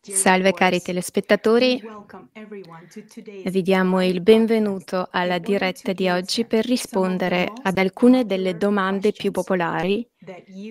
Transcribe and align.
Salve 0.00 0.52
cari 0.52 0.80
telespettatori, 0.80 1.82
vi 3.44 3.62
diamo 3.62 4.04
il 4.04 4.20
benvenuto 4.20 5.08
alla 5.10 5.38
diretta 5.38 5.92
di 5.92 6.08
oggi 6.08 6.44
per 6.44 6.64
rispondere 6.64 7.52
ad 7.62 7.78
alcune 7.78 8.24
delle 8.24 8.56
domande 8.56 9.12
più 9.12 9.30
popolari 9.30 10.08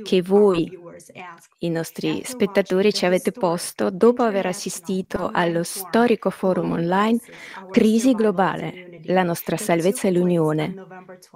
che 0.04 0.22
voi, 0.22 0.70
i 1.60 1.70
nostri 1.70 2.22
spettatori, 2.24 2.92
ci 2.92 3.06
avete 3.06 3.32
posto 3.32 3.92
dopo 3.92 4.24
aver 4.24 4.48
assistito 4.48 5.30
allo 5.32 5.64
storico 5.64 6.30
forum 6.30 6.72
online 6.72 7.20
Crisi 7.70 8.14
globale, 8.14 9.00
la 9.04 9.24
nostra 9.24 9.58
salvezza 9.58 10.08
e 10.08 10.12
l'unione, 10.12 10.74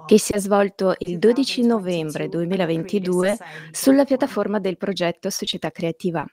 che 0.06 0.18
si 0.18 0.32
è 0.32 0.38
svolto 0.38 0.94
il 0.98 1.18
12 1.18 1.64
novembre 1.64 2.28
2022 2.28 3.36
sulla 3.70 4.04
piattaforma 4.04 4.58
del 4.58 4.76
progetto 4.76 5.30
Società 5.30 5.70
Creativa. 5.70 6.26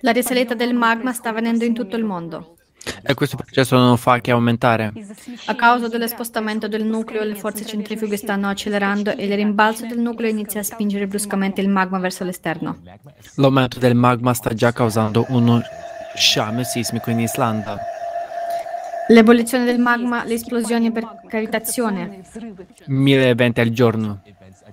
La 0.00 0.12
risalita 0.12 0.54
del 0.54 0.74
magma 0.74 1.12
sta 1.12 1.30
avvenendo 1.30 1.64
in 1.64 1.74
tutto 1.74 1.96
il 1.96 2.04
mondo. 2.04 2.56
E 3.02 3.14
questo 3.14 3.36
processo 3.36 3.76
non 3.76 3.96
fa 3.96 4.20
che 4.20 4.30
aumentare. 4.30 4.92
A 5.46 5.54
causa 5.54 5.88
dello 5.88 6.06
spostamento 6.06 6.68
del 6.68 6.84
nucleo, 6.84 7.24
le 7.24 7.34
forze 7.34 7.66
centrifughe 7.66 8.16
stanno 8.16 8.48
accelerando 8.48 9.10
e 9.10 9.26
il 9.26 9.34
rimbalzo 9.34 9.86
del 9.86 9.98
nucleo 9.98 10.30
inizia 10.30 10.60
a 10.60 10.64
spingere 10.64 11.06
bruscamente 11.06 11.60
il 11.60 11.68
magma 11.68 11.98
verso 11.98 12.24
l'esterno. 12.24 12.78
L'aumento 13.34 13.78
del 13.78 13.94
magma 13.94 14.32
sta 14.34 14.54
già 14.54 14.72
causando 14.72 15.26
uno 15.30 15.60
sciame 16.14 16.64
sismico 16.64 17.10
in 17.10 17.20
Islanda. 17.20 17.78
L'ebollizione 19.08 19.64
del 19.64 19.78
magma, 19.78 20.24
le 20.24 20.34
esplosioni 20.34 20.92
per 20.92 21.22
cavitazione. 21.26 22.22
Mille 22.86 23.28
eventi 23.28 23.60
al 23.60 23.70
giorno. 23.70 24.22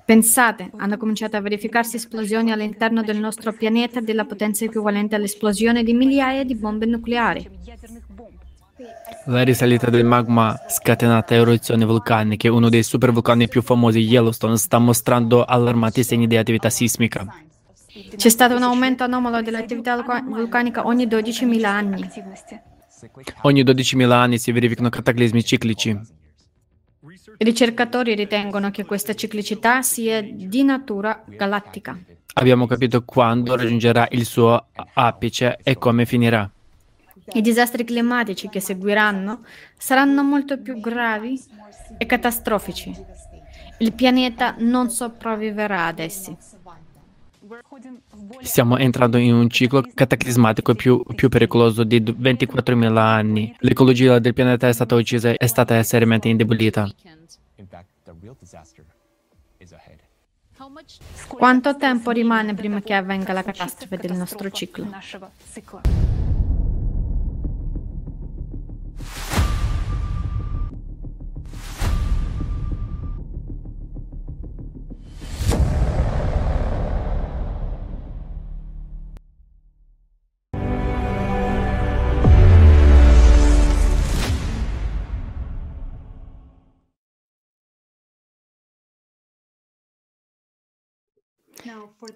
Pensate, 0.05 0.69
hanno 0.77 0.97
cominciato 0.97 1.35
a 1.35 1.41
verificarsi 1.41 1.95
esplosioni 1.95 2.51
all'interno 2.51 3.01
del 3.01 3.17
nostro 3.17 3.51
pianeta 3.53 4.01
della 4.01 4.25
potenza 4.25 4.63
equivalente 4.63 5.15
all'esplosione 5.15 5.83
di 5.83 5.93
migliaia 5.93 6.43
di 6.43 6.53
bombe 6.53 6.85
nucleari. 6.85 7.49
La 9.25 9.41
risalita 9.41 9.89
del 9.89 10.05
magma 10.05 10.55
scatenata 10.67 11.33
eruzioni 11.33 11.85
vulcaniche, 11.85 12.49
uno 12.49 12.69
dei 12.69 12.83
supervulcani 12.83 13.47
più 13.47 13.63
famosi, 13.63 13.99
Yellowstone, 13.99 14.57
sta 14.57 14.77
mostrando 14.77 15.43
allarmanti 15.43 16.03
segni 16.03 16.27
di 16.27 16.37
attività 16.37 16.69
sismica. 16.69 17.25
C'è 18.15 18.29
stato 18.29 18.55
un 18.55 18.61
aumento 18.61 19.03
anomalo 19.03 19.41
dell'attività 19.41 19.95
vulcanica 20.23 20.85
ogni 20.85 21.07
12.000 21.07 21.63
anni. 21.63 22.07
Ogni 23.41 23.63
12.000 23.63 24.11
anni 24.11 24.37
si 24.37 24.51
verificano 24.51 24.89
cataclismi 24.89 25.43
ciclici. 25.43 25.99
I 27.37 27.43
ricercatori 27.43 28.15
ritengono 28.15 28.71
che 28.71 28.85
questa 28.85 29.13
ciclicità 29.13 29.81
sia 29.81 30.21
di 30.21 30.63
natura 30.63 31.21
galattica. 31.27 31.99
Abbiamo 32.35 32.65
capito 32.65 33.03
quando 33.03 33.55
raggiungerà 33.55 34.07
il 34.11 34.25
suo 34.25 34.67
apice 34.93 35.57
e 35.61 35.77
come 35.77 36.05
finirà. 36.05 36.49
I 37.33 37.41
disastri 37.41 37.83
climatici 37.83 38.49
che 38.49 38.59
seguiranno 38.59 39.43
saranno 39.77 40.23
molto 40.23 40.59
più 40.59 40.79
gravi 40.79 41.41
e 41.97 42.05
catastrofici. 42.05 42.93
Il 43.79 43.93
pianeta 43.93 44.55
non 44.59 44.89
sopravviverà 44.89 45.87
ad 45.87 45.99
essi. 45.99 46.35
Stiamo 48.41 48.77
entrando 48.77 49.17
in 49.17 49.33
un 49.33 49.49
ciclo 49.49 49.83
cataclismatico 49.93 50.73
più, 50.73 51.03
più 51.15 51.29
pericoloso 51.29 51.83
di 51.83 52.01
24.000 52.01 52.97
anni. 52.97 53.55
L'ecologia 53.59 54.19
del 54.19 54.33
pianeta 54.33 54.67
è 54.67 54.73
stata 54.73 54.95
uccisa 54.95 55.29
e 55.29 55.35
è 55.35 55.47
stata 55.47 55.81
seriamente 55.83 56.27
indebolita. 56.27 56.89
Quanto 61.27 61.75
tempo 61.77 62.11
rimane 62.11 62.53
prima 62.53 62.81
che 62.81 62.93
avvenga 62.93 63.33
la 63.33 63.43
catastrofe 63.43 63.97
del 63.97 64.13
nostro 64.13 64.49
ciclo? 64.49 64.87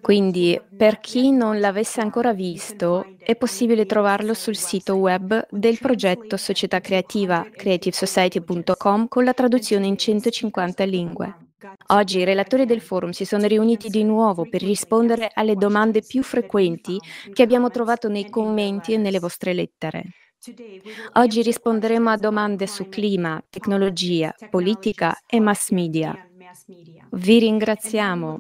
Quindi, 0.02 0.60
per 0.78 1.00
chi 1.00 1.32
non 1.32 1.60
l'avesse 1.60 2.02
ancora 2.02 2.34
visto, 2.34 3.16
è 3.18 3.36
possibile 3.36 3.86
trovarlo 3.86 4.34
sul 4.34 4.56
sito 4.56 4.96
web 4.96 5.48
del 5.50 5.80
progetto 5.80 6.38
Società 6.38 6.80
Creativa 6.80 7.48
creativesociety.com 7.52 9.08
con 9.08 9.24
la 9.24 9.34
traduzione 9.34 9.88
in 9.88 9.98
150 9.98 10.84
lingue. 10.84 11.48
Oggi 11.88 12.20
i 12.20 12.24
relatori 12.24 12.66
del 12.66 12.80
forum 12.80 13.10
si 13.10 13.26
sono 13.26 13.46
riuniti 13.46 13.90
di 13.90 14.04
nuovo 14.04 14.48
per 14.48 14.62
rispondere 14.62 15.30
alle 15.34 15.56
domande 15.56 16.02
più 16.02 16.24
frequenti 16.24 16.98
che 17.34 17.44
abbiamo 17.44 17.70
trovato 17.70 18.08
nei 18.08 18.30
commenti 18.30 18.94
e 18.94 18.98
nelle 18.98 19.20
vostre 19.20 19.54
lettere. 19.54 20.04
Oggi 21.14 21.42
risponderemo 21.42 22.10
a 22.10 22.16
domande 22.16 22.66
su 22.66 22.88
clima, 22.88 23.44
tecnologia, 23.50 24.34
politica 24.50 25.18
e 25.28 25.40
mass 25.42 25.72
media. 25.72 26.16
Vi 27.12 27.40
ringraziamo 27.40 28.40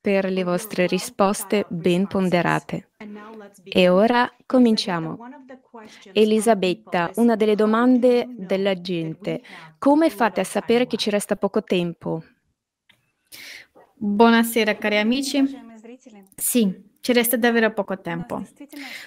per 0.00 0.30
le 0.30 0.44
vostre 0.44 0.86
risposte 0.86 1.66
ben 1.68 2.06
ponderate. 2.06 2.90
E 3.62 3.88
ora 3.88 4.30
cominciamo. 4.46 5.18
Elisabetta, 6.12 7.10
una 7.16 7.36
delle 7.36 7.54
domande 7.54 8.26
della 8.36 8.80
gente. 8.80 9.42
Come 9.78 10.10
fate 10.10 10.40
a 10.40 10.44
sapere 10.44 10.86
che 10.86 10.96
ci 10.96 11.10
resta 11.10 11.36
poco 11.36 11.62
tempo? 11.62 12.22
Buonasera 13.94 14.76
cari 14.78 14.96
amici. 14.98 15.44
Sì, 16.34 16.89
ci 17.00 17.12
resta 17.12 17.36
davvero 17.36 17.72
poco 17.72 17.98
tempo. 18.00 18.44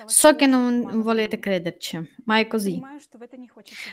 So 0.06 0.36
che 0.36 0.48
non 0.48 1.02
volete 1.02 1.40
crederci, 1.40 2.00
ma 2.26 2.40
è 2.40 2.48
così. 2.48 2.82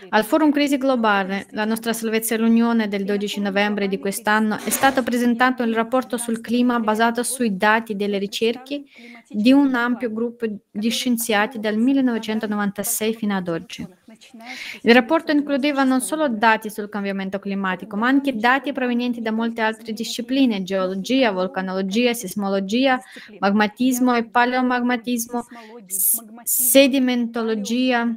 Al 0.08 0.24
Forum 0.24 0.50
Crisi 0.50 0.78
Globale, 0.78 1.46
la 1.50 1.64
nostra 1.64 1.92
salvezza 1.92 2.34
e 2.34 2.38
l'Unione 2.38 2.88
del 2.88 3.04
12 3.04 3.40
novembre 3.40 3.88
di 3.88 3.98
quest'anno, 3.98 4.56
è 4.56 4.70
stato 4.70 5.02
presentato 5.02 5.62
il 5.62 5.74
rapporto 5.74 6.16
sul 6.16 6.40
clima 6.40 6.80
basato 6.80 7.22
sui 7.22 7.56
dati 7.56 7.94
delle 7.94 8.18
ricerche 8.18 8.84
di 9.28 9.52
un 9.52 9.74
ampio 9.74 10.10
gruppo 10.12 10.46
di 10.70 10.88
scienziati 10.88 11.60
dal 11.60 11.76
1996 11.76 13.14
fino 13.14 13.36
ad 13.36 13.48
oggi. 13.48 13.86
Il 14.82 14.94
rapporto 14.94 15.32
includeva 15.32 15.82
non 15.84 16.00
solo 16.00 16.28
dati 16.28 16.70
sul 16.70 16.88
cambiamento 16.88 17.38
climatico, 17.38 17.96
ma 17.96 18.08
anche 18.08 18.36
dati 18.36 18.72
provenienti 18.72 19.20
da 19.20 19.32
molte 19.32 19.62
altre 19.62 19.92
discipline, 19.92 20.62
geologia, 20.62 21.32
vulcanologia, 21.32 22.12
sismologia, 22.12 23.00
magmatismo 23.38 24.14
e 24.14 24.24
paleomagmatismo, 24.24 25.46
sedimentologia, 26.42 28.14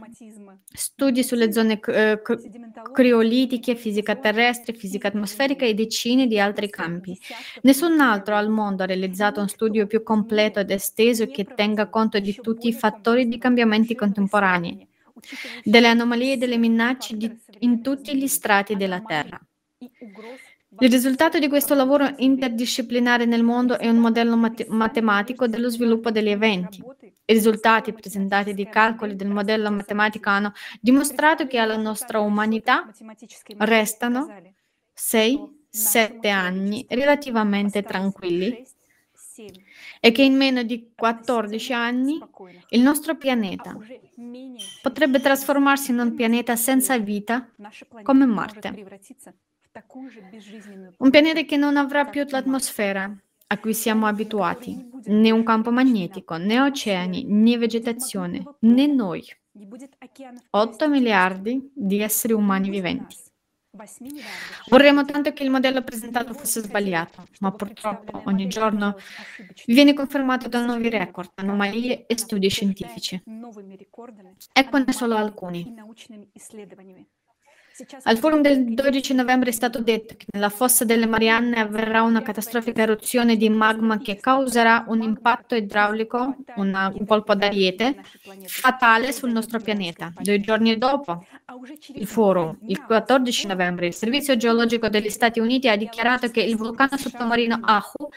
studi 0.73 1.23
sulle 1.23 1.51
zone 1.51 1.79
eh, 1.79 2.21
criolitiche, 2.91 3.75
fisica 3.75 4.15
terrestre, 4.15 4.73
fisica 4.73 5.07
atmosferica 5.07 5.65
e 5.65 5.73
decine 5.73 6.27
di 6.27 6.39
altri 6.39 6.69
campi. 6.69 7.17
Nessun 7.61 7.99
altro 7.99 8.35
al 8.35 8.49
mondo 8.49 8.83
ha 8.83 8.87
realizzato 8.87 9.39
un 9.39 9.47
studio 9.47 9.87
più 9.87 10.03
completo 10.03 10.59
ed 10.59 10.71
esteso 10.71 11.27
che 11.27 11.45
tenga 11.45 11.87
conto 11.87 12.19
di 12.19 12.33
tutti 12.41 12.67
i 12.67 12.73
fattori 12.73 13.27
di 13.27 13.37
cambiamenti 13.37 13.95
contemporanei 13.95 14.87
delle 15.63 15.87
anomalie 15.87 16.33
e 16.33 16.37
delle 16.37 16.57
minacce 16.57 17.15
di, 17.15 17.31
in 17.59 17.81
tutti 17.81 18.15
gli 18.15 18.27
strati 18.27 18.75
della 18.75 19.01
Terra. 19.01 19.39
Il 20.79 20.89
risultato 20.89 21.37
di 21.37 21.47
questo 21.47 21.75
lavoro 21.75 22.13
interdisciplinare 22.17 23.25
nel 23.25 23.43
mondo 23.43 23.77
è 23.77 23.87
un 23.87 23.97
modello 23.97 24.35
mat- 24.35 24.65
matematico 24.67 25.47
dello 25.47 25.69
sviluppo 25.69 26.09
degli 26.09 26.29
eventi. 26.29 26.83
I 27.25 27.33
risultati 27.33 27.93
presentati 27.93 28.53
di 28.53 28.67
calcoli 28.67 29.15
del 29.15 29.29
modello 29.29 29.71
matematico 29.71 30.29
hanno 30.29 30.53
dimostrato 30.81 31.45
che 31.45 31.59
alla 31.59 31.77
nostra 31.77 32.19
umanità 32.19 32.89
restano 33.57 34.27
6-7 34.95 36.27
anni 36.27 36.85
relativamente 36.89 37.83
tranquilli 37.83 38.65
e 40.05 40.11
che 40.11 40.21
in 40.21 40.35
meno 40.35 40.63
di 40.63 40.91
14 40.93 41.71
anni 41.71 42.19
il 42.71 42.81
nostro 42.81 43.15
pianeta 43.15 43.73
potrebbe 44.81 45.21
trasformarsi 45.21 45.91
in 45.91 45.99
un 45.99 46.13
pianeta 46.13 46.57
senza 46.57 46.97
vita 46.97 47.49
come 48.01 48.25
Marte. 48.25 48.85
Un 50.97 51.09
pianeta 51.09 51.41
che 51.43 51.55
non 51.55 51.77
avrà 51.77 52.03
più 52.03 52.25
l'atmosfera 52.27 53.17
a 53.47 53.57
cui 53.59 53.73
siamo 53.73 54.05
abituati, 54.05 54.89
né 55.05 55.31
un 55.31 55.43
campo 55.43 55.71
magnetico, 55.71 56.35
né 56.35 56.59
oceani, 56.59 57.23
né 57.23 57.57
vegetazione, 57.57 58.43
né 58.59 58.87
noi. 58.87 59.23
8 60.49 60.89
miliardi 60.89 61.71
di 61.73 62.01
esseri 62.01 62.33
umani 62.33 62.69
viventi. 62.69 63.15
Vorremmo 64.69 65.03
tanto 65.03 65.33
che 65.33 65.41
il 65.41 65.49
modello 65.49 65.81
presentato 65.81 66.35
fosse 66.35 66.61
sbagliato, 66.61 67.25
ma 67.39 67.51
purtroppo 67.51 68.21
ogni 68.25 68.47
giorno 68.47 68.95
viene 69.65 69.95
confermato 69.95 70.47
da 70.47 70.63
nuovi 70.63 70.89
record, 70.89 71.31
anomalie 71.35 72.05
e 72.05 72.15
studi 72.15 72.49
scientifici. 72.49 73.23
Eccone 74.53 74.91
solo 74.91 75.15
alcuni. 75.15 75.73
Al 78.03 78.19
forum 78.19 78.41
del 78.41 78.75
12 78.75 79.15
novembre 79.15 79.49
è 79.49 79.53
stato 79.53 79.81
detto 79.81 80.13
che 80.15 80.27
nella 80.31 80.49
fossa 80.49 80.85
delle 80.85 81.07
Marianne 81.07 81.59
avverrà 81.59 82.03
una 82.03 82.21
catastrofica 82.21 82.83
eruzione 82.83 83.35
di 83.35 83.49
magma 83.49 83.97
che 83.97 84.17
causerà 84.17 84.85
un 84.89 85.01
impatto 85.01 85.55
idraulico, 85.55 86.35
una, 86.57 86.93
un 86.93 87.03
colpo 87.07 87.33
d'ariete, 87.33 87.95
fatale 88.45 89.11
sul 89.11 89.31
nostro 89.31 89.59
pianeta. 89.59 90.13
Due 90.19 90.39
giorni 90.39 90.77
dopo, 90.77 91.25
il 91.95 92.05
forum, 92.05 92.59
il 92.67 92.79
14 92.83 93.47
novembre, 93.47 93.87
il 93.87 93.95
Servizio 93.95 94.37
Geologico 94.37 94.87
degli 94.87 95.09
Stati 95.09 95.39
Uniti 95.39 95.67
ha 95.67 95.75
dichiarato 95.75 96.29
che 96.29 96.43
il 96.43 96.55
vulcano 96.55 96.95
sottomarino 96.95 97.59
Ahu, 97.59 98.09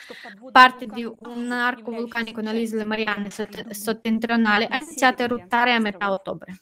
parte 0.52 0.87
di 0.87 1.02
un 1.05 1.50
arco 1.50 1.93
vulcanico 1.93 2.43
nelle 2.43 2.61
isole 2.61 2.85
Marianne 2.85 3.31
settentrionali, 3.31 4.67
ha 4.69 4.76
iniziato 4.82 5.23
a 5.23 5.25
eruttare 5.25 5.73
a 5.73 5.79
metà 5.79 6.12
ottobre. 6.12 6.61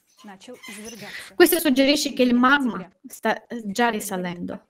Questo 1.34 1.58
suggerisce 1.58 2.12
che 2.12 2.22
il 2.22 2.34
magma 2.34 2.88
sta 3.06 3.46
eh, 3.46 3.62
già 3.66 3.88
risalendo. 3.88 4.64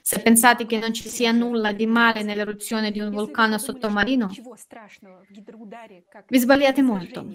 Se 0.00 0.20
pensate 0.20 0.66
che 0.66 0.78
non 0.78 0.94
ci 0.94 1.08
sia 1.08 1.32
nulla 1.32 1.72
di 1.72 1.86
male 1.86 2.22
nell'eruzione 2.22 2.90
di 2.90 3.00
un 3.00 3.10
vulcano 3.10 3.58
sottomarino, 3.58 4.30
vi 6.28 6.38
sbagliate 6.38 6.82
molto. 6.82 7.26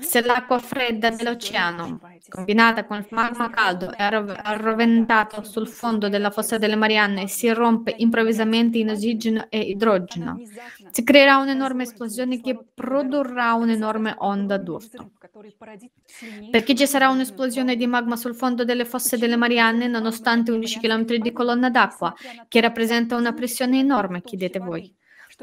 Se 0.00 0.22
l'acqua 0.22 0.58
fredda 0.58 1.10
dell'oceano, 1.10 2.00
combinata 2.28 2.84
con 2.84 2.98
il 2.98 3.06
magma 3.10 3.50
caldo, 3.50 3.92
è 3.92 4.02
arroventato 4.02 5.44
sul 5.44 5.68
fondo 5.68 6.08
della 6.08 6.30
fossa 6.30 6.58
delle 6.58 6.76
Marianne 6.76 7.22
e 7.22 7.28
si 7.28 7.48
rompe 7.50 7.94
improvvisamente 7.96 8.78
in 8.78 8.90
ossigeno 8.90 9.46
e 9.48 9.60
idrogeno, 9.60 10.40
si 10.90 11.04
creerà 11.04 11.36
un'enorme 11.36 11.84
esplosione 11.84 12.40
che 12.40 12.58
produrrà 12.74 13.54
un'enorme 13.54 14.14
onda 14.18 14.56
d'urto. 14.56 15.10
Perché 16.64 16.78
ci 16.78 16.90
sarà 16.90 17.10
un'esplosione 17.10 17.76
di 17.76 17.86
magma 17.86 18.16
sul 18.16 18.34
fondo 18.34 18.64
delle 18.64 18.86
fosse 18.86 19.18
delle 19.18 19.36
Marianne 19.36 19.86
nonostante 19.86 20.50
11 20.50 20.80
km 20.80 21.16
di 21.16 21.30
colonna 21.30 21.68
d'acqua, 21.68 22.14
che 22.48 22.62
rappresenta 22.62 23.16
una 23.16 23.34
pressione 23.34 23.80
enorme, 23.80 24.22
chiedete 24.22 24.60
voi. 24.60 24.90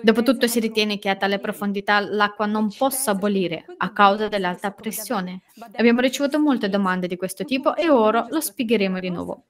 Dopotutto 0.02 0.48
si 0.48 0.60
ritiene 0.60 0.98
che 0.98 1.10
a 1.10 1.16
tale 1.16 1.38
profondità 1.38 2.00
l'acqua 2.00 2.48
non 2.48 2.74
possa 2.76 3.14
bollire 3.14 3.66
a 3.78 3.92
causa 3.94 4.30
dell'alta 4.30 4.72
pressione. 4.72 5.44
Abbiamo 5.76 6.00
ricevuto 6.00 6.40
molte 6.40 6.70
domande 6.70 7.06
di 7.06 7.18
questo 7.18 7.46
tipo 7.46 7.76
e 7.76 7.88
ora 7.88 8.26
lo 8.28 8.42
spiegheremo 8.42 9.00
di 9.00 9.10
nuovo. 9.12 9.44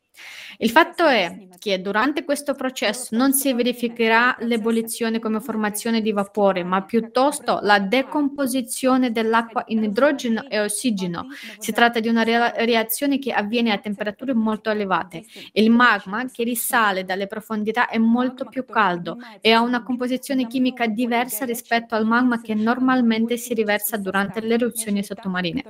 Il 0.58 0.70
fatto 0.70 1.08
è 1.08 1.48
che 1.58 1.82
durante 1.82 2.24
questo 2.24 2.54
processo 2.54 3.16
non 3.16 3.34
si 3.34 3.54
verificherà 3.54 4.36
l'ebollizione 4.42 5.20
come 5.20 5.40
formazione 5.40 6.02
di 6.02 6.12
vapore, 6.12 6.64
ma 6.64 6.84
piuttosto 6.84 7.60
la 7.62 7.80
decomposizione 7.80 9.12
dell'acqua 9.12 9.64
in 9.68 9.84
idrogeno 9.84 10.48
e 10.48 10.60
ossigeno. 10.60 11.28
Si 11.58 11.72
tratta 11.72 12.00
di 12.00 12.10
una 12.10 12.24
reazione 12.24 13.18
che 13.18 13.32
avviene 13.32 13.72
a 13.72 13.80
temperature 13.80 14.34
molto 14.34 14.70
elevate. 14.70 15.24
Il 15.54 15.72
magma 15.72 16.26
che 16.26 16.44
risale 16.44 17.06
dalle 17.06 17.28
profondità 17.28 17.88
è 17.88 17.98
molto 17.98 18.46
più 18.46 18.66
caldo 18.66 19.18
e 19.40 19.52
ha 19.52 19.62
una 19.62 19.84
composizione 19.84 20.48
chimica 20.48 20.86
diversa 20.88 21.46
rispetto 21.46 21.96
al 21.96 22.06
magma 22.06 22.42
che 22.42 22.54
normalmente 22.54 23.38
si 23.38 23.54
riversa 23.54 23.98
durante 23.98 24.42
le 24.42 24.54
eruzioni 24.56 25.04
sottomarine. 25.04 25.64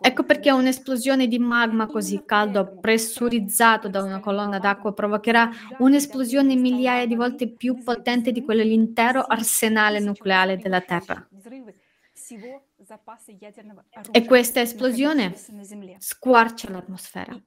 Ecco 0.00 0.24
perché 0.24 0.50
un'esplosione 0.50 1.26
di 1.26 1.38
magma 1.38 1.86
così 1.86 2.22
caldo 2.24 2.63
pressurizzato 2.66 3.88
da 3.88 4.02
una 4.02 4.20
colonna 4.20 4.58
d'acqua 4.58 4.92
provocherà 4.92 5.50
un'esplosione 5.78 6.54
migliaia 6.56 7.06
di 7.06 7.14
volte 7.14 7.48
più 7.48 7.82
potente 7.82 8.32
di 8.32 8.42
quella 8.42 8.62
dell'intero 8.62 9.22
arsenale 9.22 10.00
nucleare 10.00 10.56
della 10.58 10.80
Terra. 10.80 11.28
E 14.10 14.24
questa 14.24 14.60
esplosione 14.60 15.34
squarcia 15.98 16.70
l'atmosfera. 16.70 17.40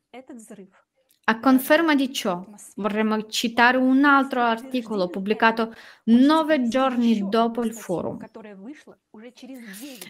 A 1.29 1.39
conferma 1.41 1.94
di 1.94 2.13
ciò, 2.13 2.45
vorremmo 2.75 3.25
citare 3.25 3.75
un 3.75 4.06
altro 4.06 4.41
articolo 4.41 5.09
pubblicato 5.09 5.74
nove 6.06 6.69
giorni 6.69 7.27
dopo 7.27 7.63
il 7.63 7.74
forum. 7.74 8.18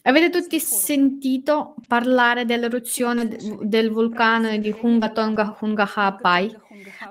Avete 0.03 0.29
tutti 0.29 0.59
sentito 0.59 1.73
parlare 1.87 2.45
dell'eruzione 2.45 3.27
del 3.61 3.89
vulcano 3.89 4.55
di 4.57 4.75
Hunga 4.79 5.09
Tonga 5.11 5.57
Hunga 5.59 5.91
Hapai, 5.91 6.55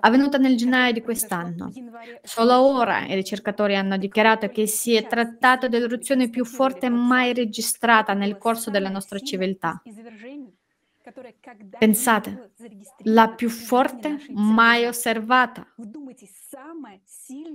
avvenuta 0.01 0.39
nel 0.39 0.57
gennaio 0.57 0.93
di 0.93 1.03
quest'anno. 1.03 1.73
Solo 2.23 2.61
ora 2.61 3.07
i 3.07 3.15
ricercatori 3.15 3.75
hanno 3.75 3.97
dichiarato 3.97 4.49
che 4.51 4.69
si 4.69 4.95
è 4.95 5.07
trattato 5.07 5.67
dell'eruzione 5.69 6.31
più 6.31 6.45
forte 6.45 6.89
mai 6.91 7.35
registrata 7.35 8.15
nel 8.15 8.39
corso 8.39 8.71
della 8.71 8.89
nostra 8.89 9.19
civiltà. 9.19 9.83
Pensate, 11.79 12.53
la 13.05 13.29
più 13.35 13.49
forte 13.49 14.25
mai 14.29 14.87
osservata. 14.87 15.67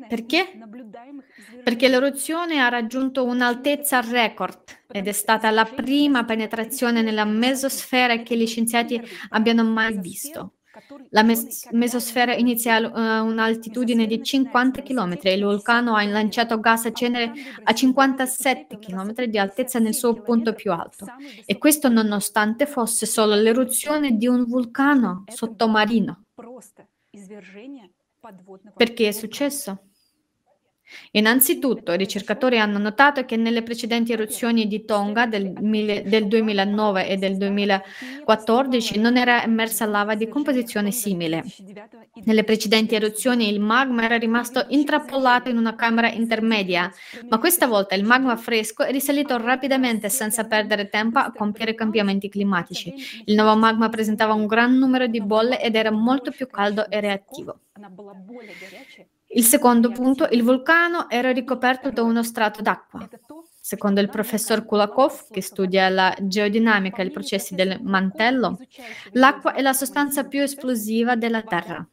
Perché? 0.07 0.57
Perché 1.63 1.87
l'eruzione 1.87 2.59
ha 2.59 2.69
raggiunto 2.69 3.25
un'altezza 3.25 3.99
record 4.01 4.63
ed 4.87 5.07
è 5.07 5.11
stata 5.11 5.49
la 5.51 5.65
prima 5.65 6.23
penetrazione 6.23 7.01
nella 7.01 7.25
mesosfera 7.25 8.21
che 8.21 8.37
gli 8.37 8.47
scienziati 8.47 9.01
abbiano 9.29 9.63
mai 9.63 9.97
visto. 9.99 10.60
La 11.09 11.23
mes- 11.23 11.67
mesosfera 11.71 12.33
inizia 12.33 12.75
a 12.75 13.21
uh, 13.21 13.25
un'altitudine 13.25 14.05
di 14.05 14.23
50 14.23 14.81
km 14.81 15.17
e 15.23 15.33
il 15.33 15.43
vulcano 15.43 15.95
ha 15.95 16.03
lanciato 16.05 16.59
gas 16.59 16.85
a 16.85 16.93
cenere 16.93 17.33
a 17.63 17.73
57 17.73 18.79
km 18.79 19.25
di 19.25 19.37
altezza 19.37 19.79
nel 19.79 19.93
suo 19.93 20.13
punto 20.21 20.53
più 20.53 20.71
alto. 20.71 21.05
E 21.45 21.57
questo 21.57 21.89
nonostante 21.89 22.65
fosse 22.65 23.05
solo 23.05 23.35
l'eruzione 23.35 24.15
di 24.15 24.27
un 24.27 24.45
vulcano 24.45 25.23
sottomarino. 25.27 26.23
Perché 28.75 29.07
è 29.07 29.11
successo? 29.11 29.90
Innanzitutto, 31.11 31.93
i 31.93 31.97
ricercatori 31.97 32.59
hanno 32.59 32.77
notato 32.77 33.25
che 33.25 33.35
nelle 33.35 33.63
precedenti 33.63 34.11
eruzioni 34.11 34.67
di 34.67 34.85
Tonga 34.85 35.25
del, 35.25 35.51
del 35.51 36.27
2009 36.27 37.07
e 37.07 37.17
del 37.17 37.37
2014 37.37 38.99
non 38.99 39.17
era 39.17 39.43
emersa 39.43 39.85
lava 39.85 40.15
di 40.15 40.27
composizione 40.27 40.91
simile. 40.91 41.43
Nelle 42.23 42.43
precedenti 42.43 42.95
eruzioni 42.95 43.49
il 43.49 43.59
magma 43.59 44.03
era 44.03 44.17
rimasto 44.17 44.65
intrappolato 44.69 45.49
in 45.49 45.57
una 45.57 45.75
camera 45.75 46.09
intermedia, 46.09 46.91
ma 47.29 47.39
questa 47.39 47.67
volta 47.67 47.95
il 47.95 48.03
magma 48.03 48.35
fresco 48.37 48.83
è 48.83 48.91
risalito 48.91 49.37
rapidamente 49.37 50.09
senza 50.09 50.45
perdere 50.45 50.89
tempo 50.89 51.19
a 51.19 51.31
compiere 51.31 51.75
cambiamenti 51.75 52.29
climatici. 52.29 52.93
Il 53.25 53.35
nuovo 53.35 53.55
magma 53.55 53.89
presentava 53.89 54.33
un 54.33 54.45
gran 54.45 54.77
numero 54.77 55.07
di 55.07 55.21
bolle 55.21 55.61
ed 55.61 55.75
era 55.75 55.91
molto 55.91 56.31
più 56.31 56.47
caldo 56.47 56.89
e 56.89 56.99
reattivo. 56.99 57.59
Il 59.33 59.43
secondo 59.43 59.91
punto, 59.91 60.27
il 60.31 60.43
vulcano 60.43 61.09
era 61.09 61.31
ricoperto 61.31 61.89
da 61.89 62.03
uno 62.03 62.21
strato 62.23 62.61
d'acqua. 62.61 63.07
Secondo 63.59 64.01
il 64.01 64.09
professor 64.09 64.65
Kulakov, 64.65 65.29
che 65.29 65.41
studia 65.41 65.87
la 65.87 66.15
geodinamica 66.19 67.01
e 67.01 67.05
i 67.05 67.11
processi 67.11 67.55
del 67.55 67.79
mantello, 67.81 68.59
l'acqua 69.11 69.53
è 69.53 69.61
la 69.61 69.73
sostanza 69.73 70.25
più 70.25 70.41
esplosiva 70.41 71.15
della 71.15 71.43
Terra. 71.43 71.87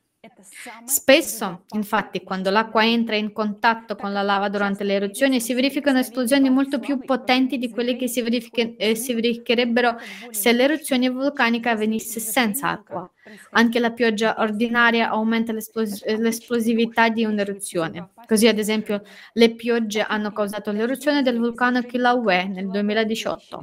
Spesso, 0.84 1.64
infatti, 1.74 2.22
quando 2.22 2.50
l'acqua 2.50 2.84
entra 2.84 3.14
in 3.14 3.32
contatto 3.32 3.94
con 3.94 4.12
la 4.12 4.22
lava 4.22 4.48
durante 4.48 4.82
le 4.82 4.94
eruzioni, 4.94 5.40
si 5.40 5.54
verificano 5.54 5.98
esplosioni 5.98 6.50
molto 6.50 6.80
più 6.80 6.98
potenti 6.98 7.56
di 7.56 7.70
quelle 7.70 7.96
che 7.96 8.08
si, 8.08 8.20
eh, 8.20 8.94
si 8.96 9.14
verificherebbero 9.14 9.96
se 10.30 10.52
l'eruzione 10.52 11.08
vulcanica 11.08 11.70
avvenisse 11.70 12.18
senza 12.18 12.68
acqua. 12.68 13.08
Anche 13.50 13.78
la 13.78 13.92
pioggia 13.92 14.34
ordinaria 14.38 15.08
aumenta 15.10 15.52
l'esplos- 15.52 16.04
l'esplosività 16.04 17.08
di 17.08 17.24
un'eruzione. 17.24 18.10
Così, 18.26 18.46
ad 18.46 18.58
esempio, 18.58 19.02
le 19.32 19.54
piogge 19.54 20.02
hanno 20.02 20.32
causato 20.32 20.70
l'eruzione 20.70 21.22
del 21.22 21.38
vulcano 21.38 21.82
Kilauea 21.82 22.44
nel 22.44 22.68
2018. 22.68 23.60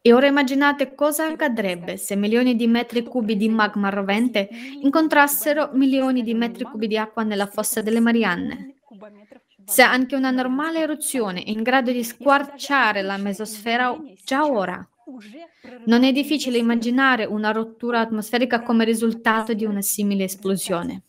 E 0.00 0.12
ora 0.12 0.26
immaginate 0.26 0.94
cosa 0.94 1.26
accadrebbe 1.26 1.96
se 1.96 2.16
milioni 2.16 2.56
di 2.56 2.66
metri 2.66 3.02
cubi 3.02 3.36
di 3.36 3.48
magma 3.48 3.88
rovente 3.88 4.48
incontrassero 4.80 5.70
milioni 5.72 6.22
di 6.22 6.34
metri 6.34 6.64
cubi 6.64 6.86
di 6.86 6.96
acqua 6.96 7.22
nella 7.22 7.46
fossa 7.46 7.82
delle 7.82 8.00
Marianne. 8.00 8.74
Se 9.64 9.82
anche 9.82 10.16
una 10.16 10.30
normale 10.30 10.80
eruzione 10.80 11.42
è 11.42 11.50
in 11.50 11.62
grado 11.62 11.92
di 11.92 12.02
squarciare 12.02 13.02
la 13.02 13.18
mesosfera 13.18 13.94
già 14.24 14.46
ora, 14.46 14.86
Non 15.86 16.04
è 16.04 16.12
difficile 16.12 16.58
immaginare 16.58 17.24
una 17.24 17.50
rottura 17.50 18.00
atmosferica 18.00 18.62
come 18.62 18.84
risultato 18.84 19.54
di 19.54 19.64
una 19.64 19.80
simile 19.80 20.24
esplosione. 20.24 21.02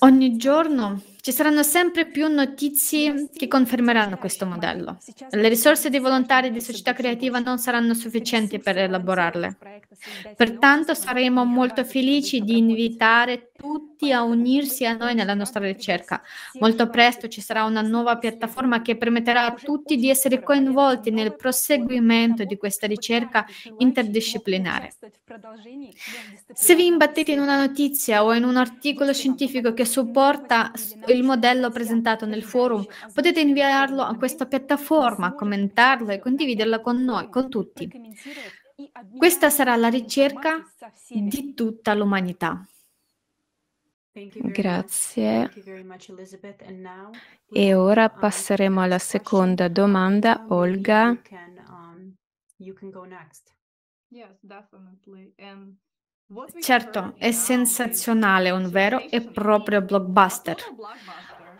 Ogni 0.00 0.36
giorno 0.36 1.00
ci 1.20 1.32
saranno 1.32 1.62
sempre 1.62 2.06
più 2.06 2.28
notizie 2.28 3.28
che 3.34 3.48
confermeranno 3.48 4.16
questo 4.16 4.46
modello. 4.46 4.98
Le 5.30 5.48
risorse 5.48 5.90
dei 5.90 5.98
volontari 5.98 6.50
di 6.52 6.60
società 6.60 6.92
creativa 6.92 7.40
non 7.40 7.58
saranno 7.58 7.94
sufficienti 7.94 8.60
per 8.60 8.78
elaborarle. 8.78 9.56
Pertanto 10.36 10.94
saremo 10.94 11.44
molto 11.44 11.84
felici 11.84 12.40
di 12.42 12.58
invitare 12.58 13.50
tutti 13.56 14.12
a 14.12 14.22
unirsi 14.22 14.84
a 14.84 14.94
noi 14.94 15.14
nella 15.14 15.34
nostra 15.34 15.64
ricerca. 15.64 16.22
Molto 16.60 16.88
presto 16.90 17.26
ci 17.26 17.40
sarà 17.40 17.64
una 17.64 17.80
nuova 17.80 18.18
piattaforma 18.18 18.82
che 18.82 18.96
permetterà 18.96 19.46
a 19.46 19.54
tutti 19.54 19.96
di 19.96 20.10
essere 20.10 20.42
coinvolti 20.42 21.10
nel 21.10 21.34
proseguimento 21.34 22.44
di 22.44 22.56
questa 22.56 22.86
ricerca 22.86 23.46
interdisciplinare. 23.78 24.92
Se 26.52 26.74
vi 26.74 26.86
imbattete 26.86 27.32
in 27.32 27.40
una 27.40 27.58
notizia 27.58 28.22
o 28.22 28.34
in 28.34 28.44
un 28.44 28.56
articolo 28.56 29.12
scientifico 29.12 29.45
che 29.72 29.84
supporta 29.84 30.72
il 31.06 31.22
modello 31.22 31.70
presentato 31.70 32.26
nel 32.26 32.42
forum, 32.42 32.84
potete 33.12 33.40
inviarlo 33.40 34.02
a 34.02 34.16
questa 34.16 34.46
piattaforma, 34.46 35.34
commentarlo 35.34 36.10
e 36.10 36.18
condividerlo 36.18 36.80
con 36.80 37.02
noi, 37.02 37.28
con 37.28 37.48
tutti. 37.48 37.90
Questa 39.16 39.50
sarà 39.50 39.76
la 39.76 39.88
ricerca 39.88 40.62
di 41.08 41.54
tutta 41.54 41.94
l'umanità. 41.94 42.66
Grazie. 44.34 45.50
E 47.50 47.74
ora 47.74 48.08
passeremo 48.08 48.80
alla 48.80 48.98
seconda 48.98 49.68
domanda. 49.68 50.46
Olga. 50.48 51.20
Um, 55.38 55.76
certo, 56.58 57.14
è 57.18 57.30
sensazionale, 57.30 58.50
un 58.50 58.68
vero 58.68 59.08
e 59.08 59.20
proprio 59.22 59.82
blockbuster. 59.82 60.56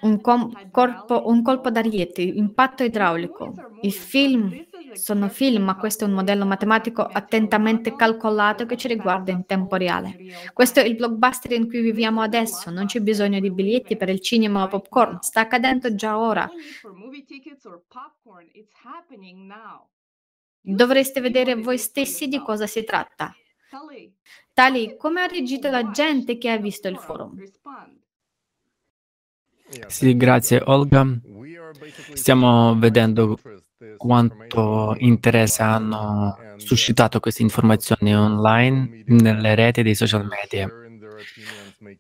Un, 0.01 0.21
com- 0.21 0.71
corpo, 0.71 1.29
un 1.29 1.43
colpo 1.43 1.71
d'ariete, 1.71 2.23
impatto 2.23 2.83
idraulico. 2.83 3.55
Il 3.81 3.93
film 3.93 4.65
sono 4.93 5.29
film, 5.29 5.65
ma 5.65 5.77
questo 5.77 6.05
è 6.05 6.09
un 6.09 6.15
modello 6.15 6.47
matematico 6.47 7.03
attentamente 7.03 7.95
calcolato 7.95 8.67
che 8.67 8.77
ci 8.77 8.89
riguarda 8.89 9.33
in 9.33 9.47
tempo 9.47 9.77
reale. 9.77 10.19
Questo 10.53 10.81
è 10.81 10.85
il 10.85 10.97
blockbuster 10.97 11.53
in 11.53 11.69
cui 11.69 11.81
viviamo 11.81 12.21
adesso, 12.21 12.71
non 12.71 12.87
c'è 12.87 13.01
bisogno 13.01 13.41
di 13.41 13.53
biglietti 13.53 13.97
per 13.97 14.09
il 14.09 14.21
cinema 14.21 14.63
o 14.63 14.69
popcorn, 14.69 15.19
sta 15.21 15.41
accadendo 15.41 15.95
già 15.95 16.19
ora. 16.19 16.51
Dovreste 20.61 21.21
vedere 21.21 21.55
voi 21.55 21.79
stessi 21.79 22.29
di 22.29 22.43
cosa 22.43 22.67
si 22.67 22.85
tratta. 22.85 23.35
Tali, 24.57 24.97
come 24.97 25.21
ha 25.21 25.27
reagito 25.27 25.69
la 25.69 25.91
gente 25.91 26.39
che 26.39 26.49
ha 26.49 26.57
visto 26.57 26.89
il 26.89 26.97
forum? 26.97 27.35
Sì, 29.87 30.17
grazie 30.17 30.63
Olga. 30.65 31.07
Stiamo 32.15 32.75
vedendo 32.79 33.39
quanto 33.99 34.97
interesse 34.97 35.61
hanno 35.61 36.39
suscitato 36.57 37.21
queste 37.21 37.43
informazioni 37.43 38.17
online 38.17 39.03
nelle 39.09 39.55
reti 39.55 39.83
dei 39.83 39.95
social 39.95 40.27
media. 40.27 40.67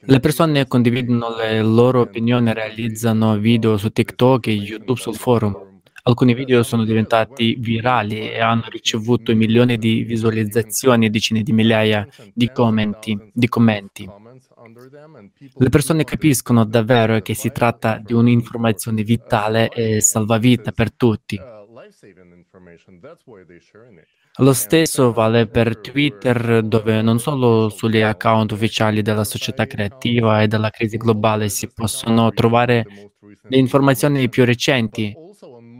Le 0.01 0.21
persone 0.21 0.67
condividono 0.67 1.37
le 1.37 1.61
loro 1.61 2.01
opinioni, 2.01 2.55
realizzano 2.55 3.37
video 3.37 3.77
su 3.77 3.91
TikTok 3.91 4.47
e 4.47 4.53
YouTube 4.53 4.99
sul 4.99 5.15
forum. 5.15 5.76
Alcuni 6.09 6.35
video 6.35 6.63
sono 6.63 6.85
diventati 6.85 7.57
virali 7.59 8.31
e 8.31 8.41
hanno 8.41 8.67
ricevuto 8.69 9.35
milioni 9.35 9.77
di 9.77 10.05
visualizzazioni 10.05 11.07
e 11.07 11.11
decine 11.11 11.43
di 11.43 11.53
migliaia 11.53 12.07
di 12.33 12.49
commenti. 12.53 13.19
Di 13.33 13.49
commenti. 13.49 14.09
Le 15.55 15.69
persone 15.69 16.05
capiscono 16.05 16.65
davvero 16.65 17.21
che 17.23 17.35
si 17.35 17.51
tratta 17.51 17.99
di 17.99 18.13
un'informazione 18.13 19.03
vitale 19.03 19.69
e 19.69 20.01
salvavita 20.01 20.71
per 20.71 20.93
tutti. 20.93 21.41
Lo 24.39 24.53
stesso 24.53 25.13
vale 25.13 25.49
per 25.49 25.77
Twitter, 25.81 26.63
dove 26.63 27.03
non 27.03 27.19
solo 27.19 27.69
sugli 27.69 28.01
account 28.01 28.53
ufficiali 28.53 29.03
della 29.03 29.25
società 29.25 29.67
creativa 29.67 30.41
e 30.41 30.47
della 30.47 30.71
crisi 30.71 30.99
globale 30.99 31.49
si 31.49 31.69
possono 31.73 32.31
trovare 32.31 32.85
le 33.49 33.57
informazioni 33.57 34.29
più 34.29 34.45
recenti, 34.45 35.13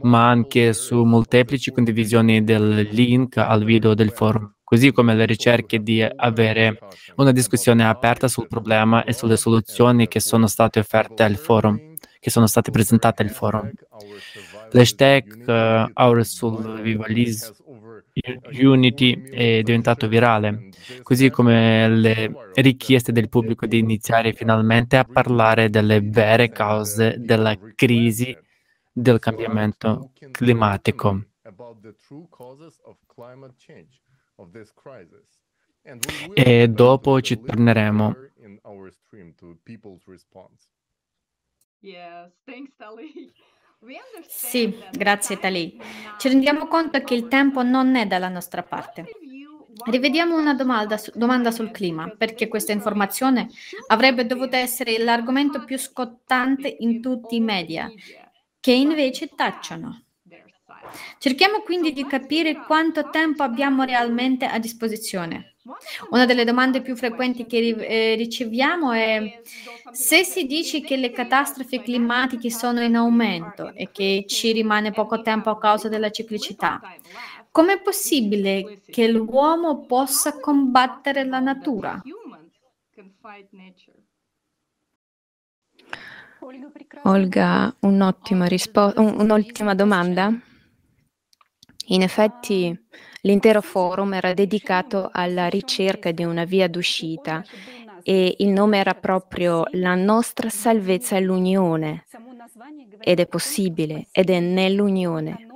ma 0.03 0.29
anche 0.29 0.73
su 0.73 1.03
molteplici 1.05 1.73
condivisioni 1.73 2.45
del 2.45 2.89
link 2.91 3.37
al 3.37 3.65
video 3.65 3.95
del 3.95 4.11
forum, 4.11 4.55
così 4.63 4.93
come 4.93 5.15
le 5.15 5.27
ricerche 5.27 5.81
di 5.81 6.03
avere 6.03 6.79
una 7.17 7.33
discussione 7.33 7.87
aperta 7.87 8.29
sul 8.29 8.49
problema 8.49 9.05
e 9.05 9.13
sulle 9.13 9.37
soluzioni 9.37 10.09
che 10.09 10.21
sono 10.21 10.47
state 10.47 10.79
offerte 10.79 11.23
al 11.23 11.37
forum, 11.37 11.95
che 12.19 12.31
sono 12.31 12.47
state 12.47 12.71
presentate 12.71 13.23
al 13.23 13.31
forum. 13.31 13.71
L'hashtag 14.71 15.45
uh, 15.47 16.03
Our 16.03 16.25
Soul 16.25 16.81
Vivalis 16.83 17.53
Unity 18.53 19.23
è 19.31 19.63
diventato 19.63 20.09
virale, 20.09 20.71
così 21.03 21.29
come 21.31 21.89
le 21.89 22.33
richieste 22.55 23.13
del 23.13 23.29
pubblico 23.29 23.67
di 23.67 23.79
iniziare 23.79 24.33
finalmente 24.33 24.97
a 24.97 25.05
parlare 25.05 25.69
delle 25.69 26.01
vere 26.01 26.49
cause 26.49 27.17
della 27.19 27.57
crisi 27.75 28.37
del 28.99 29.19
cambiamento 29.19 30.13
climatico. 30.31 31.25
E 36.33 36.69
dopo 36.69 37.21
ci 37.21 37.39
torneremo. 37.41 38.17
Sì, 44.27 44.83
grazie 44.93 45.39
Tali. 45.39 45.79
Ci 46.19 46.29
rendiamo 46.29 46.67
conto 46.67 46.99
che 47.03 47.15
il 47.15 47.29
tempo 47.29 47.63
non 47.63 47.97
è 47.97 48.07
dalla 48.07 48.31
nostra 48.31 48.63
parte. 48.63 49.05
Rivediamo 49.85 50.39
una 50.39 50.55
domanda, 50.55 50.99
domanda, 51.13 51.51
sul 51.51 51.71
clima, 51.71 52.09
perché 52.09 52.49
questa 52.49 52.73
informazione 52.73 53.51
avrebbe 53.89 54.25
dovuto 54.25 54.57
essere 54.57 54.97
l'argomento 54.99 55.65
più 55.65 55.77
scottante 55.77 56.75
in 56.79 57.03
tutti 57.03 57.37
i 57.37 57.41
media, 57.41 57.93
che 58.67 58.73
invece 58.73 59.29
tacciono. 59.29 60.03
Cerchiamo 61.19 61.61
quindi 61.61 61.93
di 61.93 62.05
capire 62.05 62.65
quanto 62.65 63.11
tempo 63.11 63.45
abbiamo 63.45 63.85
realmente 63.85 64.45
a 64.45 64.59
disposizione. 64.59 65.55
Una 66.11 66.27
delle 66.27 66.43
domande 66.43 66.83
più 66.83 66.97
frequenti 66.97 67.47
che 67.47 67.59
eh, 67.59 68.17
riceviamo 68.17 68.91
è 68.91 69.41
se 69.93 70.25
si 70.25 70.47
dice 70.47 70.81
che 70.81 70.97
le 70.97 71.13
catastrofi 71.13 71.81
climatiche 71.81 72.51
sono 72.51 72.81
in 72.81 72.97
aumento 72.97 73.73
e 73.73 73.93
che 73.93 74.25
ci 74.27 74.51
rimane 74.51 74.91
poco 74.91 75.23
tempo 75.23 75.51
a 75.51 75.59
causa 75.59 75.89
della 75.89 76.11
ciclicità, 76.11 76.81
com'è 77.53 77.81
possibile 77.81 78.81
che 78.85 79.07
l'uomo 79.07 79.87
possa 79.87 80.41
combattere 80.41 81.25
la 81.25 81.39
natura? 81.39 82.03
Olga, 87.03 87.75
un'ottima, 87.81 88.47
rispo- 88.47 88.93
un'ultima 88.97 89.75
domanda. 89.75 90.33
In 91.89 92.03
effetti 92.03 92.87
l'intero 93.23 93.61
forum 93.61 94.15
era 94.15 94.33
dedicato 94.33 95.09
alla 95.13 95.49
ricerca 95.49 96.13
di 96.13 96.23
una 96.23 96.45
via 96.45 96.69
d'uscita 96.69 97.43
e 98.05 98.37
il 98.39 98.49
nome 98.51 98.79
era 98.79 98.95
proprio 98.95 99.65
La 99.73 99.97
nostra 99.97 100.49
salvezza 100.49 101.17
è 101.17 101.21
l'unione 101.21 102.05
ed 103.01 103.19
è 103.19 103.27
possibile 103.27 104.07
ed 104.13 104.31
è 104.31 104.39
nell'unione. 104.39 105.47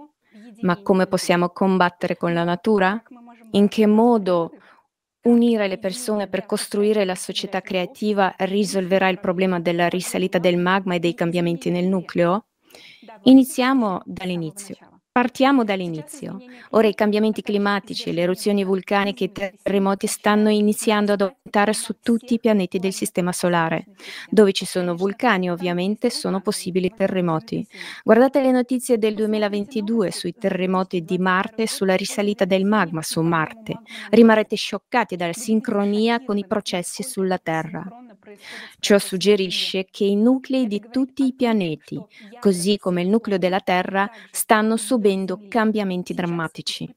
Ma 0.63 0.77
come 0.83 1.07
possiamo 1.07 1.51
combattere 1.51 2.17
con 2.17 2.35
la 2.35 2.43
natura? 2.43 3.01
In 3.53 3.69
che 3.69 3.87
modo 3.87 4.55
unire 5.23 5.69
le 5.69 5.79
persone 5.79 6.29
per 6.29 6.47
costruire 6.47 7.05
la 7.05 7.15
società 7.15 7.61
creativa 7.61 8.35
risolverà 8.39 9.09
il 9.09 9.21
problema 9.21 9.61
della 9.61 9.89
risalita 9.89 10.39
del 10.39 10.57
magma 10.57 10.95
e 10.95 10.99
dei 10.99 11.15
cambiamenti 11.15 11.71
nel 11.71 11.87
nucleo? 11.87 12.47
Iniziamo 13.25 14.03
dall'inizio. 14.05 14.90
Partiamo 15.13 15.65
dall'inizio. 15.65 16.39
Ora 16.71 16.87
i 16.87 16.95
cambiamenti 16.95 17.43
climatici, 17.43 18.13
le 18.13 18.21
eruzioni 18.21 18.63
vulcaniche 18.63 19.25
e 19.25 19.27
i 19.27 19.33
terremoti 19.33 20.07
stanno 20.07 20.51
iniziando 20.51 21.15
ad 21.15 21.23
aumentare 21.23 21.73
su 21.73 21.97
tutti 22.01 22.35
i 22.35 22.39
pianeti 22.39 22.79
del 22.79 22.93
Sistema 22.93 23.33
Solare. 23.33 23.87
Dove 24.29 24.53
ci 24.53 24.65
sono 24.65 24.95
vulcani 24.95 25.51
ovviamente 25.51 26.11
sono 26.11 26.41
possibili 26.41 26.93
terremoti. 26.97 27.67
Guardate 28.05 28.41
le 28.41 28.53
notizie 28.53 28.99
del 28.99 29.15
2022 29.15 30.13
sui 30.13 30.33
terremoti 30.33 31.03
di 31.03 31.19
Marte 31.19 31.63
e 31.63 31.69
sulla 31.69 31.97
risalita 31.97 32.45
del 32.45 32.65
magma 32.65 33.03
su 33.03 33.21
Marte. 33.21 33.81
Rimarrete 34.11 34.55
scioccati 34.55 35.17
dalla 35.17 35.33
sincronia 35.33 36.23
con 36.23 36.39
i 36.39 36.47
processi 36.47 37.03
sulla 37.03 37.39
Terra. 37.39 37.85
Ciò 38.79 38.99
suggerisce 38.99 39.87
che 39.91 40.05
i 40.05 40.17
nuclei 40.17 40.67
di 40.67 40.83
tutti 40.91 41.25
i 41.27 41.35
pianeti, 41.35 42.01
così 42.41 42.79
come 42.79 43.03
il 43.03 43.09
nucleo 43.09 43.39
della 43.39 43.61
Terra, 43.61 44.11
stanno 44.31 44.77
subendo 44.77 45.41
cambiamenti 45.49 46.15
drammatici. 46.15 46.93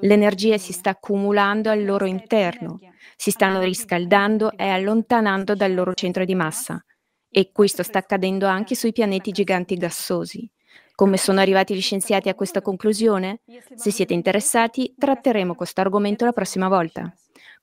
L'energia 0.00 0.58
si 0.58 0.72
sta 0.72 0.90
accumulando 0.90 1.70
al 1.70 1.84
loro 1.84 2.06
interno, 2.06 2.78
si 3.16 3.30
stanno 3.30 3.60
riscaldando 3.60 4.52
e 4.56 4.68
allontanando 4.68 5.54
dal 5.54 5.74
loro 5.74 5.94
centro 5.94 6.24
di 6.24 6.34
massa. 6.34 6.82
E 7.28 7.50
questo 7.50 7.82
sta 7.82 7.98
accadendo 7.98 8.46
anche 8.46 8.74
sui 8.74 8.92
pianeti 8.92 9.32
giganti 9.32 9.76
gassosi. 9.76 10.48
Come 10.94 11.16
sono 11.16 11.40
arrivati 11.40 11.74
gli 11.74 11.80
scienziati 11.80 12.28
a 12.28 12.34
questa 12.34 12.62
conclusione? 12.62 13.40
Se 13.74 13.90
siete 13.90 14.14
interessati, 14.14 14.94
tratteremo 14.96 15.56
questo 15.56 15.80
argomento 15.80 16.24
la 16.24 16.32
prossima 16.32 16.68
volta. 16.68 17.12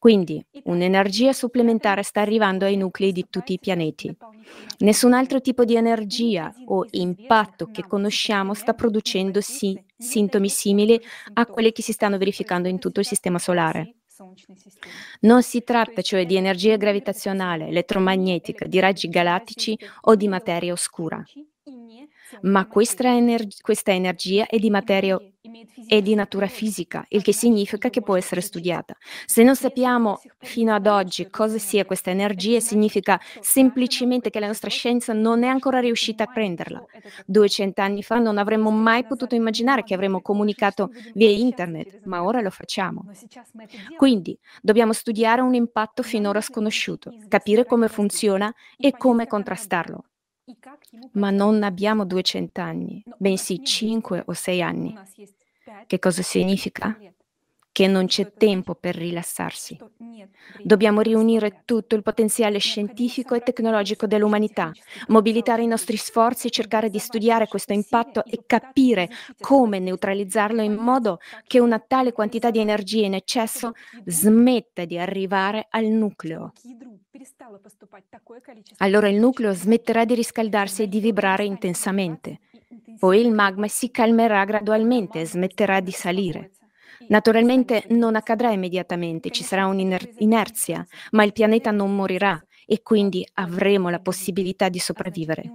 Quindi, 0.01 0.43
un'energia 0.63 1.31
supplementare 1.31 2.01
sta 2.03 2.21
arrivando 2.21 2.65
ai 2.65 2.75
nuclei 2.75 3.11
di 3.11 3.27
tutti 3.29 3.53
i 3.53 3.59
pianeti. 3.59 4.13
Nessun 4.79 5.13
altro 5.13 5.41
tipo 5.41 5.63
di 5.63 5.75
energia 5.75 6.53
o 6.65 6.85
impatto 6.91 7.67
che 7.71 7.85
conosciamo 7.85 8.53
sta 8.55 8.73
producendo 8.73 9.41
si- 9.41 9.79
sintomi 9.95 10.49
simili 10.49 10.99
a 11.33 11.45
quelli 11.47 11.71
che 11.71 11.83
si 11.83 11.91
stanno 11.93 12.17
verificando 12.17 12.67
in 12.67 12.79
tutto 12.79 12.99
il 12.99 13.05
sistema 13.05 13.37
solare. 13.37 13.91
Non 15.21 15.43
si 15.43 15.63
tratta 15.63 16.01
cioè 16.01 16.25
di 16.25 16.35
energia 16.35 16.75
gravitazionale, 16.77 17.67
elettromagnetica, 17.67 18.65
di 18.67 18.79
raggi 18.79 19.09
galattici 19.09 19.77
o 20.01 20.15
di 20.15 20.27
materia 20.27 20.73
oscura 20.73 21.23
ma 22.41 22.67
questa, 22.67 23.07
ener- 23.15 23.61
questa 23.61 23.91
energia 23.91 24.47
è 24.47 24.57
di 24.57 24.69
materia 24.69 25.17
è 25.87 26.01
di 26.01 26.13
natura 26.13 26.47
fisica, 26.47 27.03
il 27.09 27.21
che 27.23 27.33
significa 27.33 27.89
che 27.89 28.01
può 28.01 28.15
essere 28.15 28.41
studiata. 28.41 28.95
Se 29.25 29.43
non 29.43 29.55
sappiamo 29.55 30.21
fino 30.37 30.73
ad 30.73 30.85
oggi 30.87 31.29
cosa 31.29 31.57
sia 31.57 31.83
questa 31.83 32.11
energia, 32.11 32.59
significa 32.59 33.19
semplicemente 33.39 34.29
che 34.29 34.39
la 34.39 34.47
nostra 34.47 34.69
scienza 34.69 35.13
non 35.13 35.43
è 35.43 35.47
ancora 35.47 35.79
riuscita 35.79 36.23
a 36.23 36.27
prenderla. 36.27 36.83
200 37.25 37.81
anni 37.81 38.03
fa 38.03 38.19
non 38.19 38.37
avremmo 38.37 38.69
mai 38.69 39.05
potuto 39.05 39.35
immaginare 39.35 39.83
che 39.83 39.93
avremmo 39.93 40.21
comunicato 40.21 40.91
via 41.13 41.29
internet, 41.29 42.01
ma 42.03 42.23
ora 42.23 42.39
lo 42.41 42.49
facciamo. 42.51 43.05
Quindi 43.95 44.37
dobbiamo 44.61 44.93
studiare 44.93 45.41
un 45.41 45.53
impatto 45.55 46.03
finora 46.03 46.41
sconosciuto, 46.41 47.13
capire 47.27 47.65
come 47.65 47.87
funziona 47.87 48.53
e 48.77 48.95
come 48.95 49.27
contrastarlo. 49.27 50.05
Ma 51.13 51.29
non 51.29 51.63
abbiamo 51.63 52.05
200 52.05 52.61
anni, 52.61 53.03
bensì 53.17 53.63
5 53.63 54.23
o 54.25 54.33
6 54.33 54.61
anni. 54.61 54.97
Che 55.87 55.99
cosa 55.99 56.21
significa? 56.21 56.97
Che 57.73 57.87
non 57.87 58.05
c'è 58.05 58.33
tempo 58.33 58.75
per 58.75 58.95
rilassarsi. 58.95 59.77
Dobbiamo 60.61 60.99
riunire 61.01 61.61
tutto 61.63 61.95
il 61.95 62.01
potenziale 62.01 62.59
scientifico 62.59 63.33
e 63.33 63.41
tecnologico 63.41 64.07
dell'umanità, 64.07 64.71
mobilitare 65.07 65.63
i 65.63 65.67
nostri 65.67 65.95
sforzi 65.95 66.47
e 66.47 66.51
cercare 66.51 66.89
di 66.89 66.99
studiare 66.99 67.47
questo 67.47 67.71
impatto 67.71 68.25
e 68.25 68.43
capire 68.45 69.09
come 69.39 69.79
neutralizzarlo 69.79 70.61
in 70.61 70.73
modo 70.73 71.19
che 71.47 71.59
una 71.59 71.79
tale 71.79 72.11
quantità 72.11 72.51
di 72.51 72.59
energia 72.59 73.05
in 73.05 73.13
eccesso 73.13 73.71
smetta 74.05 74.83
di 74.83 74.97
arrivare 74.97 75.67
al 75.69 75.85
nucleo 75.85 76.51
allora 78.77 79.09
il 79.09 79.19
nucleo 79.19 79.53
smetterà 79.53 80.05
di 80.05 80.15
riscaldarsi 80.15 80.83
e 80.83 80.87
di 80.87 80.99
vibrare 80.99 81.45
intensamente. 81.45 82.39
Poi 82.97 83.19
il 83.19 83.31
magma 83.31 83.67
si 83.67 83.91
calmerà 83.91 84.43
gradualmente 84.45 85.21
e 85.21 85.25
smetterà 85.25 85.79
di 85.81 85.91
salire. 85.91 86.51
Naturalmente 87.11 87.83
non 87.89 88.15
accadrà 88.15 88.51
immediatamente, 88.51 89.31
ci 89.31 89.43
sarà 89.43 89.67
un'inerzia, 89.67 90.85
ma 91.11 91.23
il 91.25 91.33
pianeta 91.33 91.69
non 91.71 91.93
morirà 91.93 92.41
e 92.65 92.81
quindi 92.81 93.27
avremo 93.33 93.89
la 93.89 93.99
possibilità 93.99 94.69
di 94.69 94.79
sopravvivere. 94.79 95.51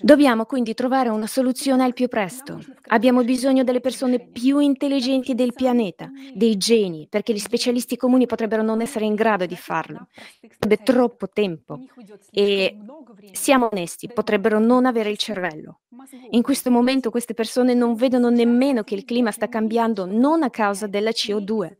Dobbiamo 0.00 0.44
quindi 0.44 0.74
trovare 0.74 1.08
una 1.08 1.26
soluzione 1.26 1.84
al 1.84 1.92
più 1.92 2.08
presto. 2.08 2.60
Abbiamo 2.88 3.22
bisogno 3.22 3.64
delle 3.64 3.80
persone 3.80 4.18
più 4.20 4.58
intelligenti 4.58 5.34
del 5.34 5.52
pianeta, 5.52 6.10
dei 6.34 6.56
geni, 6.56 7.06
perché 7.08 7.32
gli 7.32 7.38
specialisti 7.38 7.96
comuni 7.96 8.26
potrebbero 8.26 8.62
non 8.62 8.80
essere 8.80 9.04
in 9.04 9.14
grado 9.14 9.46
di 9.46 9.56
farlo. 9.56 10.08
Sarebbe 10.40 10.82
troppo 10.82 11.28
tempo 11.28 11.80
e 12.30 12.76
siamo 13.32 13.68
onesti, 13.70 14.08
potrebbero 14.12 14.58
non 14.58 14.86
avere 14.86 15.10
il 15.10 15.18
cervello. 15.18 15.80
In 16.30 16.42
questo 16.42 16.70
momento 16.70 17.10
queste 17.10 17.34
persone 17.34 17.74
non 17.74 17.94
vedono 17.94 18.28
nemmeno 18.28 18.82
che 18.82 18.94
il 18.94 19.04
clima 19.04 19.30
sta 19.30 19.48
cambiando 19.48 20.06
non 20.06 20.42
a 20.42 20.50
causa 20.50 20.86
della 20.86 21.10
CO2. 21.10 21.76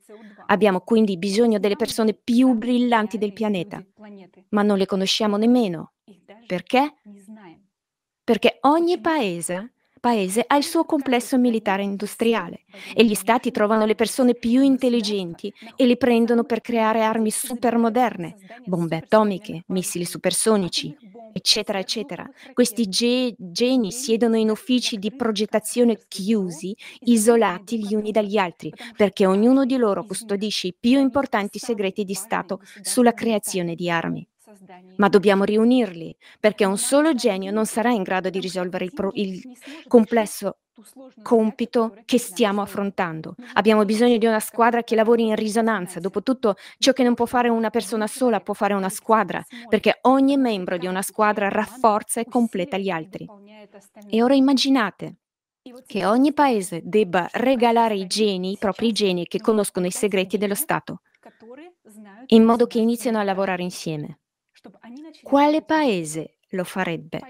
Abbiamo 0.46 0.80
quindi 0.80 1.18
bisogno 1.18 1.58
delle 1.58 1.76
persone 1.76 2.14
più 2.14 2.54
brillanti 2.54 3.18
del 3.18 3.32
pianeta, 3.32 3.84
ma 4.50 4.62
non 4.62 4.78
le 4.78 4.86
conosciamo 4.86 5.36
nemmeno. 5.36 5.92
Perché? 6.46 6.94
Perché 8.26 8.58
ogni 8.62 9.00
paese, 9.00 9.70
paese 10.00 10.42
ha 10.44 10.56
il 10.56 10.64
suo 10.64 10.84
complesso 10.84 11.38
militare 11.38 11.84
industriale 11.84 12.64
e 12.92 13.04
gli 13.04 13.14
stati 13.14 13.52
trovano 13.52 13.86
le 13.86 13.94
persone 13.94 14.34
più 14.34 14.62
intelligenti 14.62 15.52
e 15.76 15.86
li 15.86 15.96
prendono 15.96 16.42
per 16.42 16.60
creare 16.60 17.02
armi 17.04 17.30
supermoderne, 17.30 18.34
bombe 18.64 18.96
atomiche, 18.96 19.62
missili 19.68 20.04
supersonici, 20.04 20.92
eccetera, 21.32 21.78
eccetera. 21.78 22.28
Questi 22.52 22.88
ge- 22.88 23.34
geni 23.38 23.92
siedono 23.92 24.36
in 24.36 24.50
uffici 24.50 24.96
di 24.98 25.14
progettazione 25.14 25.96
chiusi, 26.08 26.76
isolati 27.04 27.78
gli 27.78 27.94
uni 27.94 28.10
dagli 28.10 28.38
altri, 28.38 28.72
perché 28.96 29.24
ognuno 29.24 29.64
di 29.64 29.76
loro 29.76 30.04
custodisce 30.04 30.66
i 30.66 30.76
più 30.78 30.98
importanti 30.98 31.60
segreti 31.60 32.02
di 32.02 32.14
Stato 32.14 32.60
sulla 32.82 33.12
creazione 33.12 33.76
di 33.76 33.88
armi 33.88 34.26
ma 34.96 35.08
dobbiamo 35.08 35.44
riunirli, 35.44 36.16
perché 36.40 36.64
un 36.64 36.78
solo 36.78 37.14
genio 37.14 37.52
non 37.52 37.66
sarà 37.66 37.90
in 37.90 38.02
grado 38.02 38.30
di 38.30 38.40
risolvere 38.40 38.84
il, 38.84 38.92
pro- 38.92 39.10
il 39.14 39.42
complesso 39.86 40.58
compito 41.22 41.96
che 42.04 42.18
stiamo 42.18 42.60
affrontando. 42.60 43.34
Abbiamo 43.54 43.84
bisogno 43.84 44.18
di 44.18 44.26
una 44.26 44.40
squadra 44.40 44.82
che 44.82 44.94
lavori 44.94 45.26
in 45.26 45.34
risonanza. 45.34 46.00
Dopotutto, 46.00 46.56
ciò 46.78 46.92
che 46.92 47.02
non 47.02 47.14
può 47.14 47.26
fare 47.26 47.48
una 47.48 47.70
persona 47.70 48.06
sola 48.06 48.40
può 48.40 48.54
fare 48.54 48.74
una 48.74 48.90
squadra, 48.90 49.42
perché 49.68 49.98
ogni 50.02 50.36
membro 50.36 50.76
di 50.76 50.86
una 50.86 51.02
squadra 51.02 51.48
rafforza 51.48 52.20
e 52.20 52.26
completa 52.26 52.76
gli 52.76 52.90
altri. 52.90 53.26
E 54.08 54.22
ora 54.22 54.34
immaginate 54.34 55.16
che 55.86 56.04
ogni 56.06 56.32
paese 56.32 56.80
debba 56.84 57.28
regalare 57.32 57.96
i 57.96 58.06
geni, 58.06 58.52
i 58.52 58.58
propri 58.58 58.92
geni 58.92 59.26
che 59.26 59.40
conoscono 59.40 59.86
i 59.86 59.90
segreti 59.90 60.36
dello 60.38 60.54
Stato, 60.54 61.00
in 62.26 62.44
modo 62.44 62.66
che 62.66 62.78
iniziano 62.78 63.18
a 63.18 63.24
lavorare 63.24 63.62
insieme. 63.62 64.18
Quale 65.22 65.62
paese 65.62 66.38
lo 66.50 66.64
farebbe? 66.64 67.20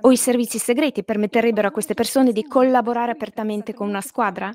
O 0.00 0.12
i 0.12 0.16
servizi 0.16 0.58
segreti 0.58 1.04
permetterebbero 1.04 1.68
a 1.68 1.70
queste 1.70 1.94
persone 1.94 2.32
di 2.32 2.44
collaborare 2.44 3.12
apertamente 3.12 3.72
con 3.72 3.88
una 3.88 4.00
squadra? 4.00 4.52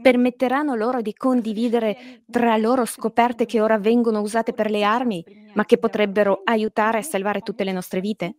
Permetteranno 0.00 0.74
loro 0.74 1.00
di 1.00 1.14
condividere 1.14 2.22
tra 2.30 2.56
loro 2.56 2.84
scoperte 2.84 3.46
che 3.46 3.60
ora 3.60 3.78
vengono 3.78 4.20
usate 4.20 4.52
per 4.52 4.70
le 4.70 4.84
armi, 4.84 5.24
ma 5.54 5.64
che 5.64 5.78
potrebbero 5.78 6.42
aiutare 6.44 6.98
a 6.98 7.02
salvare 7.02 7.40
tutte 7.40 7.64
le 7.64 7.72
nostre 7.72 8.00
vite? 8.00 8.36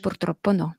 Purtroppo 0.00 0.52
no. 0.52 0.76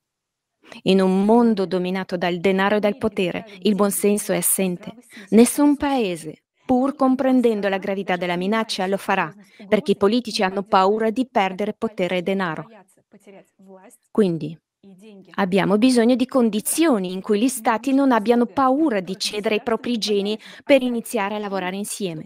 In 0.84 1.02
un 1.02 1.26
mondo 1.26 1.66
dominato 1.66 2.16
dal 2.16 2.38
denaro 2.38 2.78
e 2.78 2.80
dal 2.80 2.98
potere, 2.98 3.46
il 3.64 3.76
buonsenso 3.76 4.32
è 4.32 4.38
assente. 4.38 4.94
Nessun 5.30 5.76
paese 5.76 6.44
pur 6.72 6.96
comprendendo 6.96 7.68
la 7.68 7.80
gravità 7.80 8.16
della 8.16 8.38
minaccia, 8.38 8.88
lo 8.88 8.96
farà, 8.96 9.30
perché 9.68 9.92
i 9.92 9.98
politici 9.98 10.42
hanno 10.42 10.64
paura 10.64 11.10
di 11.10 11.28
perdere 11.30 11.74
potere 11.74 12.20
e 12.20 12.22
denaro. 12.22 12.66
Quindi 14.10 14.58
abbiamo 15.32 15.78
bisogno 15.78 16.16
di 16.16 16.26
condizioni 16.26 17.12
in 17.12 17.20
cui 17.20 17.42
gli 17.42 17.50
stati 17.50 17.92
non 17.92 18.14
abbiano 18.14 18.46
paura 18.46 19.02
di 19.02 19.18
cedere 19.18 19.56
i 19.56 19.62
propri 19.62 19.98
geni 19.98 20.40
per 20.64 20.82
iniziare 20.82 21.36
a 21.36 21.40
lavorare 21.40 21.76
insieme. 21.76 22.24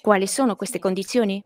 Quali 0.00 0.26
sono 0.26 0.56
queste 0.56 0.80
condizioni? 0.80 1.40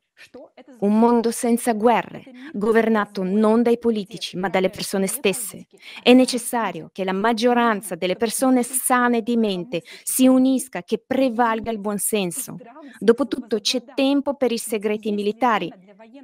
Un 0.81 0.98
mondo 0.98 1.31
senza 1.31 1.72
guerre, 1.74 2.24
governato 2.52 3.22
non 3.22 3.62
dai 3.62 3.78
politici 3.78 4.37
ma 4.37 4.48
dalle 4.48 4.70
persone 4.70 5.07
stesse. 5.07 5.66
È 6.02 6.12
necessario 6.12 6.90
che 6.92 7.04
la 7.04 7.12
maggioranza 7.12 7.94
delle 7.94 8.16
persone 8.16 8.62
sane 8.62 9.22
di 9.22 9.37
mente 9.37 9.83
si 10.02 10.26
unisca, 10.26 10.83
che 10.83 11.02
prevalga 11.04 11.70
il 11.70 11.78
buonsenso. 11.78 12.57
Dopotutto 12.98 13.61
c'è 13.61 13.83
tempo 13.94 14.35
per 14.35 14.52
i 14.52 14.59
segreti 14.59 15.12
militari, 15.12 15.72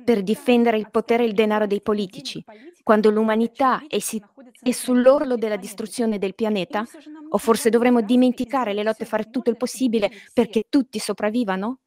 per 0.02 0.22
difendere 0.22 0.76
il 0.78 0.90
potere 0.90 1.22
e 1.24 1.26
il 1.26 1.35
denaro 1.35 1.66
dei 1.66 1.80
politici. 1.80 2.44
Quando 2.83 3.11
l'umanità 3.11 3.85
è, 3.87 3.98
si- 3.98 4.22
è 4.61 4.70
sull'orlo 4.72 5.37
della 5.37 5.57
distruzione 5.57 6.18
del 6.18 6.35
pianeta, 6.35 6.85
o 7.30 7.38
forse 7.38 7.70
dovremmo 7.70 8.00
dimenticare 8.00 8.72
le 8.74 8.83
lotte 8.83 9.04
e 9.04 9.07
fare 9.07 9.30
tutto 9.30 9.50
il 9.50 9.57
possibile 9.57 10.11
perché 10.33 10.64
tutti 10.68 10.98
sopravvivano? 10.98 11.78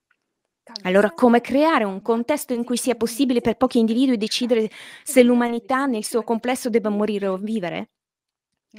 Allora, 0.84 1.12
come 1.12 1.41
creare 1.41 1.84
un 1.84 2.01
contesto 2.01 2.53
in 2.53 2.63
cui 2.63 2.77
sia 2.77 2.95
possibile 2.95 3.41
per 3.41 3.56
pochi 3.56 3.80
individui 3.80 4.17
decidere 4.17 4.69
se 5.03 5.23
l'umanità 5.23 5.86
nel 5.86 6.03
suo 6.03 6.23
complesso 6.23 6.69
debba 6.69 6.89
morire 6.89 7.27
o 7.27 7.38
vivere? 7.38 7.89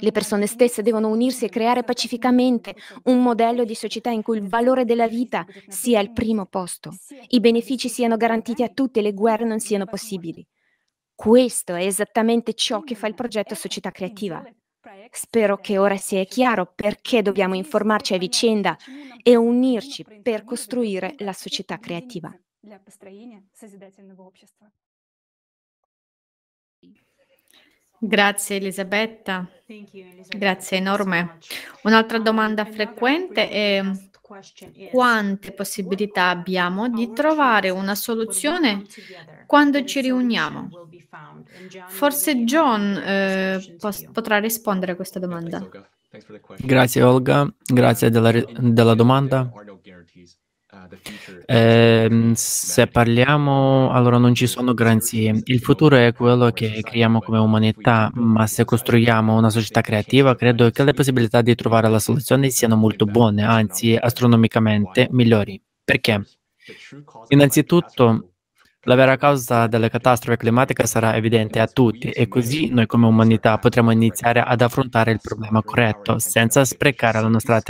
Le 0.01 0.11
persone 0.11 0.45
stesse 0.45 0.81
devono 0.81 1.09
unirsi 1.09 1.45
e 1.45 1.49
creare 1.49 1.83
pacificamente 1.83 2.75
un 3.05 3.21
modello 3.21 3.65
di 3.65 3.75
società 3.75 4.11
in 4.11 4.21
cui 4.21 4.37
il 4.37 4.47
valore 4.47 4.85
della 4.85 5.07
vita 5.07 5.45
sia 5.67 5.99
al 5.99 6.13
primo 6.13 6.45
posto, 6.45 6.91
i 7.29 7.39
benefici 7.39 7.89
siano 7.89 8.15
garantiti 8.15 8.63
a 8.63 8.69
tutti 8.69 8.99
e 8.99 9.01
le 9.01 9.13
guerre 9.13 9.45
non 9.45 9.59
siano 9.59 9.85
possibili. 9.85 10.45
Questo 11.13 11.75
è 11.75 11.85
esattamente 11.85 12.53
ciò 12.53 12.81
che 12.81 12.95
fa 12.95 13.07
il 13.07 13.13
progetto 13.15 13.55
Società 13.55 13.91
Creativa. 13.91 14.41
Spero 15.11 15.57
che 15.57 15.77
ora 15.77 15.97
sia 15.97 16.23
chiaro 16.23 16.71
perché 16.73 17.21
dobbiamo 17.21 17.55
informarci 17.55 18.13
a 18.13 18.17
vicenda 18.17 18.77
e 19.21 19.35
unirci 19.35 20.05
per 20.21 20.43
costruire 20.43 21.15
la 21.19 21.33
società 21.33 21.77
creativa. 21.77 22.33
Grazie 28.01 28.55
Elisabetta, 28.55 29.49
grazie 30.29 30.77
enorme. 30.77 31.37
Un'altra 31.83 32.17
domanda 32.19 32.63
frequente 32.63 33.49
è 33.49 33.81
quante 34.91 35.51
possibilità 35.53 36.29
abbiamo 36.29 36.89
di 36.89 37.11
trovare 37.13 37.69
una 37.69 37.95
soluzione 37.95 38.83
quando 39.45 39.83
ci 39.83 40.01
riuniamo? 40.01 40.69
Forse 41.87 42.43
John 42.43 42.95
eh, 43.03 43.77
potrà 44.11 44.39
rispondere 44.39 44.91
a 44.93 44.95
questa 44.95 45.19
domanda. 45.19 45.67
Grazie 46.57 47.03
Olga, 47.03 47.51
grazie 47.63 48.09
della, 48.09 48.31
della 48.31 48.95
domanda. 48.95 49.51
Eh, 51.45 52.31
se 52.35 52.87
parliamo, 52.87 53.91
allora 53.91 54.17
non 54.17 54.33
ci 54.33 54.47
sono 54.47 54.73
garanzie. 54.73 55.41
Il 55.45 55.59
futuro 55.59 55.95
è 55.95 56.13
quello 56.13 56.51
che 56.51 56.81
creiamo 56.81 57.19
come 57.21 57.37
umanità, 57.37 58.11
ma 58.13 58.45
se 58.47 58.65
costruiamo 58.65 59.35
una 59.37 59.49
società 59.49 59.81
creativa, 59.81 60.35
credo 60.35 60.69
che 60.71 60.83
le 60.83 60.93
possibilità 60.93 61.41
di 61.41 61.55
trovare 61.55 61.89
la 61.89 61.99
soluzione 61.99 62.49
siano 62.49 62.75
molto 62.75 63.05
buone, 63.05 63.43
anzi 63.43 63.95
astronomicamente 63.95 65.07
migliori. 65.11 65.61
Perché? 65.83 66.23
Innanzitutto, 67.29 68.28
la 68.83 68.95
vera 68.95 69.17
causa 69.17 69.67
delle 69.67 69.89
catastrofi 69.89 70.37
climatiche 70.37 70.87
sarà 70.87 71.15
evidente 71.15 71.59
a 71.59 71.67
tutti 71.67 72.09
e 72.09 72.29
così 72.29 72.69
noi 72.69 72.85
come 72.85 73.07
umanità 73.07 73.57
potremo 73.57 73.91
iniziare 73.91 74.39
ad 74.39 74.61
affrontare 74.61 75.11
il 75.11 75.19
problema 75.21 75.61
corretto, 75.61 76.17
senza 76.19 76.63
sprecare 76.63 77.21
la 77.21 77.27
nostra 77.27 77.61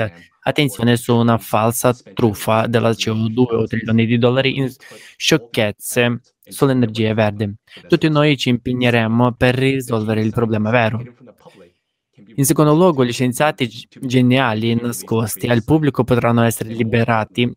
attenzione 0.41 0.97
su 0.97 1.15
una 1.15 1.39
falsa 1.39 1.93
truffa 2.13 2.67
della 2.67 2.91
CO2 2.91 3.41
o 3.55 3.65
trilioni 3.65 4.05
di 4.05 4.17
dollari 4.19 4.57
in 4.57 4.71
sciocchezze 5.17 6.21
sull'energia 6.43 7.13
verde. 7.15 7.55
Tutti 7.87 8.07
noi 8.07 8.37
ci 8.37 8.49
impegneremo 8.49 9.33
per 9.33 9.55
risolvere 9.55 10.21
il 10.21 10.31
problema 10.31 10.69
vero. 10.69 11.01
In 12.35 12.45
secondo 12.45 12.75
luogo, 12.75 13.03
gli 13.03 13.11
scienziati 13.11 13.67
geniali 13.99 14.75
nascosti 14.75 15.47
al 15.47 15.63
pubblico 15.63 16.03
potranno 16.03 16.43
essere 16.43 16.69
liberati 16.69 17.51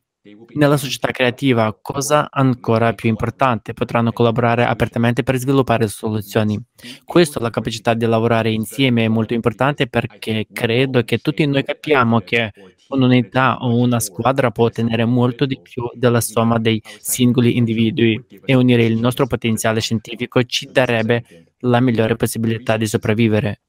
nella 0.55 0.77
società 0.77 1.11
creativa, 1.11 1.77
cosa 1.81 2.29
ancora 2.31 2.93
più 2.93 3.09
importante, 3.09 3.73
potranno 3.73 4.13
collaborare 4.13 4.65
apertamente 4.65 5.25
per 5.25 5.37
sviluppare 5.37 5.89
soluzioni. 5.89 6.61
Questo, 7.05 7.41
la 7.41 7.51
capacità 7.51 7.95
di 7.95 8.07
lavorare 8.07 8.51
insieme 8.53 9.05
è 9.05 9.09
molto 9.09 9.35
importante 9.35 9.89
perché 9.89 10.47
credo 10.53 11.03
che 11.03 11.19
tutti 11.19 11.45
noi 11.45 11.65
capiamo 11.65 12.21
che 12.21 12.53
un'unità 12.89 13.59
o 13.59 13.77
una 13.77 13.99
squadra 13.99 14.51
può 14.51 14.67
ottenere 14.67 15.05
molto 15.05 15.45
di 15.45 15.59
più 15.61 15.91
della 15.95 16.21
somma 16.21 16.59
dei 16.59 16.81
singoli 17.01 17.57
individui 17.57 18.23
e 18.45 18.55
unire 18.55 18.85
il 18.85 18.99
nostro 18.99 19.27
potenziale 19.27 19.81
scientifico 19.81 20.43
ci 20.45 20.69
darebbe 20.71 21.25
la 21.61 21.81
migliore 21.81 22.17
possibilità 22.17 22.77
di 22.77 22.87
sopravvivere. 22.87 23.63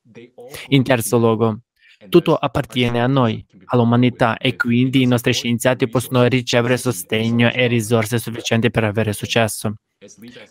In 0.67 0.83
terzo 0.83 1.17
luogo, 1.17 1.61
tutto 2.09 2.35
appartiene 2.35 3.01
a 3.01 3.07
noi, 3.07 3.45
all'umanità 3.65 4.37
e 4.37 4.55
quindi 4.55 5.01
i 5.01 5.07
nostri 5.07 5.33
scienziati 5.33 5.87
possono 5.87 6.23
ricevere 6.25 6.77
sostegno 6.77 7.51
e 7.51 7.67
risorse 7.67 8.19
sufficienti 8.19 8.69
per 8.69 8.83
avere 8.83 9.13
successo. 9.13 9.75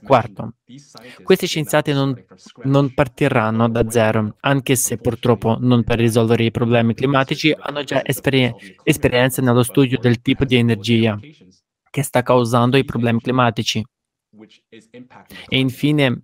Quarto, 0.03 0.55
questi 1.23 1.47
scienziati 1.47 1.93
non, 1.93 2.15
non, 2.65 2.95
partiranno 2.95 3.69
da 3.69 3.89
zero, 3.91 4.37
anche 4.41 4.77
se 4.77 4.97
purtroppo 4.97 5.59
non 5.61 5.85
per 5.85 5.99
risolvere 5.99 6.45
i 6.45 6.51
problemi 6.51 6.95
climatici, 6.95 7.55
hanno 7.59 7.85
già 7.85 8.03
esperi- 8.03 8.51
esperienza 8.83 9.43
nello 9.43 9.63
studio 9.63 9.99
del 9.99 10.23
tipo 10.23 10.47
di 10.47 10.57
energia 10.57 11.19
che 11.91 12.03
sta 12.03 12.23
causando 12.23 12.79
i 12.79 12.85
problemi 12.85 13.21
climatici. 13.21 13.85
E 15.49 15.59
infine, 15.59 16.23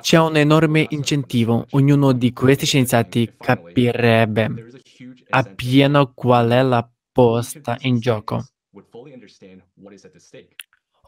c'è 0.00 0.18
un 0.18 0.36
enorme 0.36 0.86
incentivo. 0.90 1.66
Ognuno 1.70 2.12
di 2.12 2.32
questi 2.32 2.64
scienziati 2.66 3.34
capirebbe 3.36 4.66
appieno 5.30 6.12
qual 6.14 6.50
è 6.50 6.62
la 6.62 6.88
posta 7.10 7.76
in 7.80 7.98
gioco, 7.98 8.46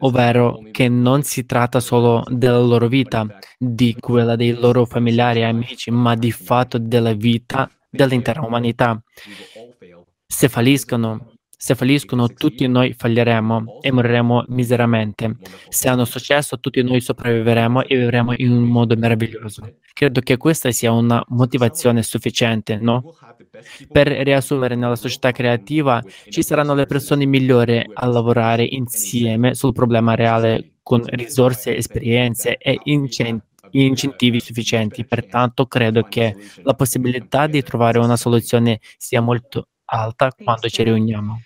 ovvero 0.00 0.60
che 0.72 0.88
non 0.88 1.22
si 1.22 1.46
tratta 1.46 1.80
solo 1.80 2.24
della 2.28 2.58
loro 2.58 2.88
vita, 2.88 3.26
di 3.56 3.96
quella 3.98 4.34
dei 4.34 4.52
loro 4.52 4.84
familiari 4.84 5.40
e 5.40 5.44
amici, 5.44 5.90
ma 5.90 6.16
di 6.16 6.32
fatto 6.32 6.78
della 6.78 7.12
vita 7.12 7.70
dell'intera 7.88 8.42
umanità. 8.42 9.00
Se 10.26 10.48
falliscono, 10.48 11.34
se 11.62 11.74
falliscono, 11.74 12.26
tutti 12.28 12.66
noi 12.66 12.94
falliremo 12.96 13.80
e 13.82 13.92
moriremo 13.92 14.44
miseramente. 14.48 15.36
Se 15.68 15.90
hanno 15.90 16.06
successo, 16.06 16.58
tutti 16.58 16.82
noi 16.82 17.02
sopravviveremo 17.02 17.84
e 17.84 17.98
vivremo 17.98 18.32
in 18.34 18.50
un 18.50 18.62
modo 18.62 18.96
meraviglioso. 18.96 19.76
Credo 19.92 20.20
che 20.22 20.38
questa 20.38 20.70
sia 20.70 20.90
una 20.90 21.22
motivazione 21.28 22.02
sufficiente, 22.02 22.78
no? 22.78 23.14
Per 23.92 24.06
riassumere, 24.06 24.74
nella 24.74 24.96
società 24.96 25.32
creativa 25.32 26.02
ci 26.30 26.42
saranno 26.42 26.72
le 26.72 26.86
persone 26.86 27.26
migliori 27.26 27.84
a 27.92 28.06
lavorare 28.06 28.64
insieme 28.64 29.54
sul 29.54 29.74
problema 29.74 30.14
reale 30.14 30.76
con 30.82 31.02
risorse, 31.04 31.76
esperienze 31.76 32.56
e 32.56 32.80
incentivi 32.84 34.40
sufficienti. 34.40 35.04
Pertanto 35.04 35.66
credo 35.66 36.04
che 36.04 36.34
la 36.62 36.72
possibilità 36.72 37.46
di 37.46 37.62
trovare 37.62 37.98
una 37.98 38.16
soluzione 38.16 38.80
sia 38.96 39.20
molto 39.20 39.68
alta 39.84 40.32
quando 40.32 40.70
ci 40.70 40.82
riuniamo. 40.84 41.38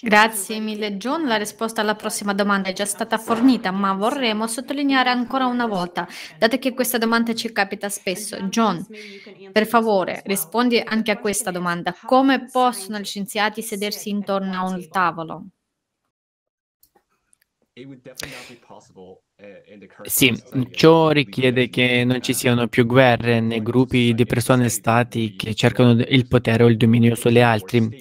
Grazie 0.00 0.60
mille 0.60 0.96
John, 0.96 1.26
la 1.26 1.36
risposta 1.36 1.82
alla 1.82 1.94
prossima 1.94 2.32
domanda 2.32 2.70
è 2.70 2.72
già 2.72 2.86
stata 2.86 3.18
fornita, 3.18 3.70
ma 3.70 3.92
vorremmo 3.92 4.46
sottolineare 4.46 5.10
ancora 5.10 5.44
una 5.44 5.66
volta, 5.66 6.08
dato 6.38 6.58
che 6.58 6.72
questa 6.72 6.96
domanda 6.96 7.34
ci 7.34 7.52
capita 7.52 7.90
spesso. 7.90 8.38
John, 8.44 8.82
per 9.52 9.66
favore, 9.66 10.22
rispondi 10.24 10.80
anche 10.82 11.10
a 11.10 11.18
questa 11.18 11.50
domanda. 11.50 11.94
Come 12.02 12.46
possono 12.46 12.98
gli 12.98 13.04
scienziati 13.04 13.60
sedersi 13.60 14.08
intorno 14.08 14.54
a 14.54 14.64
un 14.64 14.88
tavolo? 14.88 15.46
Sì, 20.02 20.42
ciò 20.70 21.10
richiede 21.10 21.68
che 21.68 22.04
non 22.04 22.22
ci 22.22 22.32
siano 22.32 22.68
più 22.68 22.84
guerre 22.86 23.40
né 23.40 23.62
gruppi 23.62 24.12
di 24.14 24.26
persone 24.26 24.64
e 24.64 24.68
stati 24.68 25.36
che 25.36 25.54
cercano 25.54 25.92
il 25.92 26.26
potere 26.26 26.64
o 26.64 26.68
il 26.68 26.76
dominio 26.76 27.14
sugli 27.14 27.40
altri 27.40 27.98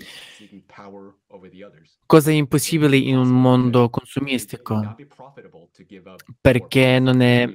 cosa 2.10 2.32
è 2.32 2.34
impossibile 2.34 2.98
in 2.98 3.18
un 3.18 3.28
mondo 3.30 3.88
consumistico, 3.92 4.96
perché 6.42 6.98
non 6.98 7.22
è 7.22 7.48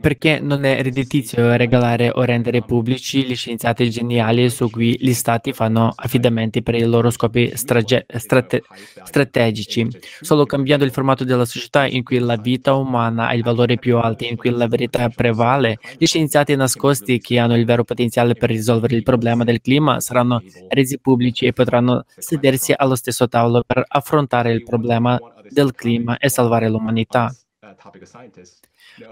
perché 0.00 0.38
non 0.40 0.64
è 0.64 0.82
redditizio 0.82 1.56
regalare 1.56 2.10
o 2.14 2.22
rendere 2.22 2.62
pubblici 2.62 3.24
gli 3.24 3.34
scienziati 3.34 3.90
geniali 3.90 4.48
su 4.50 4.70
cui 4.70 4.96
gli 4.98 5.12
stati 5.12 5.52
fanno 5.52 5.92
affidamenti 5.94 6.62
per 6.62 6.74
i 6.74 6.84
loro 6.84 7.10
scopi 7.10 7.52
strage- 7.54 8.06
strate- 8.16 8.62
strategici. 9.04 9.88
Solo 10.20 10.46
cambiando 10.46 10.84
il 10.84 10.92
formato 10.92 11.24
della 11.24 11.44
società 11.44 11.86
in 11.86 12.02
cui 12.02 12.18
la 12.18 12.36
vita 12.36 12.74
umana 12.74 13.28
ha 13.28 13.34
il 13.34 13.42
valore 13.42 13.78
più 13.78 13.98
alto, 13.98 14.24
in 14.24 14.36
cui 14.36 14.50
la 14.50 14.68
verità 14.68 15.08
prevale, 15.08 15.78
gli 15.98 16.06
scienziati 16.06 16.54
nascosti 16.54 17.18
che 17.18 17.38
hanno 17.38 17.56
il 17.56 17.64
vero 17.64 17.84
potenziale 17.84 18.34
per 18.34 18.50
risolvere 18.50 18.96
il 18.96 19.02
problema 19.02 19.44
del 19.44 19.60
clima 19.60 20.00
saranno 20.00 20.42
resi 20.68 20.98
pubblici 20.98 21.46
e 21.46 21.52
potranno 21.52 22.04
sedersi 22.16 22.72
allo 22.76 22.94
stesso 22.94 23.28
tavolo 23.28 23.62
per 23.66 23.84
affrontare 23.86 24.52
il 24.52 24.62
problema 24.62 25.18
del 25.48 25.72
clima 25.72 26.16
e 26.18 26.28
salvare 26.28 26.68
l'umanità 26.68 27.32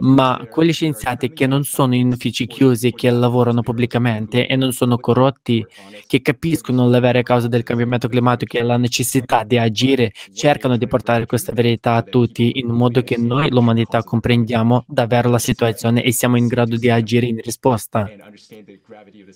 ma 0.01 0.47
quegli 0.51 0.73
scienziati 0.73 1.33
che 1.33 1.47
non 1.47 1.65
sono 1.65 1.95
in 1.95 2.09
uffici 2.09 2.47
chiusi, 2.47 2.93
che 2.93 3.11
lavorano 3.11 3.63
pubblicamente 3.63 4.47
e 4.47 4.57
non 4.57 4.73
sono 4.73 4.99
corrotti, 4.99 5.65
che 6.07 6.23
capiscono 6.23 6.89
le 6.89 7.01
vere 7.01 7.23
cause 7.23 7.49
del 7.49 7.63
cambiamento 7.63 8.09
climatico 8.09 8.57
e 8.57 8.63
la 8.63 8.77
necessità 8.77 9.45
di 9.45 9.59
agire, 9.59 10.13
cercano 10.33 10.77
di 10.77 10.87
portare 10.87 11.27
questa 11.27 11.53
verità 11.53 11.95
a 11.95 12.03
tutti 12.03 12.59
in 12.59 12.69
modo 12.69 13.03
che 13.03 13.17
noi, 13.17 13.51
l'umanità, 13.51 14.03
comprendiamo 14.03 14.85
davvero 14.87 15.31
la 15.31 15.39
situazione 15.39 16.03
e 16.03 16.13
siamo 16.13 16.37
in 16.37 16.47
grado 16.47 16.77
di 16.77 16.91
agire 16.91 17.27
in 17.27 17.41
risposta. 17.41 18.09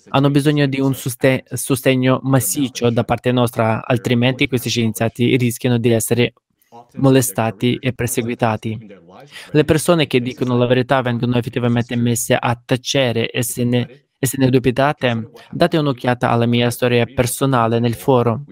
Hanno 0.09 0.29
bisogno 0.29 0.65
di 0.67 0.79
un 0.79 0.93
sostegno 0.93 2.19
massiccio 2.23 2.89
da 2.89 3.03
parte 3.03 3.31
nostra, 3.31 3.85
altrimenti 3.85 4.47
questi 4.47 4.69
scienziati 4.69 5.35
rischiano 5.37 5.77
di 5.77 5.89
essere 5.89 6.33
molestati 6.95 7.77
e 7.79 7.93
perseguitati. 7.93 8.87
Le 9.51 9.63
persone 9.63 10.07
che 10.07 10.19
dicono 10.19 10.57
la 10.57 10.65
verità 10.65 11.01
vengono 11.01 11.37
effettivamente 11.37 11.95
messe 11.95 12.35
a 12.35 12.59
tacere 12.63 13.29
e 13.29 13.43
se 13.43 13.63
ne, 13.63 14.07
e 14.17 14.25
se 14.25 14.37
ne 14.39 14.49
dubitate, 14.49 15.31
date 15.51 15.77
un'occhiata 15.77 16.29
alla 16.29 16.45
mia 16.45 16.69
storia 16.69 17.05
personale 17.05 17.79
nel 17.79 17.95
foro. 17.95 18.43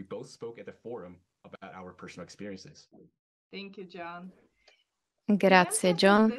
Grazie 5.24 5.94
John. 5.94 6.34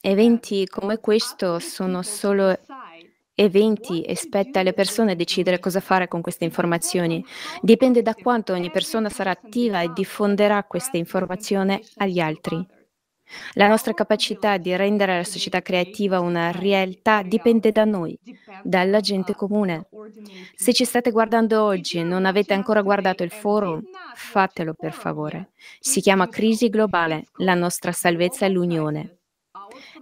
Eventi 0.00 0.66
come 0.66 0.98
questo 0.98 1.58
sono 1.58 2.02
solo 2.02 2.58
eventi 3.40 4.02
e 4.02 4.16
spetta 4.16 4.58
alle 4.58 4.72
persone 4.72 5.14
decidere 5.14 5.60
cosa 5.60 5.78
fare 5.78 6.08
con 6.08 6.20
queste 6.20 6.44
informazioni. 6.44 7.24
Dipende 7.60 8.02
da 8.02 8.14
quanto 8.14 8.52
ogni 8.52 8.70
persona 8.70 9.08
sarà 9.08 9.30
attiva 9.30 9.80
e 9.80 9.92
diffonderà 9.94 10.64
questa 10.64 10.96
informazione 10.96 11.80
agli 11.98 12.18
altri. 12.18 12.66
La 13.52 13.68
nostra 13.68 13.92
capacità 13.92 14.56
di 14.56 14.74
rendere 14.74 15.18
la 15.18 15.24
società 15.24 15.60
creativa 15.60 16.18
una 16.18 16.50
realtà 16.50 17.22
dipende 17.22 17.70
da 17.70 17.84
noi, 17.84 18.18
dalla 18.62 19.00
gente 19.00 19.34
comune. 19.34 19.86
Se 20.54 20.72
ci 20.72 20.84
state 20.84 21.10
guardando 21.10 21.62
oggi 21.62 21.98
e 21.98 22.02
non 22.02 22.24
avete 22.24 22.54
ancora 22.54 22.82
guardato 22.82 23.22
il 23.22 23.30
forum, 23.30 23.82
fatelo 24.14 24.74
per 24.74 24.92
favore. 24.92 25.50
Si 25.78 26.00
chiama 26.00 26.28
Crisi 26.28 26.70
Globale, 26.70 27.26
la 27.36 27.54
nostra 27.54 27.92
salvezza 27.92 28.46
è 28.46 28.48
l'unione 28.48 29.17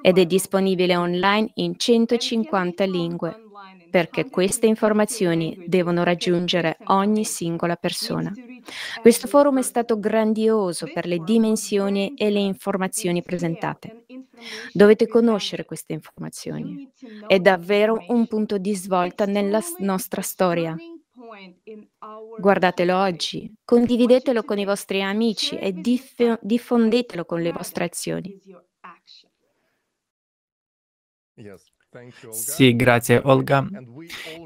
ed 0.06 0.18
è 0.18 0.24
disponibile 0.24 0.96
online 0.96 1.50
in 1.54 1.76
150 1.76 2.84
lingue 2.84 3.40
perché 3.90 4.30
queste 4.30 4.68
informazioni 4.68 5.64
devono 5.66 6.04
raggiungere 6.04 6.76
ogni 6.84 7.24
singola 7.24 7.74
persona. 7.74 8.32
Questo 9.00 9.26
forum 9.26 9.58
è 9.58 9.62
stato 9.62 9.98
grandioso 9.98 10.88
per 10.94 11.06
le 11.06 11.18
dimensioni 11.18 12.14
e 12.14 12.30
le 12.30 12.38
informazioni 12.38 13.22
presentate. 13.22 14.04
Dovete 14.72 15.08
conoscere 15.08 15.64
queste 15.64 15.94
informazioni. 15.94 16.88
È 17.26 17.40
davvero 17.40 18.04
un 18.06 18.28
punto 18.28 18.58
di 18.58 18.76
svolta 18.76 19.24
nella 19.24 19.60
nostra 19.78 20.22
storia. 20.22 20.76
Guardatelo 22.38 22.96
oggi, 22.96 23.52
condividetelo 23.64 24.44
con 24.44 24.60
i 24.60 24.64
vostri 24.64 25.02
amici 25.02 25.56
e 25.56 25.72
diff- 25.72 26.38
diffondetelo 26.40 27.24
con 27.24 27.42
le 27.42 27.50
vostre 27.50 27.84
azioni. 27.86 28.38
Sì, 32.30 32.74
grazie 32.74 33.20
Olga. 33.24 33.66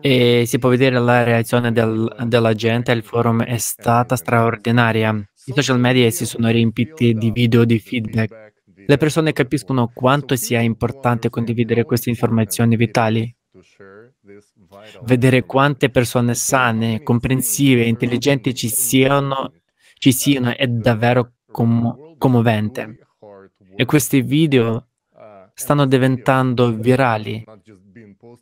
E 0.01 0.45
si 0.47 0.59
può 0.59 0.69
vedere 0.69 0.99
la 0.99 1.23
reazione 1.23 1.73
del, 1.73 2.25
della 2.27 2.55
gente, 2.55 2.93
il 2.93 3.03
forum 3.03 3.43
è 3.43 3.59
stata 3.59 4.17
straordinaria. 4.17 5.11
I 5.47 5.53
social 5.55 5.79
media 5.79 6.11
si 6.11 6.27
sono 6.27 6.49
riempiti 6.49 7.15
di 7.15 7.31
video 7.31 7.65
di 7.65 7.79
feedback. 7.79 8.53
Le 8.87 8.97
persone 8.97 9.33
capiscono 9.33 9.91
quanto 9.93 10.37
sia 10.37 10.61
importante 10.61 11.31
condividere 11.31 11.85
queste 11.85 12.11
informazioni 12.11 12.77
vitali. 12.77 13.35
Vedere 15.03 15.45
quante 15.45 15.91
persone 15.91 16.35
sane, 16.35 17.03
comprensive 17.03 17.85
e 17.85 17.89
intelligenti 17.89 18.55
ci 18.55 18.69
siano, 18.69 19.53
ci 19.99 20.13
siano 20.13 20.57
è 20.57 20.67
davvero 20.67 21.33
com- 21.51 22.17
commovente. 22.19 22.99
E 23.77 23.85
questi 23.85 24.23
video 24.23 24.90
stanno 25.61 25.85
diventando 25.85 26.73
virali, 26.73 27.45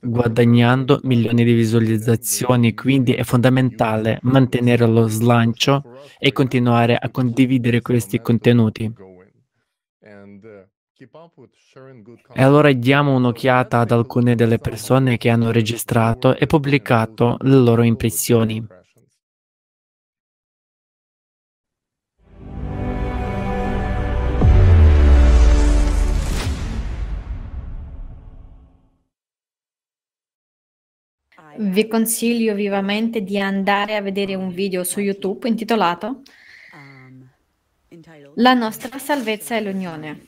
guadagnando 0.00 1.00
milioni 1.02 1.42
di 1.42 1.52
visualizzazioni, 1.52 2.74
quindi 2.74 3.12
è 3.12 3.24
fondamentale 3.24 4.20
mantenere 4.22 4.86
lo 4.86 5.08
slancio 5.08 5.82
e 6.16 6.30
continuare 6.30 6.96
a 6.96 7.10
condividere 7.10 7.82
questi 7.82 8.20
contenuti. 8.20 8.92
E 12.34 12.42
allora 12.42 12.72
diamo 12.72 13.16
un'occhiata 13.16 13.80
ad 13.80 13.90
alcune 13.90 14.36
delle 14.36 14.58
persone 14.58 15.16
che 15.16 15.28
hanno 15.28 15.50
registrato 15.50 16.36
e 16.36 16.46
pubblicato 16.46 17.36
le 17.40 17.56
loro 17.56 17.82
impressioni. 17.82 18.64
Vi 31.60 31.88
consiglio 31.88 32.54
vivamente 32.54 33.22
di 33.22 33.38
andare 33.40 33.96
a 33.96 34.00
vedere 34.00 34.36
un 34.36 34.50
video 34.50 34.84
su 34.84 35.00
YouTube 35.00 35.48
intitolato 35.48 36.22
La 38.34 38.54
nostra 38.54 38.96
salvezza 38.98 39.56
è 39.56 39.60
l'unione. 39.60 40.22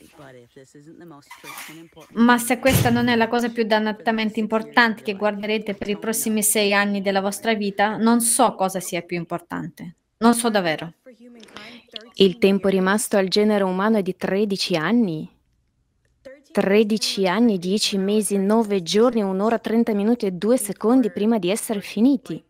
Ma 2.15 2.37
se 2.37 2.59
questa 2.59 2.89
non 2.89 3.07
è 3.07 3.15
la 3.15 3.29
cosa 3.29 3.49
più 3.49 3.63
dannatamente 3.63 4.41
importante 4.41 5.03
che 5.03 5.15
guarderete 5.15 5.73
per 5.75 5.87
i 5.87 5.97
prossimi 5.97 6.43
sei 6.43 6.73
anni 6.73 7.01
della 7.01 7.21
vostra 7.21 7.53
vita, 7.53 7.95
non 7.95 8.19
so 8.19 8.53
cosa 8.55 8.81
sia 8.81 9.01
più 9.01 9.15
importante. 9.15 9.95
Non 10.17 10.33
so 10.33 10.49
davvero. 10.49 10.93
Il 12.15 12.37
tempo 12.39 12.67
rimasto 12.67 13.15
al 13.15 13.29
genere 13.29 13.63
umano 13.63 13.97
è 13.97 14.01
di 14.01 14.15
13 14.17 14.75
anni. 14.75 15.29
13 16.51 17.27
anni, 17.27 17.57
10 17.57 17.97
mesi, 17.97 18.37
9 18.37 18.83
giorni, 18.83 19.21
1 19.21 19.43
ora, 19.43 19.57
30 19.57 19.93
minuti 19.93 20.25
e 20.25 20.31
2 20.31 20.57
secondi 20.57 21.09
prima 21.09 21.39
di 21.39 21.49
essere 21.49 21.81
finiti. 21.81 22.43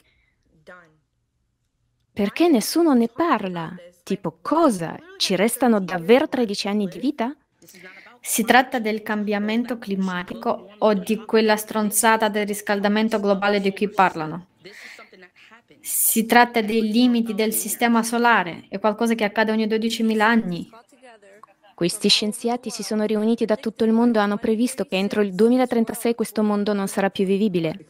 Perché 2.13 2.47
nessuno 2.49 2.93
ne 2.93 3.07
parla? 3.07 3.73
Tipo 4.03 4.39
cosa? 4.41 4.97
Ci 5.17 5.35
restano 5.35 5.79
davvero 5.79 6.27
13 6.27 6.67
anni 6.67 6.87
di 6.87 6.99
vita? 6.99 7.35
Si 8.19 8.43
tratta 8.43 8.79
del 8.79 9.01
cambiamento 9.01 9.77
climatico 9.77 10.69
o 10.77 10.93
di 10.93 11.17
quella 11.25 11.55
stronzata 11.55 12.27
del 12.27 12.45
riscaldamento 12.45 13.19
globale 13.19 13.61
di 13.61 13.71
cui 13.71 13.89
parlano. 13.89 14.47
Si 15.79 16.25
tratta 16.25 16.61
dei 16.61 16.91
limiti 16.91 17.33
del 17.33 17.53
sistema 17.53 18.03
solare, 18.03 18.65
è 18.69 18.77
qualcosa 18.77 19.15
che 19.15 19.23
accade 19.23 19.51
ogni 19.51 19.65
12.000 19.65 20.19
anni. 20.19 20.69
Questi 21.81 22.09
scienziati 22.09 22.69
si 22.69 22.83
sono 22.83 23.05
riuniti 23.05 23.43
da 23.43 23.55
tutto 23.55 23.85
il 23.85 23.91
mondo 23.91 24.19
e 24.19 24.21
hanno 24.21 24.37
previsto 24.37 24.85
che 24.85 24.97
entro 24.97 25.23
il 25.23 25.33
2036 25.33 26.13
questo 26.13 26.43
mondo 26.43 26.73
non 26.73 26.87
sarà 26.87 27.09
più 27.09 27.25
vivibile. 27.25 27.87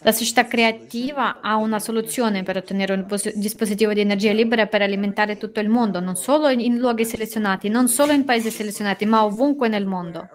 La 0.00 0.12
società 0.12 0.46
creativa 0.46 1.42
ha 1.42 1.56
una 1.56 1.78
soluzione 1.78 2.42
per 2.42 2.56
ottenere 2.56 2.94
un 2.94 3.06
dispositivo 3.34 3.92
di 3.92 4.00
energia 4.00 4.32
libera 4.32 4.64
per 4.64 4.80
alimentare 4.80 5.36
tutto 5.36 5.60
il 5.60 5.68
mondo, 5.68 6.00
non 6.00 6.16
solo 6.16 6.48
in 6.48 6.78
luoghi 6.78 7.04
selezionati, 7.04 7.68
non 7.68 7.86
solo 7.86 8.12
in 8.12 8.24
paesi 8.24 8.50
selezionati, 8.50 9.04
ma 9.04 9.26
ovunque 9.26 9.68
nel 9.68 9.84
mondo. 9.84 10.26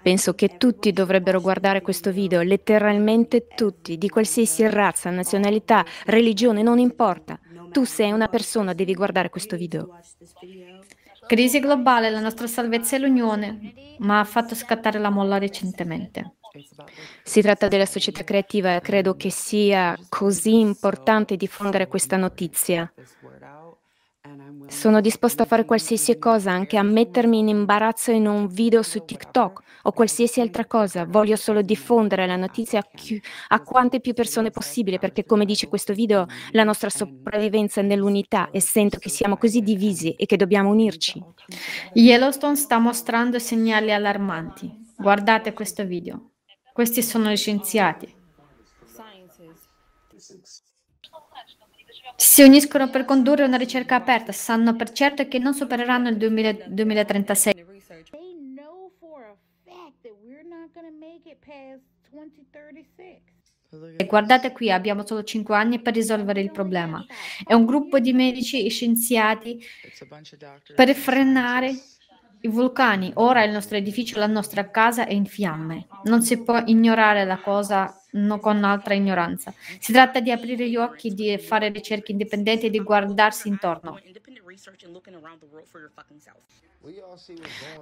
Penso 0.00 0.32
che 0.34 0.56
tutti 0.56 0.92
dovrebbero 0.92 1.40
guardare 1.40 1.82
questo 1.82 2.12
video, 2.12 2.42
letteralmente 2.42 3.48
tutti, 3.56 3.98
di 3.98 4.08
qualsiasi 4.08 4.68
razza, 4.68 5.10
nazionalità, 5.10 5.84
religione, 6.04 6.62
non 6.62 6.78
importa. 6.78 7.40
Tu 7.72 7.82
sei 7.82 8.12
una 8.12 8.28
persona, 8.28 8.72
devi 8.72 8.94
guardare 8.94 9.30
questo 9.30 9.56
video. 9.56 9.98
Crisi 11.30 11.60
globale, 11.60 12.10
la 12.10 12.18
nostra 12.18 12.48
salvezza 12.48 12.96
è 12.96 12.98
l'unione, 12.98 13.72
ma 13.98 14.18
ha 14.18 14.24
fatto 14.24 14.56
scattare 14.56 14.98
la 14.98 15.10
molla 15.10 15.38
recentemente. 15.38 16.38
Si 17.22 17.40
tratta 17.40 17.68
della 17.68 17.86
società 17.86 18.24
creativa 18.24 18.74
e 18.74 18.80
credo 18.80 19.14
che 19.14 19.30
sia 19.30 19.96
così 20.08 20.58
importante 20.58 21.36
diffondere 21.36 21.86
questa 21.86 22.16
notizia. 22.16 22.92
Sono 24.70 25.00
disposta 25.00 25.42
a 25.42 25.46
fare 25.46 25.64
qualsiasi 25.64 26.16
cosa, 26.18 26.52
anche 26.52 26.78
a 26.78 26.82
mettermi 26.82 27.40
in 27.40 27.48
imbarazzo 27.48 28.12
in 28.12 28.26
un 28.26 28.46
video 28.46 28.82
su 28.82 29.04
TikTok 29.04 29.62
o 29.82 29.92
qualsiasi 29.92 30.40
altra 30.40 30.64
cosa. 30.64 31.04
Voglio 31.04 31.34
solo 31.34 31.60
diffondere 31.60 32.24
la 32.26 32.36
notizia 32.36 32.78
a, 32.78 32.86
chi, 32.94 33.20
a 33.48 33.60
quante 33.62 34.00
più 34.00 34.14
persone 34.14 34.50
possibile, 34.50 34.98
perché 34.98 35.24
come 35.24 35.44
dice 35.44 35.68
questo 35.68 35.92
video, 35.92 36.26
la 36.52 36.62
nostra 36.62 36.88
sopravvivenza 36.88 37.80
è 37.80 37.84
nell'unità 37.84 38.50
e 38.50 38.60
sento 38.60 38.98
che 38.98 39.10
siamo 39.10 39.36
così 39.36 39.60
divisi 39.60 40.12
e 40.12 40.24
che 40.24 40.36
dobbiamo 40.36 40.70
unirci. 40.70 41.22
Yellowstone 41.94 42.54
sta 42.54 42.78
mostrando 42.78 43.38
segnali 43.40 43.92
allarmanti. 43.92 44.70
Guardate 44.96 45.52
questo 45.52 45.84
video. 45.84 46.30
Questi 46.72 47.02
sono 47.02 47.28
gli 47.30 47.36
scienziati. 47.36 48.19
Si 52.22 52.42
uniscono 52.42 52.90
per 52.90 53.06
condurre 53.06 53.44
una 53.44 53.56
ricerca 53.56 53.94
aperta, 53.94 54.30
sanno 54.30 54.76
per 54.76 54.92
certo 54.92 55.26
che 55.26 55.38
non 55.38 55.54
supereranno 55.54 56.10
il 56.10 56.18
2000, 56.18 56.66
2036. 56.68 57.54
E 63.96 64.04
guardate 64.04 64.52
qui, 64.52 64.70
abbiamo 64.70 65.06
solo 65.06 65.24
5 65.24 65.56
anni 65.56 65.80
per 65.80 65.94
risolvere 65.94 66.42
il 66.42 66.50
problema. 66.50 67.02
È 67.42 67.54
un 67.54 67.64
gruppo 67.64 67.98
di 67.98 68.12
medici 68.12 68.66
e 68.66 68.68
scienziati 68.68 69.58
per 70.74 70.94
frenare 70.94 71.74
i 72.42 72.48
vulcani. 72.48 73.12
Ora 73.14 73.44
il 73.44 73.52
nostro 73.52 73.78
edificio, 73.78 74.18
la 74.18 74.26
nostra 74.26 74.70
casa 74.70 75.06
è 75.06 75.14
in 75.14 75.24
fiamme. 75.24 75.86
Non 76.04 76.20
si 76.20 76.42
può 76.42 76.62
ignorare 76.66 77.24
la 77.24 77.40
cosa 77.40 77.94
no, 78.12 78.38
con 78.40 78.62
altra 78.64 78.94
ignoranza. 78.94 79.52
Si 79.78 79.92
tratta 79.92 80.20
di 80.20 80.30
aprire 80.30 80.68
gli 80.68 80.76
occhi, 80.76 81.14
di 81.14 81.36
fare 81.38 81.68
ricerche 81.68 82.12
indipendenti 82.12 82.66
e 82.66 82.70
di 82.70 82.80
guardarsi 82.80 83.48
intorno. 83.48 83.98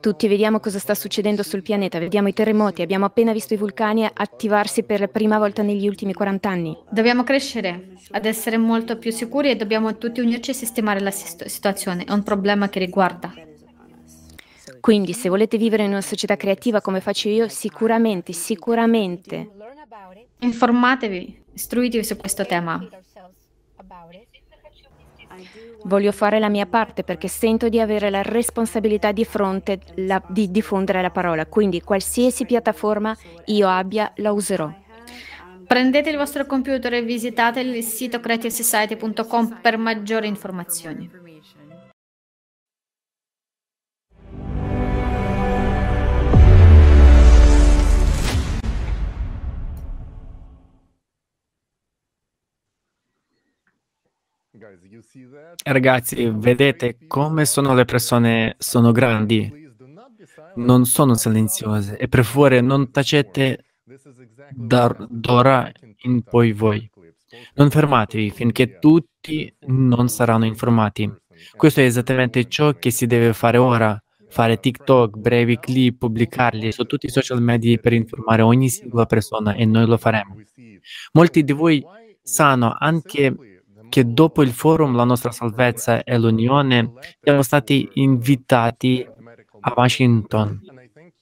Tutti 0.00 0.28
vediamo 0.28 0.58
cosa 0.58 0.78
sta 0.78 0.94
succedendo 0.94 1.42
sul 1.42 1.62
pianeta, 1.62 1.98
vediamo 1.98 2.28
i 2.28 2.32
terremoti, 2.32 2.82
abbiamo 2.82 3.04
appena 3.04 3.32
visto 3.32 3.54
i 3.54 3.56
vulcani 3.56 4.08
attivarsi 4.12 4.82
per 4.82 5.00
la 5.00 5.08
prima 5.08 5.38
volta 5.38 5.62
negli 5.62 5.86
ultimi 5.86 6.12
40 6.12 6.48
anni. 6.48 6.76
Dobbiamo 6.90 7.22
crescere, 7.22 7.90
ad 8.10 8.24
essere 8.24 8.56
molto 8.58 8.98
più 8.98 9.12
sicuri 9.12 9.50
e 9.50 9.56
dobbiamo 9.56 9.96
tutti 9.96 10.20
unirci 10.20 10.50
a 10.50 10.54
sistemare 10.54 11.00
la 11.00 11.12
situazione. 11.12 12.04
È 12.04 12.12
un 12.12 12.22
problema 12.22 12.68
che 12.68 12.80
riguarda. 12.80 13.32
Quindi 14.80 15.12
se 15.12 15.28
volete 15.28 15.56
vivere 15.56 15.84
in 15.84 15.90
una 15.90 16.00
società 16.00 16.36
creativa 16.36 16.80
come 16.80 17.00
faccio 17.00 17.28
io, 17.28 17.48
sicuramente, 17.48 18.32
sicuramente. 18.32 19.50
Informatevi, 20.40 21.44
istruitevi 21.52 22.04
su 22.04 22.16
questo 22.16 22.46
tema. 22.46 22.80
Voglio 25.84 26.12
fare 26.12 26.38
la 26.38 26.48
mia 26.48 26.66
parte 26.66 27.04
perché 27.04 27.28
sento 27.28 27.68
di 27.68 27.80
avere 27.80 28.10
la 28.10 28.22
responsabilità 28.22 29.12
di 29.12 29.24
fronte 29.24 29.80
la, 29.96 30.22
di 30.28 30.50
diffondere 30.50 31.00
la 31.00 31.10
parola, 31.10 31.46
quindi 31.46 31.80
qualsiasi 31.82 32.44
piattaforma 32.44 33.16
io 33.46 33.68
abbia 33.68 34.12
la 34.16 34.32
userò. 34.32 34.70
Prendete 35.66 36.10
il 36.10 36.16
vostro 36.16 36.46
computer 36.46 36.94
e 36.94 37.02
visitate 37.02 37.60
il 37.60 37.82
sito 37.84 38.20
creativesociety.com 38.20 39.58
per 39.60 39.76
maggiori 39.76 40.26
informazioni. 40.26 41.17
Ragazzi, 55.62 56.30
vedete 56.32 56.98
come 57.06 57.44
sono 57.44 57.74
le 57.74 57.84
persone, 57.84 58.56
sono 58.58 58.92
grandi, 58.92 59.66
non 60.56 60.84
sono 60.84 61.14
silenziose 61.14 61.96
e 61.96 62.08
per 62.08 62.24
favore 62.24 62.60
non 62.60 62.90
tacete 62.90 63.64
d'ora 64.54 65.70
in 66.02 66.22
poi 66.22 66.52
voi. 66.52 66.90
Non 67.54 67.70
fermatevi 67.70 68.30
finché 68.30 68.78
tutti 68.78 69.52
non 69.66 70.08
saranno 70.08 70.46
informati. 70.46 71.10
Questo 71.56 71.80
è 71.80 71.84
esattamente 71.84 72.48
ciò 72.48 72.72
che 72.72 72.90
si 72.90 73.06
deve 73.06 73.32
fare 73.32 73.58
ora. 73.58 74.00
Fare 74.30 74.60
TikTok, 74.60 75.16
brevi 75.16 75.58
clip, 75.58 75.98
pubblicarli 75.98 76.70
su 76.70 76.84
tutti 76.84 77.06
i 77.06 77.10
social 77.10 77.40
media 77.40 77.78
per 77.78 77.94
informare 77.94 78.42
ogni 78.42 78.68
singola 78.68 79.06
persona 79.06 79.54
e 79.54 79.64
noi 79.64 79.86
lo 79.86 79.96
faremo. 79.96 80.36
Molti 81.12 81.44
di 81.44 81.52
voi 81.52 81.82
sanno 82.22 82.76
anche 82.78 83.34
che 83.88 84.12
dopo 84.12 84.42
il 84.42 84.52
forum 84.52 84.94
La 84.94 85.04
nostra 85.04 85.30
salvezza 85.30 86.02
e 86.02 86.18
l'Unione 86.18 86.92
siamo 87.20 87.42
stati 87.42 87.88
invitati 87.94 89.06
a 89.60 89.72
Washington 89.76 90.60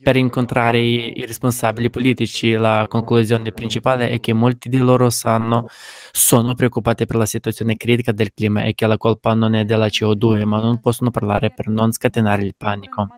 per 0.06 0.16
incontrare 0.16 0.78
i, 0.78 1.18
i, 1.18 1.26
responsabili 1.26 1.90
politici. 1.90 2.52
La 2.52 2.86
conclusione 2.88 3.50
principale 3.52 4.10
è 4.10 4.20
che 4.20 4.32
molti 4.32 4.68
di 4.68 4.78
loro 4.78 5.10
sanno, 5.10 5.66
sono 6.12 6.54
preoccupati 6.54 7.06
per 7.06 7.16
la 7.16 7.26
situazione 7.26 7.76
critica 7.76 8.12
del 8.12 8.32
clima 8.32 8.62
e 8.62 8.74
che 8.74 8.86
la 8.86 8.98
colpa 8.98 9.34
non 9.34 9.54
è 9.54 9.64
della 9.64 9.86
CO2, 9.86 10.44
ma 10.44 10.60
non 10.60 10.80
possono 10.80 11.10
parlare 11.10 11.50
per 11.50 11.68
non 11.68 11.92
scatenare 11.92 12.42
il 12.42 12.54
panico. 12.56 13.08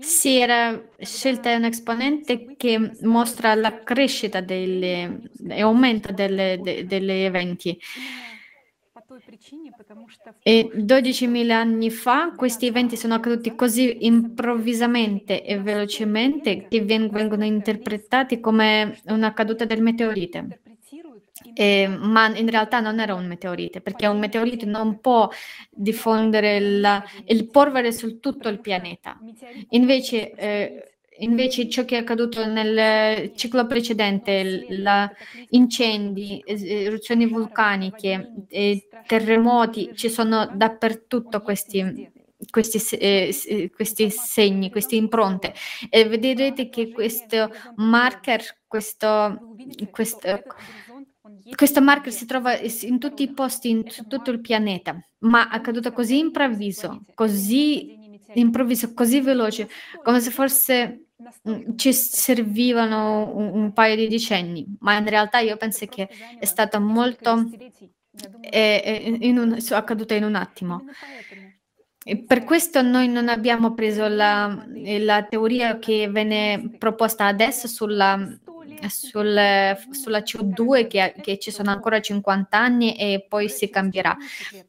Sì, 0.00 0.36
era 0.38 0.80
scelta 0.98 1.54
un 1.56 1.64
esponente 1.64 2.54
che 2.56 2.92
mostra 3.02 3.54
la 3.54 3.82
crescita 3.82 4.40
delle, 4.40 5.30
e 5.48 5.60
aumento 5.60 6.12
delle, 6.12 6.58
de, 6.60 6.84
degli 6.86 7.10
eventi. 7.10 7.78
E 10.42 10.70
12.000 10.74 11.50
anni 11.50 11.90
fa 11.90 12.34
questi 12.34 12.66
eventi 12.66 12.96
sono 12.96 13.14
accaduti 13.14 13.54
così 13.54 14.06
improvvisamente 14.06 15.42
e 15.44 15.60
velocemente 15.60 16.66
che 16.68 16.82
vengono 16.84 17.44
interpretati 17.44 18.40
come 18.40 18.98
una 19.06 19.32
caduta 19.32 19.64
del 19.64 19.82
meteorite. 19.82 20.60
Eh, 21.60 21.88
ma 21.88 22.32
in 22.36 22.48
realtà 22.48 22.78
non 22.78 23.00
era 23.00 23.14
un 23.14 23.26
meteorite, 23.26 23.80
perché 23.80 24.06
un 24.06 24.20
meteorite 24.20 24.64
non 24.64 25.00
può 25.00 25.28
diffondere 25.68 26.60
la, 26.60 27.02
il 27.26 27.48
polvere 27.48 27.90
su 27.90 28.20
tutto 28.20 28.48
il 28.48 28.60
pianeta. 28.60 29.18
Invece, 29.70 30.34
eh, 30.34 30.92
invece 31.18 31.68
ciò 31.68 31.84
che 31.84 31.96
è 31.96 32.00
accaduto 32.02 32.46
nel 32.46 33.32
ciclo 33.34 33.66
precedente, 33.66 34.66
la, 34.68 35.12
incendi, 35.48 36.40
eruzioni 36.46 37.26
vulcaniche, 37.26 38.34
terremoti, 39.04 39.90
ci 39.96 40.08
sono 40.10 40.48
dappertutto 40.54 41.42
questi, 41.42 42.08
questi, 42.50 42.78
eh, 42.98 43.70
questi, 43.74 44.10
segni, 44.10 44.70
queste 44.70 44.94
impronte 44.94 45.54
e 45.90 46.04
vedrete 46.04 46.68
che 46.68 46.92
questo 46.92 47.50
marker, 47.74 48.58
questo, 48.68 49.56
questo, 49.90 50.40
questo 51.54 51.80
marker 51.80 52.12
si 52.12 52.26
trova 52.26 52.58
in 52.58 52.98
tutti 52.98 53.22
i 53.22 53.32
posti, 53.32 53.70
in 53.70 53.84
tutto 54.08 54.30
il 54.30 54.40
pianeta, 54.40 54.98
ma 55.20 55.48
è 55.48 55.56
accaduto 55.56 55.92
così 55.92 56.18
improvviso, 56.18 57.04
così 57.14 57.96
improvviso, 58.34 58.92
così 58.94 59.20
veloce, 59.20 59.68
come 60.02 60.20
se 60.20 60.30
fosse 60.30 61.06
mm, 61.48 61.76
ci 61.76 61.92
servivano 61.92 63.34
un, 63.34 63.50
un, 63.54 63.72
paio 63.72 63.96
di 63.96 64.08
decenni, 64.08 64.66
ma 64.80 64.96
in 64.96 65.08
realtà 65.08 65.38
io 65.38 65.56
penso 65.56 65.86
che 65.86 66.08
è 66.38 66.44
stata 66.44 66.78
molto 66.78 67.48
è, 68.40 69.16
in 69.20 69.38
un, 69.38 69.58
accaduta 69.70 70.14
in 70.14 70.24
un 70.24 70.34
attimo. 70.34 70.84
E 72.04 72.16
per 72.16 72.44
questo 72.44 72.80
noi 72.80 73.06
non 73.08 73.28
abbiamo 73.28 73.74
preso 73.74 74.08
la, 74.08 74.66
la 75.00 75.22
teoria 75.24 75.78
che 75.78 76.08
viene 76.08 76.76
proposta 76.78 77.26
adesso 77.26 77.68
sulla, 77.68 78.18
sul, 78.88 79.76
sulla 79.90 80.18
CO2 80.20 80.86
che, 80.86 81.14
che, 81.20 81.38
ci 81.38 81.50
sono 81.50 81.70
ancora 81.70 82.00
50 82.00 82.56
anni 82.56 82.96
e 82.96 83.26
poi 83.28 83.48
si 83.48 83.68
cambierà. 83.68 84.16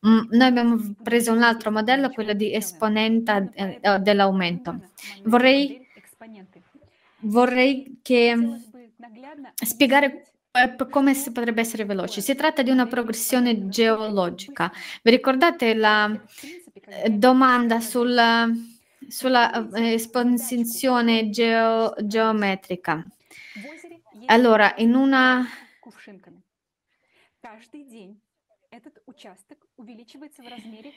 Mm, 0.08 0.19
noi 0.30 0.48
abbiamo 0.48 0.95
preso 1.04 1.32
un 1.32 1.43
altro 1.43 1.72
modello, 1.72 2.10
quello 2.10 2.34
di 2.34 2.54
esponente 2.54 3.52
eh, 3.54 4.00
dell'aumento. 4.00 4.80
Vorrei, 5.24 5.86
vorrei 7.19 8.00
che 8.02 8.36
spiegare 9.56 10.24
come 10.89 11.13
si 11.13 11.32
potrebbe 11.32 11.62
essere 11.62 11.86
veloce? 11.86 12.22
Si 12.22 12.36
tratta 12.36 12.62
di 12.62 12.72
una 12.72 12.88
progressione 12.88 13.69
geologica. 13.69 14.72
Vi 15.02 15.12
ricordate 15.12 15.74
la 15.74 16.12
eh, 16.86 17.10
domanda 17.10 17.80
sulla, 17.80 18.50
sulla 19.08 19.69
eh, 19.74 19.93
espansione 19.93 21.30
geo, 21.30 21.93
geometrica? 22.02 23.06
Allora, 24.27 24.73
in 24.77 24.95
una 24.95 25.45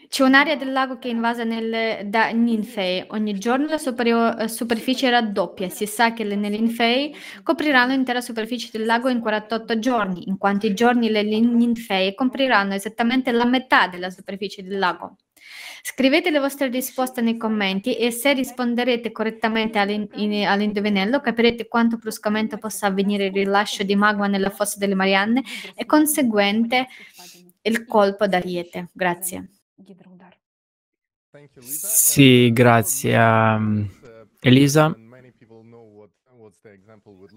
c'è 0.08 0.22
un'area 0.24 0.56
del 0.56 0.72
lago 0.72 0.98
che 0.98 1.08
è 1.08 1.10
invasa 1.10 1.44
nel, 1.44 2.06
da 2.08 2.28
ninfei. 2.30 3.04
Ogni 3.08 3.38
giorno 3.38 3.66
la 3.66 3.78
superio- 3.78 4.46
superficie 4.46 5.08
raddoppia. 5.08 5.70
Si 5.70 5.86
sa 5.86 6.12
che 6.12 6.24
le 6.24 6.36
ninfei 6.36 7.14
copriranno 7.42 7.92
l'intera 7.92 8.20
superficie 8.20 8.68
del 8.70 8.84
lago 8.84 9.08
in 9.08 9.20
48 9.20 9.78
giorni. 9.78 10.28
In 10.28 10.36
quanti 10.36 10.74
giorni 10.74 11.08
le 11.08 11.22
ninfei 11.22 12.14
copriranno 12.14 12.74
esattamente 12.74 13.32
la 13.32 13.46
metà 13.46 13.88
della 13.88 14.10
superficie 14.10 14.62
del 14.62 14.78
lago? 14.78 15.16
Scrivete 15.84 16.30
le 16.30 16.38
vostre 16.38 16.68
risposte 16.68 17.20
nei 17.22 17.36
commenti 17.36 17.96
e 17.96 18.12
se 18.12 18.32
risponderete 18.32 19.10
correttamente 19.10 19.80
all'indovinello 19.80 21.20
capirete 21.20 21.66
quanto 21.66 21.96
bruscamente 21.96 22.56
possa 22.56 22.86
avvenire 22.86 23.26
il 23.26 23.32
rilascio 23.32 23.82
di 23.82 23.96
magma 23.96 24.28
nella 24.28 24.50
fossa 24.50 24.78
delle 24.78 24.94
Marianne 24.94 25.42
e 25.74 25.84
conseguente 25.84 26.86
il 27.62 27.84
colpo 27.84 28.28
d'ariete. 28.28 28.90
Grazie. 28.92 29.48
Sì, 31.58 32.52
grazie 32.52 33.18
um, 33.18 33.88
Elisa. 34.38 34.96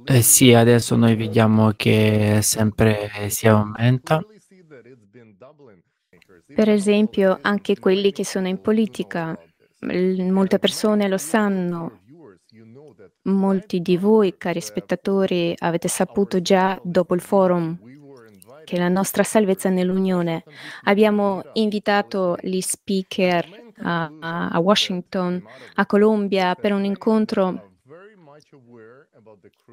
Eh 0.04 0.22
sì, 0.22 0.54
adesso 0.54 0.96
noi 0.96 1.16
vediamo 1.16 1.72
che 1.72 2.40
sempre 2.44 3.10
si 3.30 3.48
aumenta. 3.48 4.24
Per 6.56 6.70
esempio, 6.70 7.38
anche 7.42 7.78
quelli 7.78 8.12
che 8.12 8.24
sono 8.24 8.48
in 8.48 8.62
politica, 8.62 9.38
molte 9.82 10.58
persone 10.58 11.08
lo 11.08 11.18
sanno, 11.18 12.00
molti 13.24 13.82
di 13.82 13.98
voi, 13.98 14.38
cari 14.38 14.62
spettatori, 14.62 15.54
avete 15.58 15.88
saputo 15.88 16.42
già 16.42 16.80
dopo 16.82 17.14
il 17.14 17.22
forum 17.22 17.78
che 18.64 18.78
la 18.78 18.90
nostra 18.90 19.24
salvezza 19.24 19.70
nell'Unione. 19.70 20.44
Abbiamo 20.84 21.42
invitato 21.54 22.38
gli 22.42 22.62
speaker 22.62 23.48
a, 23.84 24.50
a 24.50 24.60
Washington, 24.60 25.44
a 25.76 25.86
Colombia, 25.86 26.56
per 26.56 26.74
un 26.74 26.84
incontro 26.84 27.75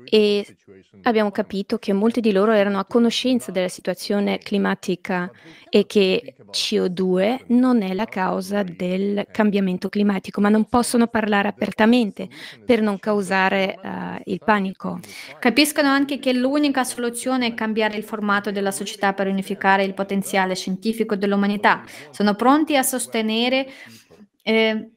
e 0.04 0.56
abbiamo 1.02 1.30
capito 1.30 1.78
che 1.78 1.92
molti 1.92 2.20
di 2.20 2.32
loro 2.32 2.52
erano 2.52 2.78
a 2.78 2.84
conoscenza 2.84 3.50
della 3.50 3.68
situazione 3.68 4.38
climatica 4.38 5.30
e 5.68 5.86
che 5.86 6.34
CO2 6.50 7.44
non 7.48 7.82
è 7.82 7.94
la 7.94 8.04
causa 8.04 8.62
del 8.62 9.26
cambiamento 9.30 9.88
climatico, 9.88 10.40
ma 10.40 10.48
non 10.48 10.64
possono 10.64 11.06
parlare 11.06 11.48
apertamente 11.48 12.28
per 12.64 12.82
non 12.82 12.98
causare 12.98 13.78
uh, 13.82 14.20
il 14.24 14.40
panico. 14.44 15.00
Capiscono 15.38 15.88
anche 15.88 16.18
che 16.18 16.32
l'unica 16.32 16.84
soluzione 16.84 17.46
è 17.46 17.54
cambiare 17.54 17.96
il 17.96 18.04
formato 18.04 18.50
della 18.50 18.70
società 18.70 19.12
per 19.12 19.28
unificare 19.28 19.84
il 19.84 19.94
potenziale 19.94 20.54
scientifico 20.54 21.16
dell'umanità. 21.16 21.84
Sono 22.10 22.34
pronti 22.34 22.76
a 22.76 22.82
sostenere 22.82 23.66
eh, 24.42 24.90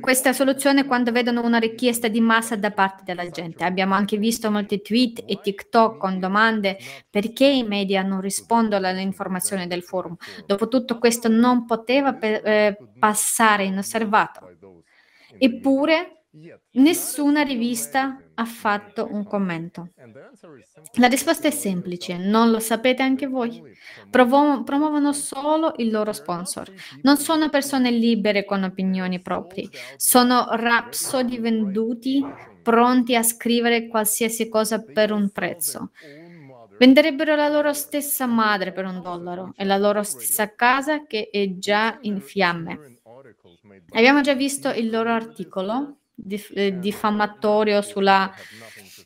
questa 0.00 0.32
soluzione 0.32 0.84
quando 0.84 1.12
vedono 1.12 1.42
una 1.44 1.58
richiesta 1.58 2.08
di 2.08 2.20
massa 2.20 2.56
da 2.56 2.70
parte 2.70 3.02
della 3.04 3.28
gente. 3.28 3.64
Abbiamo 3.64 3.94
anche 3.94 4.16
visto 4.16 4.50
molti 4.50 4.80
tweet 4.80 5.24
e 5.26 5.40
TikTok 5.40 5.98
con 5.98 6.18
domande 6.18 6.78
perché 7.10 7.46
i 7.46 7.64
media 7.64 8.02
non 8.02 8.20
rispondono 8.20 8.86
alle 8.86 9.02
informazioni 9.02 9.66
del 9.66 9.82
forum. 9.82 10.16
Dopotutto 10.46 10.98
questo 10.98 11.28
non 11.28 11.64
poteva 11.64 12.14
per, 12.14 12.46
eh, 12.46 12.76
passare 12.98 13.64
inosservato. 13.64 14.50
Eppure 15.38 16.22
Nessuna 16.70 17.42
rivista 17.42 18.18
ha 18.34 18.44
fatto 18.44 19.08
un 19.10 19.24
commento. 19.24 19.90
La 20.94 21.08
risposta 21.08 21.48
è 21.48 21.50
semplice, 21.50 22.16
non 22.16 22.50
lo 22.50 22.58
sapete 22.58 23.02
anche 23.02 23.26
voi? 23.26 23.62
Provo- 24.10 24.62
promuovono 24.62 25.12
solo 25.12 25.74
il 25.76 25.90
loro 25.90 26.12
sponsor. 26.12 26.72
Non 27.02 27.16
sono 27.16 27.48
persone 27.48 27.90
libere 27.90 28.44
con 28.44 28.62
opinioni 28.62 29.20
proprie, 29.20 29.68
sono 29.96 30.46
rapsodi 30.50 31.38
venduti 31.38 32.24
pronti 32.62 33.16
a 33.16 33.22
scrivere 33.22 33.88
qualsiasi 33.88 34.48
cosa 34.48 34.82
per 34.82 35.12
un 35.12 35.30
prezzo. 35.30 35.90
Venderebbero 36.78 37.36
la 37.36 37.48
loro 37.48 37.72
stessa 37.72 38.26
madre 38.26 38.72
per 38.72 38.86
un 38.86 39.02
dollaro 39.02 39.52
e 39.56 39.64
la 39.64 39.76
loro 39.76 40.02
stessa 40.02 40.54
casa 40.54 41.06
che 41.06 41.28
è 41.30 41.58
già 41.58 41.98
in 42.02 42.20
fiamme. 42.20 42.98
Abbiamo 43.90 44.20
già 44.20 44.34
visto 44.34 44.70
il 44.70 44.90
loro 44.90 45.10
articolo 45.10 45.98
dif- 46.22 46.52
eh, 46.54 46.78
diffamatorio 46.78 47.82
sulla 47.82 48.32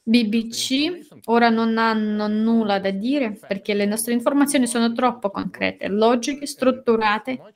BBC, 0.03 0.99
ora 1.25 1.49
non 1.49 1.79
hanno 1.79 2.29
nulla 2.29 2.79
da 2.79 2.91
dire 2.91 3.43
perché 3.47 3.75
le 3.75 3.87
nostre 3.87 4.13
informazioni 4.13 4.67
sono 4.67 4.93
troppo 4.93 5.31
concrete, 5.31 5.89
logiche, 5.89 6.47
strutturate 6.47 7.47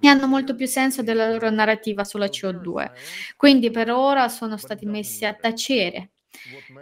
e 0.00 0.08
hanno 0.08 0.26
molto 0.26 0.54
più 0.54 0.66
senso 0.66 1.02
della 1.02 1.30
loro 1.30 1.50
narrativa 1.50 2.04
sulla 2.04 2.28
CO2. 2.28 2.92
Quindi 3.36 3.70
per 3.70 3.90
ora 3.90 4.28
sono 4.28 4.56
stati 4.56 4.86
messi 4.86 5.24
a 5.24 5.34
tacere. 5.34 6.10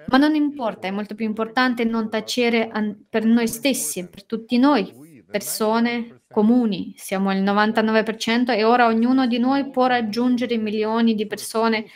Ma 0.07 0.18
non 0.18 0.34
importa, 0.34 0.86
è 0.86 0.90
molto 0.90 1.14
più 1.14 1.26
importante 1.26 1.84
non 1.84 2.09
tacere 2.09 2.70
per 3.09 3.24
noi 3.24 3.48
stessi, 3.48 4.09
per 4.09 4.24
tutti 4.24 4.57
noi, 4.59 4.92
persone 5.28 6.16
comuni, 6.29 6.95
siamo 6.97 7.33
il 7.33 7.43
99% 7.43 8.51
e 8.51 8.64
ora 8.64 8.87
ognuno 8.87 9.27
di 9.27 9.39
noi 9.39 9.70
può 9.70 9.87
raggiungere 9.87 10.57
milioni 10.57 11.14
di 11.14 11.27
persone 11.27 11.87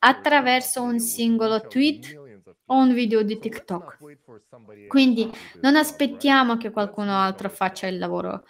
attraverso 0.00 0.82
un 0.82 0.98
singolo 0.98 1.60
tweet 1.62 2.20
o 2.66 2.76
un 2.76 2.92
video 2.92 3.22
di 3.22 3.38
TikTok. 3.38 3.98
Quindi 4.88 5.30
non 5.60 5.76
aspettiamo 5.76 6.56
che 6.56 6.70
qualcuno 6.70 7.16
altro 7.16 7.48
faccia 7.48 7.86
il 7.86 7.98
lavoro, 7.98 8.44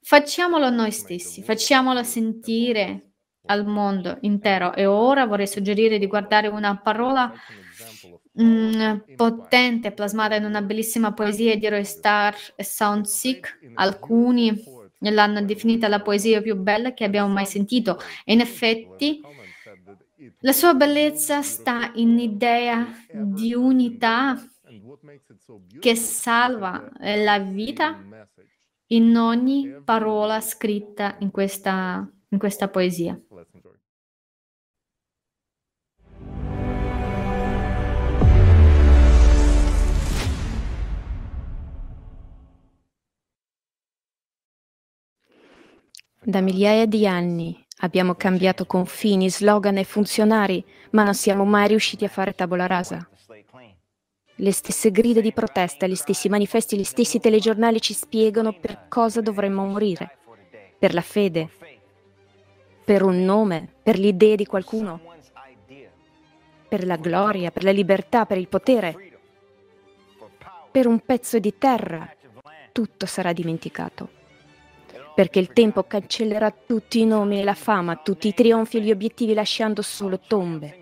facciamolo 0.00 0.70
noi 0.70 0.92
stessi, 0.92 1.42
facciamolo 1.42 2.02
sentire 2.02 3.08
al 3.46 3.66
mondo 3.66 4.18
intero. 4.22 4.74
E 4.74 4.86
ora 4.86 5.26
vorrei 5.26 5.46
suggerire 5.46 5.98
di 5.98 6.06
guardare 6.06 6.48
una 6.48 6.76
parola 6.78 7.32
Mm, 8.40 9.16
potente, 9.16 9.90
plasmata 9.90 10.36
in 10.36 10.44
una 10.44 10.62
bellissima 10.62 11.12
poesia 11.12 11.56
di 11.56 11.68
Roy 11.68 11.84
Star 11.84 12.36
e 12.54 12.62
Sound 12.62 13.04
Sick. 13.04 13.58
Alcuni 13.74 14.62
l'hanno 15.00 15.42
definita 15.42 15.88
la 15.88 16.00
poesia 16.00 16.40
più 16.40 16.56
bella 16.56 16.94
che 16.94 17.04
abbiamo 17.04 17.32
mai 17.32 17.46
sentito. 17.46 17.98
E 18.24 18.32
in 18.32 18.40
effetti 18.40 19.20
la 20.40 20.52
sua 20.52 20.74
bellezza 20.74 21.42
sta 21.42 21.90
in 21.94 22.18
idea 22.18 22.86
di 23.10 23.54
unità 23.54 24.40
che 25.80 25.94
salva 25.96 26.90
la 26.98 27.38
vita 27.40 28.00
in 28.88 29.16
ogni 29.16 29.80
parola 29.84 30.40
scritta 30.40 31.16
in 31.20 31.30
questa, 31.30 32.08
in 32.28 32.38
questa 32.38 32.68
poesia. 32.68 33.20
Da 46.28 46.42
migliaia 46.42 46.84
di 46.84 47.06
anni 47.06 47.58
abbiamo 47.78 48.14
cambiato 48.14 48.66
confini, 48.66 49.30
slogan 49.30 49.78
e 49.78 49.84
funzionari, 49.84 50.62
ma 50.90 51.02
non 51.02 51.14
siamo 51.14 51.46
mai 51.46 51.68
riusciti 51.68 52.04
a 52.04 52.08
fare 52.08 52.34
tabula 52.34 52.66
rasa. 52.66 53.08
Le 54.34 54.52
stesse 54.52 54.90
grida 54.90 55.22
di 55.22 55.32
protesta, 55.32 55.86
gli 55.86 55.94
stessi 55.94 56.28
manifesti, 56.28 56.76
gli 56.76 56.84
stessi 56.84 57.18
telegiornali 57.18 57.80
ci 57.80 57.94
spiegano 57.94 58.52
per 58.52 58.88
cosa 58.88 59.22
dovremmo 59.22 59.64
morire. 59.64 60.18
Per 60.78 60.92
la 60.92 61.00
fede, 61.00 61.48
per 62.84 63.02
un 63.02 63.24
nome, 63.24 63.66
per 63.82 63.98
l'idea 63.98 64.34
di 64.34 64.44
qualcuno, 64.44 65.00
per 66.68 66.84
la 66.84 66.96
gloria, 66.96 67.50
per 67.50 67.64
la 67.64 67.72
libertà, 67.72 68.26
per 68.26 68.36
il 68.36 68.48
potere, 68.48 69.18
per 70.70 70.86
un 70.86 71.00
pezzo 71.00 71.38
di 71.38 71.56
terra. 71.56 72.06
Tutto 72.70 73.06
sarà 73.06 73.32
dimenticato 73.32 74.16
perché 75.18 75.40
il 75.40 75.52
tempo 75.52 75.82
cancellerà 75.82 76.54
tutti 76.64 77.00
i 77.00 77.04
nomi 77.04 77.40
e 77.40 77.42
la 77.42 77.54
fama, 77.54 77.96
tutti 77.96 78.28
i 78.28 78.34
trionfi 78.34 78.76
e 78.76 78.82
gli 78.82 78.92
obiettivi 78.92 79.34
lasciando 79.34 79.82
solo 79.82 80.20
tombe. 80.20 80.78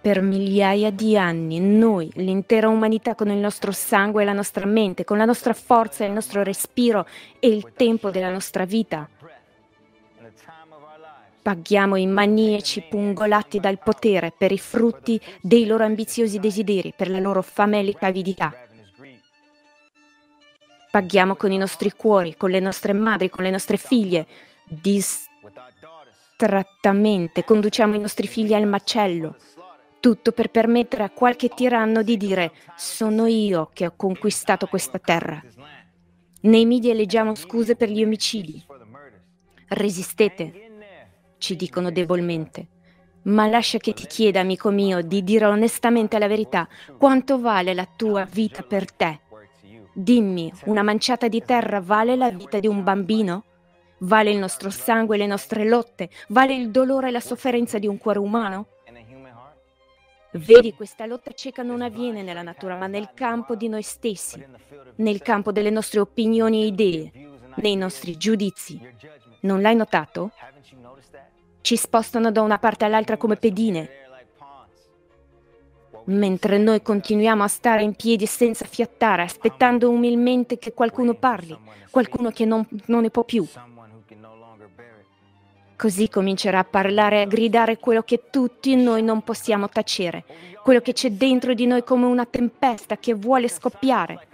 Per 0.00 0.20
migliaia 0.20 0.90
di 0.90 1.16
anni 1.16 1.60
noi, 1.60 2.10
l'intera 2.14 2.68
umanità, 2.68 3.14
con 3.14 3.28
il 3.28 3.38
nostro 3.38 3.70
sangue 3.70 4.22
e 4.22 4.24
la 4.24 4.32
nostra 4.32 4.66
mente, 4.66 5.04
con 5.04 5.16
la 5.16 5.24
nostra 5.24 5.52
forza 5.52 6.02
e 6.02 6.08
il 6.08 6.12
nostro 6.12 6.42
respiro 6.42 7.06
e 7.38 7.46
il 7.46 7.70
tempo 7.76 8.10
della 8.10 8.32
nostra 8.32 8.64
vita, 8.64 9.08
paghiamo 11.40 11.94
i 11.94 12.06
maniaci 12.08 12.82
pungolati 12.90 13.60
dal 13.60 13.78
potere 13.78 14.32
per 14.36 14.50
i 14.50 14.58
frutti 14.58 15.20
dei 15.40 15.66
loro 15.66 15.84
ambiziosi 15.84 16.40
desideri, 16.40 16.92
per 16.96 17.08
la 17.08 17.20
loro 17.20 17.42
famelica 17.42 18.08
avidità. 18.08 18.65
Paghiamo 20.96 21.36
con 21.36 21.52
i 21.52 21.58
nostri 21.58 21.92
cuori, 21.92 22.38
con 22.38 22.48
le 22.48 22.58
nostre 22.58 22.94
madri, 22.94 23.28
con 23.28 23.44
le 23.44 23.50
nostre 23.50 23.76
figlie, 23.76 24.26
distrattamente 24.64 27.44
conduciamo 27.44 27.94
i 27.94 27.98
nostri 27.98 28.26
figli 28.26 28.54
al 28.54 28.66
macello. 28.66 29.36
Tutto 30.00 30.32
per 30.32 30.50
permettere 30.50 31.02
a 31.02 31.10
qualche 31.10 31.50
tiranno 31.50 32.00
di 32.00 32.16
dire 32.16 32.52
sono 32.76 33.26
io 33.26 33.68
che 33.74 33.84
ho 33.84 33.92
conquistato 33.94 34.68
questa 34.68 34.98
terra. 34.98 35.38
Nei 36.40 36.64
media 36.64 36.94
leggiamo 36.94 37.34
scuse 37.34 37.76
per 37.76 37.90
gli 37.90 38.02
omicidi. 38.02 38.64
Resistete, 39.68 40.70
ci 41.36 41.56
dicono 41.56 41.90
debolmente. 41.90 42.68
Ma 43.24 43.46
lascia 43.46 43.76
che 43.76 43.92
ti 43.92 44.06
chieda, 44.06 44.40
amico 44.40 44.70
mio, 44.70 45.02
di 45.02 45.22
dire 45.22 45.44
onestamente 45.44 46.18
la 46.18 46.26
verità. 46.26 46.66
Quanto 46.96 47.38
vale 47.38 47.74
la 47.74 47.84
tua 47.84 48.24
vita 48.24 48.62
per 48.62 48.90
te? 48.90 49.24
Dimmi, 49.98 50.52
una 50.66 50.82
manciata 50.82 51.26
di 51.26 51.42
terra 51.42 51.80
vale 51.80 52.16
la 52.16 52.30
vita 52.30 52.60
di 52.60 52.66
un 52.66 52.82
bambino? 52.82 53.44
Vale 54.00 54.30
il 54.30 54.36
nostro 54.36 54.68
sangue 54.68 55.16
e 55.16 55.18
le 55.18 55.26
nostre 55.26 55.64
lotte? 55.64 56.10
Vale 56.28 56.54
il 56.54 56.70
dolore 56.70 57.08
e 57.08 57.10
la 57.10 57.20
sofferenza 57.20 57.78
di 57.78 57.86
un 57.86 57.96
cuore 57.96 58.18
umano? 58.18 58.66
Vedi, 60.32 60.74
questa 60.74 61.06
lotta 61.06 61.32
cieca 61.32 61.62
non 61.62 61.80
avviene 61.80 62.20
nella 62.20 62.42
natura, 62.42 62.76
ma 62.76 62.86
nel 62.86 63.12
campo 63.14 63.54
di 63.54 63.68
noi 63.68 63.80
stessi, 63.80 64.44
nel 64.96 65.22
campo 65.22 65.50
delle 65.50 65.70
nostre 65.70 66.00
opinioni 66.00 66.64
e 66.64 66.66
idee, 66.66 67.12
nei 67.54 67.74
nostri 67.74 68.18
giudizi. 68.18 68.78
Non 69.40 69.62
l'hai 69.62 69.76
notato? 69.76 70.32
Ci 71.62 71.76
spostano 71.76 72.30
da 72.30 72.42
una 72.42 72.58
parte 72.58 72.84
all'altra 72.84 73.16
come 73.16 73.36
pedine, 73.36 73.88
mentre 76.06 76.58
noi 76.58 76.82
continuiamo 76.82 77.42
a 77.42 77.48
stare 77.48 77.82
in 77.82 77.94
piedi 77.94 78.26
senza 78.26 78.64
fiattare, 78.64 79.22
aspettando 79.22 79.88
umilmente 79.90 80.58
che 80.58 80.72
qualcuno 80.72 81.14
parli, 81.14 81.56
qualcuno 81.90 82.30
che 82.30 82.44
non, 82.44 82.66
non 82.86 83.02
ne 83.02 83.10
può 83.10 83.24
più. 83.24 83.46
Così 85.76 86.08
comincerà 86.08 86.60
a 86.60 86.64
parlare 86.64 87.20
a 87.20 87.26
gridare 87.26 87.78
quello 87.78 88.02
che 88.02 88.24
tutti 88.30 88.74
noi 88.76 89.02
non 89.02 89.22
possiamo 89.22 89.68
tacere, 89.68 90.24
quello 90.62 90.80
che 90.80 90.94
c'è 90.94 91.10
dentro 91.10 91.52
di 91.52 91.66
noi 91.66 91.84
come 91.84 92.06
una 92.06 92.24
tempesta 92.24 92.96
che 92.96 93.12
vuole 93.12 93.48
scoppiare. 93.48 94.26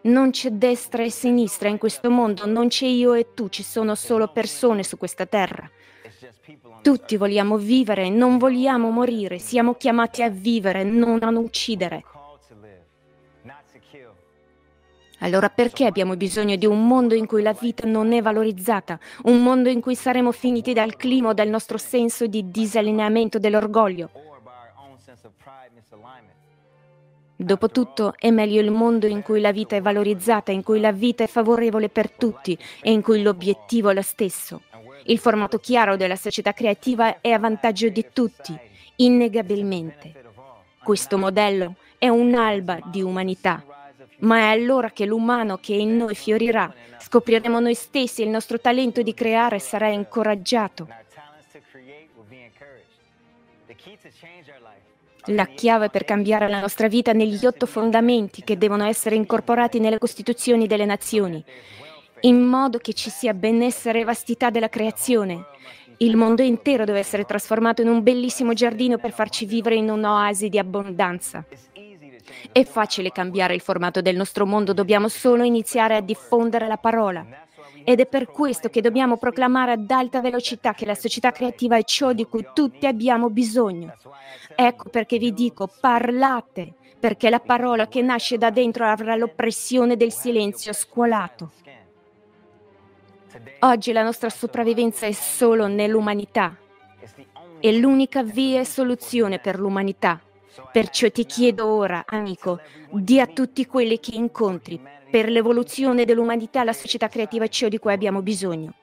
Non 0.00 0.30
c'è 0.30 0.50
destra 0.50 1.02
e 1.02 1.10
sinistra 1.10 1.68
in 1.68 1.78
questo 1.78 2.10
mondo, 2.10 2.46
non 2.46 2.68
c'è 2.68 2.86
io 2.86 3.14
e 3.14 3.34
tu, 3.34 3.48
ci 3.48 3.62
sono 3.62 3.94
solo 3.94 4.28
persone 4.28 4.82
su 4.82 4.96
questa 4.96 5.26
terra. 5.26 5.70
Tutti 6.82 7.16
vogliamo 7.16 7.56
vivere, 7.56 8.08
non 8.08 8.38
vogliamo 8.38 8.90
morire, 8.90 9.38
siamo 9.38 9.74
chiamati 9.74 10.22
a 10.22 10.30
vivere, 10.30 10.82
non 10.82 11.22
a 11.22 11.28
uccidere. 11.30 12.04
Allora 15.20 15.48
perché 15.48 15.84
abbiamo 15.84 16.16
bisogno 16.16 16.54
di 16.56 16.66
un 16.66 16.86
mondo 16.86 17.14
in 17.14 17.26
cui 17.26 17.42
la 17.42 17.52
vita 17.52 17.86
non 17.86 18.12
è 18.12 18.22
valorizzata, 18.22 18.98
un 19.24 19.42
mondo 19.42 19.68
in 19.68 19.80
cui 19.80 19.96
saremo 19.96 20.30
finiti 20.30 20.72
dal 20.72 20.94
clima 20.96 21.30
o 21.30 21.34
dal 21.34 21.48
nostro 21.48 21.76
senso 21.76 22.26
di 22.26 22.50
disallineamento 22.50 23.38
dell'orgoglio? 23.38 24.10
Dopotutto 27.40 28.14
è 28.18 28.30
meglio 28.32 28.60
il 28.60 28.72
mondo 28.72 29.06
in 29.06 29.22
cui 29.22 29.40
la 29.40 29.52
vita 29.52 29.76
è 29.76 29.80
valorizzata, 29.80 30.50
in 30.50 30.64
cui 30.64 30.80
la 30.80 30.90
vita 30.90 31.22
è 31.22 31.28
favorevole 31.28 31.88
per 31.88 32.10
tutti 32.10 32.58
e 32.82 32.90
in 32.90 33.00
cui 33.00 33.22
l'obiettivo 33.22 33.90
è 33.90 33.94
lo 33.94 34.02
stesso. 34.02 34.62
Il 35.04 35.18
formato 35.18 35.58
chiaro 35.58 35.96
della 35.96 36.16
società 36.16 36.52
creativa 36.52 37.20
è 37.20 37.30
a 37.30 37.38
vantaggio 37.38 37.88
di 37.90 38.06
tutti, 38.12 38.58
innegabilmente. 38.96 40.14
Questo 40.82 41.16
modello 41.16 41.76
è 41.96 42.08
un'alba 42.08 42.80
di 42.90 43.02
umanità 43.02 43.62
ma 44.20 44.38
è 44.38 44.42
allora 44.46 44.90
che 44.90 45.04
l'umano 45.04 45.58
che 45.58 45.74
in 45.74 45.96
noi 45.96 46.16
fiorirà, 46.16 46.72
scopriremo 46.98 47.60
noi 47.60 47.74
stessi 47.74 48.22
e 48.22 48.24
il 48.24 48.30
nostro 48.30 48.58
talento 48.58 49.00
di 49.02 49.14
creare 49.14 49.60
sarà 49.60 49.88
incoraggiato. 49.88 50.88
La 55.30 55.44
chiave 55.44 55.90
per 55.90 56.04
cambiare 56.04 56.48
la 56.48 56.60
nostra 56.60 56.88
vita 56.88 57.12
negli 57.12 57.44
otto 57.44 57.66
fondamenti 57.66 58.42
che 58.42 58.56
devono 58.56 58.86
essere 58.86 59.14
incorporati 59.14 59.78
nelle 59.78 59.98
Costituzioni 59.98 60.66
delle 60.66 60.86
nazioni, 60.86 61.44
in 62.20 62.40
modo 62.40 62.78
che 62.78 62.94
ci 62.94 63.10
sia 63.10 63.34
benessere 63.34 64.00
e 64.00 64.04
vastità 64.04 64.48
della 64.48 64.70
creazione. 64.70 65.44
Il 65.98 66.16
mondo 66.16 66.40
intero 66.40 66.86
deve 66.86 67.00
essere 67.00 67.24
trasformato 67.24 67.82
in 67.82 67.88
un 67.88 68.02
bellissimo 68.02 68.54
giardino 68.54 68.96
per 68.96 69.12
farci 69.12 69.44
vivere 69.44 69.74
in 69.74 69.90
un'oasi 69.90 70.48
di 70.48 70.58
abbondanza. 70.58 71.44
È 72.50 72.64
facile 72.64 73.12
cambiare 73.12 73.54
il 73.54 73.60
formato 73.60 74.00
del 74.00 74.16
nostro 74.16 74.46
mondo, 74.46 74.72
dobbiamo 74.72 75.08
solo 75.08 75.42
iniziare 75.42 75.94
a 75.94 76.00
diffondere 76.00 76.66
la 76.66 76.78
parola. 76.78 77.47
Ed 77.84 78.00
è 78.00 78.06
per 78.06 78.26
questo 78.26 78.68
che 78.68 78.80
dobbiamo 78.80 79.16
proclamare 79.16 79.72
ad 79.72 79.90
alta 79.90 80.20
velocità 80.20 80.74
che 80.74 80.86
la 80.86 80.94
società 80.94 81.30
creativa 81.32 81.76
è 81.76 81.84
ciò 81.84 82.12
di 82.12 82.26
cui 82.26 82.46
tutti 82.52 82.86
abbiamo 82.86 83.30
bisogno. 83.30 83.96
Ecco 84.54 84.88
perché 84.88 85.18
vi 85.18 85.32
dico, 85.32 85.70
parlate, 85.80 86.74
perché 86.98 87.30
la 87.30 87.40
parola 87.40 87.88
che 87.88 88.02
nasce 88.02 88.38
da 88.38 88.50
dentro 88.50 88.84
avrà 88.84 89.14
l'oppressione 89.14 89.96
del 89.96 90.12
silenzio 90.12 90.72
scuolato. 90.72 91.52
Oggi 93.60 93.92
la 93.92 94.02
nostra 94.02 94.30
sopravvivenza 94.30 95.06
è 95.06 95.12
solo 95.12 95.66
nell'umanità. 95.66 96.56
È 97.60 97.70
l'unica 97.72 98.22
via 98.22 98.60
e 98.60 98.64
soluzione 98.64 99.38
per 99.38 99.58
l'umanità. 99.58 100.20
Perciò 100.72 101.08
ti 101.10 101.24
chiedo 101.24 101.66
ora, 101.66 102.04
amico, 102.06 102.60
di 102.90 103.20
a 103.20 103.26
tutti 103.26 103.66
quelli 103.66 104.00
che 104.00 104.14
incontri, 104.14 104.80
per 105.10 105.28
l'evoluzione 105.28 106.04
dell'umanità 106.04 106.64
la 106.64 106.72
società 106.72 107.08
creativa 107.08 107.44
è 107.44 107.48
ciò 107.48 107.68
di 107.68 107.78
cui 107.78 107.92
abbiamo 107.92 108.22
bisogno. 108.22 108.74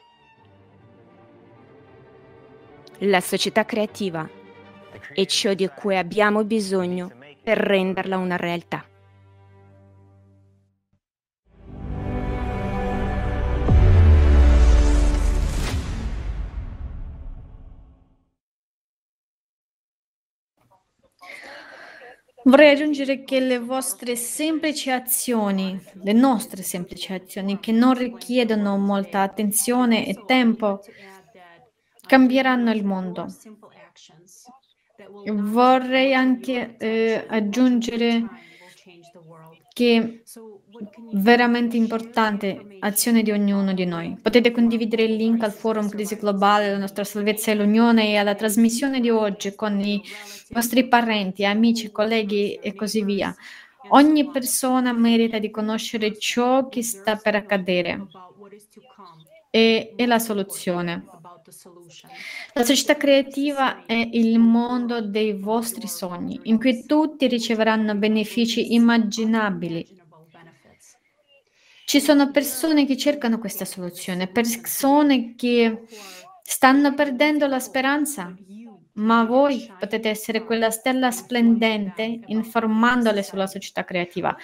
La 2.99 3.21
società 3.21 3.65
creativa 3.65 4.27
è 5.13 5.25
ciò 5.25 5.53
di 5.53 5.69
cui 5.75 5.97
abbiamo 5.97 6.43
bisogno 6.43 7.11
per 7.43 7.57
renderla 7.57 8.17
una 8.17 8.37
realtà. 8.37 8.85
Vorrei 22.47 22.73
aggiungere 22.73 23.23
che 23.23 23.39
le 23.39 23.57
vostre 23.57 24.15
semplici 24.15 24.91
azioni, 24.91 25.81
le 26.03 26.13
nostre 26.13 26.61
semplici 26.61 27.11
azioni, 27.11 27.59
che 27.59 27.71
non 27.71 27.95
richiedono 27.95 28.77
molta 28.77 29.21
attenzione 29.21 30.05
e 30.05 30.25
tempo, 30.25 30.81
cambieranno 32.05 32.69
il 32.71 32.85
mondo. 32.85 33.25
Vorrei 35.25 36.13
anche 36.13 36.77
eh, 36.77 37.25
aggiungere 37.27 38.23
che 39.73 40.23
veramente 41.13 41.77
importante 41.77 42.77
azione 42.79 43.23
di 43.23 43.31
ognuno 43.31 43.73
di 43.73 43.85
noi. 43.85 44.17
Potete 44.21 44.51
condividere 44.51 45.03
il 45.03 45.15
link 45.15 45.43
al 45.43 45.51
forum 45.51 45.89
Crisi 45.89 46.15
Globale, 46.15 46.71
la 46.71 46.77
nostra 46.77 47.03
salvezza 47.03 47.51
e 47.51 47.55
l'unione 47.55 48.09
e 48.09 48.17
alla 48.17 48.35
trasmissione 48.35 48.99
di 48.99 49.09
oggi 49.09 49.55
con 49.55 49.79
i 49.79 50.01
vostri 50.49 50.87
parenti, 50.87 51.45
amici, 51.45 51.91
colleghi 51.91 52.55
e 52.55 52.73
così 52.73 53.03
via. 53.03 53.35
Ogni 53.89 54.31
persona 54.31 54.93
merita 54.93 55.37
di 55.37 55.51
conoscere 55.51 56.17
ciò 56.17 56.69
che 56.69 56.81
sta 56.81 57.15
per 57.17 57.35
accadere 57.35 58.07
e, 59.51 59.93
e 59.95 60.05
la 60.05 60.19
soluzione. 60.19 61.05
La 62.53 62.63
società 62.63 62.97
creativa 62.97 63.85
è 63.85 64.09
il 64.11 64.39
mondo 64.39 65.01
dei 65.01 65.33
vostri 65.33 65.87
sogni, 65.87 66.39
in 66.43 66.57
cui 66.57 66.85
tutti 66.85 67.27
riceveranno 67.27 67.93
benefici 67.95 68.73
immaginabili. 68.73 70.03
Ci 71.85 72.01
sono 72.01 72.31
persone 72.31 72.87
che 72.87 72.97
cercano 72.97 73.37
questa 73.37 73.63
soluzione, 73.63 74.27
persone 74.27 75.35
che 75.35 75.83
stanno 76.41 76.95
perdendo 76.95 77.45
la 77.45 77.59
speranza, 77.59 78.35
ma 78.93 79.23
voi 79.23 79.71
potete 79.77 80.09
essere 80.09 80.43
quella 80.43 80.71
stella 80.71 81.11
splendente 81.11 82.21
informandole 82.25 83.21
sulla 83.21 83.45
società 83.45 83.83
creativa. 83.83 84.35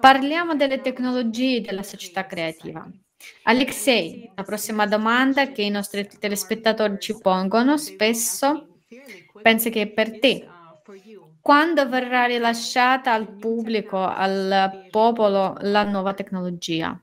Parliamo 0.00 0.54
delle 0.54 0.80
tecnologie 0.80 1.60
della 1.60 1.82
società 1.82 2.24
creativa. 2.24 2.88
Alexei, 3.42 4.30
la 4.34 4.42
prossima 4.42 4.86
domanda 4.86 5.52
che 5.52 5.62
i 5.62 5.70
nostri 5.70 6.08
telespettatori 6.18 6.96
ci 6.98 7.18
pongono 7.20 7.76
spesso, 7.76 8.80
penso 9.42 9.68
che 9.68 9.82
è 9.82 9.86
per 9.88 10.18
te. 10.18 10.55
Quando 11.46 11.88
verrà 11.88 12.24
rilasciata 12.24 13.12
al 13.12 13.36
pubblico, 13.36 14.04
al 14.04 14.88
popolo, 14.90 15.54
la 15.60 15.84
nuova 15.84 16.12
tecnologia? 16.12 17.00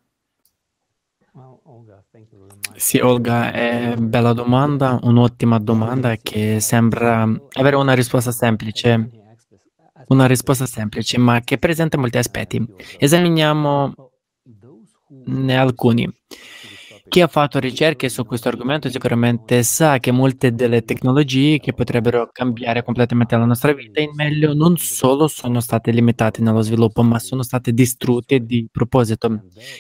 Sì, 2.76 2.98
Olga, 2.98 3.54
è 3.54 3.96
bella 3.96 4.34
domanda, 4.34 5.00
un'ottima 5.02 5.60
domanda 5.60 6.18
che 6.18 6.60
sembra 6.60 7.26
avere 7.54 7.78
una 7.78 7.94
risposta 7.94 8.34
semplice, 8.34 9.10
una 10.08 10.26
risposta 10.26 10.66
semplice, 10.66 11.18
ma 11.18 11.40
che 11.40 11.58
presenta 11.58 11.98
molti 11.98 12.18
aspetti. 12.18 12.62
Esaminiamo 12.98 13.94
ne 15.26 15.58
alcuni. 15.58 16.14
Chi 17.14 17.22
ha 17.22 17.28
fatto 17.28 17.60
ricerche 17.60 18.10
su 18.10 18.26
questo 18.26 18.48
argomento 18.48 18.90
sicuramente 18.90 19.62
sa 19.62 20.00
che 20.00 20.10
molte 20.10 20.56
delle 20.56 20.84
tecnologie 20.84 21.60
che 21.60 21.72
potrebbero 21.72 22.28
cambiare 22.32 22.82
completamente 22.82 23.38
la 23.38 23.46
nostra 23.46 23.72
vita 23.72 24.02
in 24.02 24.14
meglio 24.16 24.56
non 24.56 24.78
solo 24.78 25.28
sono 25.28 25.60
state 25.60 25.92
limitate 25.92 26.42
nello 26.42 26.62
sviluppo, 26.62 27.04
ma 27.04 27.20
sono 27.20 27.44
state 27.44 27.72
distrutte 27.72 28.40
di 28.40 28.68
proposito. 28.72 29.28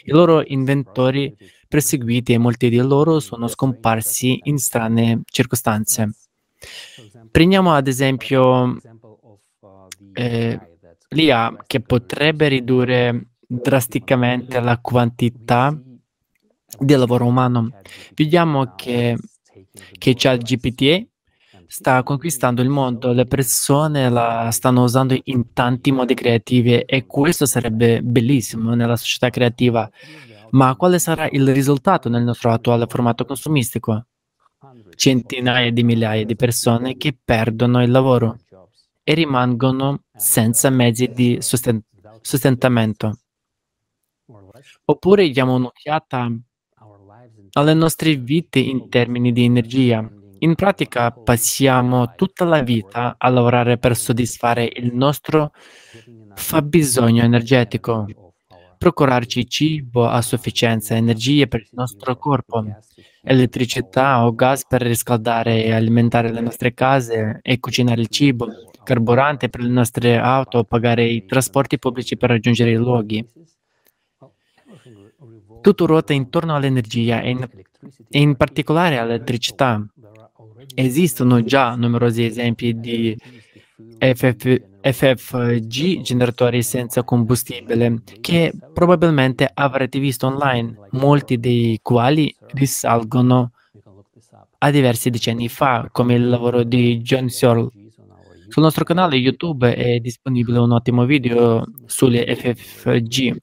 I 0.03 0.11
loro 0.11 0.43
inventori 0.45 1.35
perseguiti 1.67 2.33
e 2.33 2.37
molti 2.37 2.69
di 2.69 2.77
loro 2.77 3.19
sono 3.19 3.47
scomparsi 3.47 4.39
in 4.43 4.59
strane 4.59 5.21
circostanze. 5.25 6.13
Prendiamo 7.31 7.73
ad 7.73 7.87
esempio 7.87 8.79
eh, 10.13 10.59
l'IA 11.09 11.63
che 11.65 11.79
potrebbe 11.79 12.47
ridurre 12.47 13.29
drasticamente 13.39 14.59
la 14.59 14.77
quantità 14.77 15.75
di 16.79 16.95
lavoro 16.95 17.25
umano. 17.25 17.69
Vediamo 18.13 18.75
che, 18.75 19.17
che 19.97 20.13
ChatGPT 20.15 21.07
sta 21.73 22.03
conquistando 22.03 22.61
il 22.61 22.69
mondo, 22.69 23.13
le 23.13 23.25
persone 23.25 24.07
la 24.09 24.49
stanno 24.51 24.83
usando 24.83 25.17
in 25.23 25.53
tanti 25.53 25.91
modi 25.91 26.13
creativi 26.13 26.79
e 26.79 27.05
questo 27.07 27.47
sarebbe 27.47 28.01
bellissimo 28.03 28.75
nella 28.75 28.95
società 28.95 29.29
creativa. 29.29 29.89
Ma 30.51 30.75
quale 30.75 30.99
sarà 30.99 31.27
il 31.31 31.51
risultato 31.51 32.09
nel 32.09 32.23
nostro 32.23 32.51
attuale 32.51 32.85
formato 32.87 33.25
consumistico? 33.25 34.05
Centinaia 34.95 35.71
di 35.71 35.83
migliaia 35.83 36.25
di 36.25 36.35
persone 36.35 36.95
che 36.95 37.17
perdono 37.23 37.81
il 37.81 37.89
lavoro 37.89 38.37
e 39.03 39.13
rimangono 39.15 40.03
senza 40.15 40.69
mezzi 40.69 41.11
di 41.11 41.39
sostentamento. 41.41 43.17
Oppure 44.85 45.27
diamo 45.29 45.55
un'occhiata 45.55 46.31
alle 47.53 47.73
nostre 47.73 48.15
vite 48.15 48.59
in 48.59 48.89
termini 48.89 49.31
di 49.31 49.43
energia. 49.43 50.07
In 50.39 50.55
pratica 50.55 51.11
passiamo 51.11 52.13
tutta 52.15 52.45
la 52.45 52.61
vita 52.61 53.15
a 53.17 53.29
lavorare 53.29 53.77
per 53.77 53.95
soddisfare 53.95 54.69
il 54.75 54.93
nostro 54.93 55.51
fabbisogno 56.35 57.23
energetico. 57.23 58.07
procurarci 58.83 59.47
cibo 59.47 60.07
a 60.07 60.21
sufficienza, 60.21 60.93
energie 60.93 61.47
per 61.47 61.61
il 61.61 61.69
nostro 61.71 62.17
corpo, 62.17 62.65
elettricità 63.21 64.25
o 64.25 64.35
gas 64.35 64.65
per 64.67 64.81
riscaldare 64.81 65.63
e 65.63 65.71
alimentare 65.71 66.33
le 66.33 66.41
nostre 66.41 66.73
case 66.73 67.39
e 67.41 67.59
cucinare 67.59 68.01
il 68.01 68.09
cibo, 68.09 68.47
carburante 68.83 69.47
per 69.47 69.61
le 69.61 69.69
nostre 69.69 70.17
auto, 70.17 70.65
pagare 70.65 71.05
i 71.05 71.25
trasporti 71.25 71.79
pubblici 71.79 72.17
per 72.17 72.31
raggiungere 72.31 72.71
i 72.71 72.75
luoghi. 72.75 73.25
Tutto 75.63 75.85
ruota 75.85 76.11
intorno 76.11 76.55
all'energia 76.55 77.21
e 77.21 77.29
in, 77.29 77.49
e 78.09 78.19
in 78.19 78.35
particolare 78.35 78.97
all'elettricità. 78.97 79.81
Esistono 80.75 81.41
già 81.45 81.75
numerosi 81.75 82.25
esempi 82.25 82.77
di 82.77 83.15
FF, 83.97 84.61
FFG, 84.81 86.01
generatori 86.01 86.61
senza 86.63 87.03
combustibile, 87.03 88.01
che 88.19 88.51
probabilmente 88.73 89.49
avrete 89.53 89.99
visto 89.99 90.27
online, 90.27 90.89
molti 90.91 91.39
dei 91.39 91.79
quali 91.81 92.35
risalgono 92.55 93.51
a 94.57 94.69
diversi 94.69 95.09
decenni 95.09 95.47
fa, 95.47 95.87
come 95.93 96.15
il 96.15 96.27
lavoro 96.27 96.63
di 96.63 96.99
John 96.99 97.29
Searle. 97.29 97.69
Sul 98.49 98.63
nostro 98.63 98.83
canale 98.83 99.15
YouTube 99.15 99.73
è 99.73 99.99
disponibile 99.99 100.59
un 100.59 100.73
ottimo 100.73 101.05
video 101.05 101.63
sulle 101.85 102.35
FFG. 102.35 103.37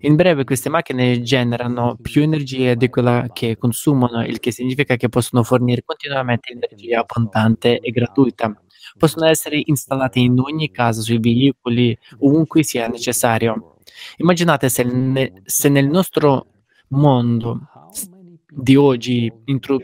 In 0.00 0.16
breve, 0.16 0.44
queste 0.44 0.68
macchine 0.68 1.22
generano 1.22 1.96
più 2.00 2.22
energia 2.22 2.74
di 2.74 2.88
quella 2.88 3.28
che 3.32 3.56
consumano, 3.56 4.24
il 4.24 4.40
che 4.40 4.50
significa 4.52 4.96
che 4.96 5.08
possono 5.08 5.42
fornire 5.42 5.82
continuamente 5.84 6.52
energia 6.52 7.00
abbondante 7.00 7.78
e 7.78 7.90
gratuita 7.90 8.54
possono 8.96 9.26
essere 9.26 9.60
installate 9.64 10.18
in 10.20 10.38
ogni 10.38 10.70
casa 10.70 11.00
sui 11.00 11.18
veicoli, 11.18 11.96
ovunque 12.18 12.62
sia 12.62 12.86
necessario. 12.86 13.76
Immaginate 14.18 14.68
se, 14.68 14.84
ne, 14.84 15.42
se 15.44 15.68
nel 15.68 15.88
nostro 15.88 16.46
mondo 16.88 17.68
di 18.56 18.76
oggi 18.76 19.30
intro, 19.46 19.80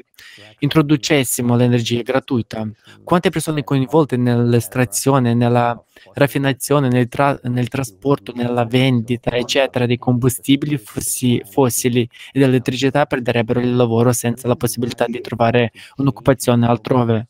introducessimo 0.59 1.57
l'energia 1.57 2.03
gratuita, 2.03 2.68
quante 3.03 3.31
persone 3.31 3.64
coinvolte 3.64 4.16
nell'estrazione, 4.16 5.35
nella 5.35 5.83
raffinazione, 6.14 6.89
nel, 6.89 7.09
tra, 7.09 7.39
nel 7.45 7.68
trasporto, 7.68 8.33
nella 8.35 8.64
vendita, 8.64 9.31
eccetera, 9.33 9.87
di 9.87 9.99
combustibili 9.99 10.79
fossi, 10.79 11.43
fossili 11.45 12.09
e 12.33 12.39
dell'elettricità 12.39 13.07
perderebbero 13.07 13.61
il 13.61 13.75
lavoro 13.75 14.12
senza 14.12 14.47
la 14.47 14.57
possibilità 14.57 15.07
di 15.07 15.21
trovare 15.21 15.73
un'occupazione 15.97 16.66
altrove. 16.66 17.29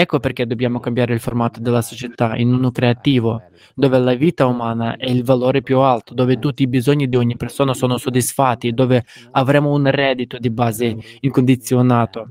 Ecco 0.00 0.18
perché 0.18 0.46
dobbiamo 0.46 0.80
cambiare 0.80 1.12
il 1.12 1.20
formato 1.20 1.60
della 1.60 1.82
società 1.82 2.34
in 2.34 2.54
uno 2.54 2.70
creativo, 2.70 3.42
dove 3.74 3.98
la 3.98 4.14
vita 4.14 4.46
umana 4.46 4.96
è 4.96 5.10
il 5.10 5.22
valore 5.24 5.60
più 5.60 5.80
alto, 5.80 6.14
dove 6.14 6.38
tutti 6.38 6.62
i 6.62 6.68
bisogni 6.68 7.06
di 7.06 7.16
ogni 7.16 7.36
persona 7.36 7.74
sono 7.74 7.98
soddisfatti, 7.98 8.72
dove 8.72 9.04
avremo 9.32 9.70
un 9.70 9.90
reddito 9.90 10.38
di 10.38 10.48
base 10.48 10.96
incondizionato, 11.20 12.30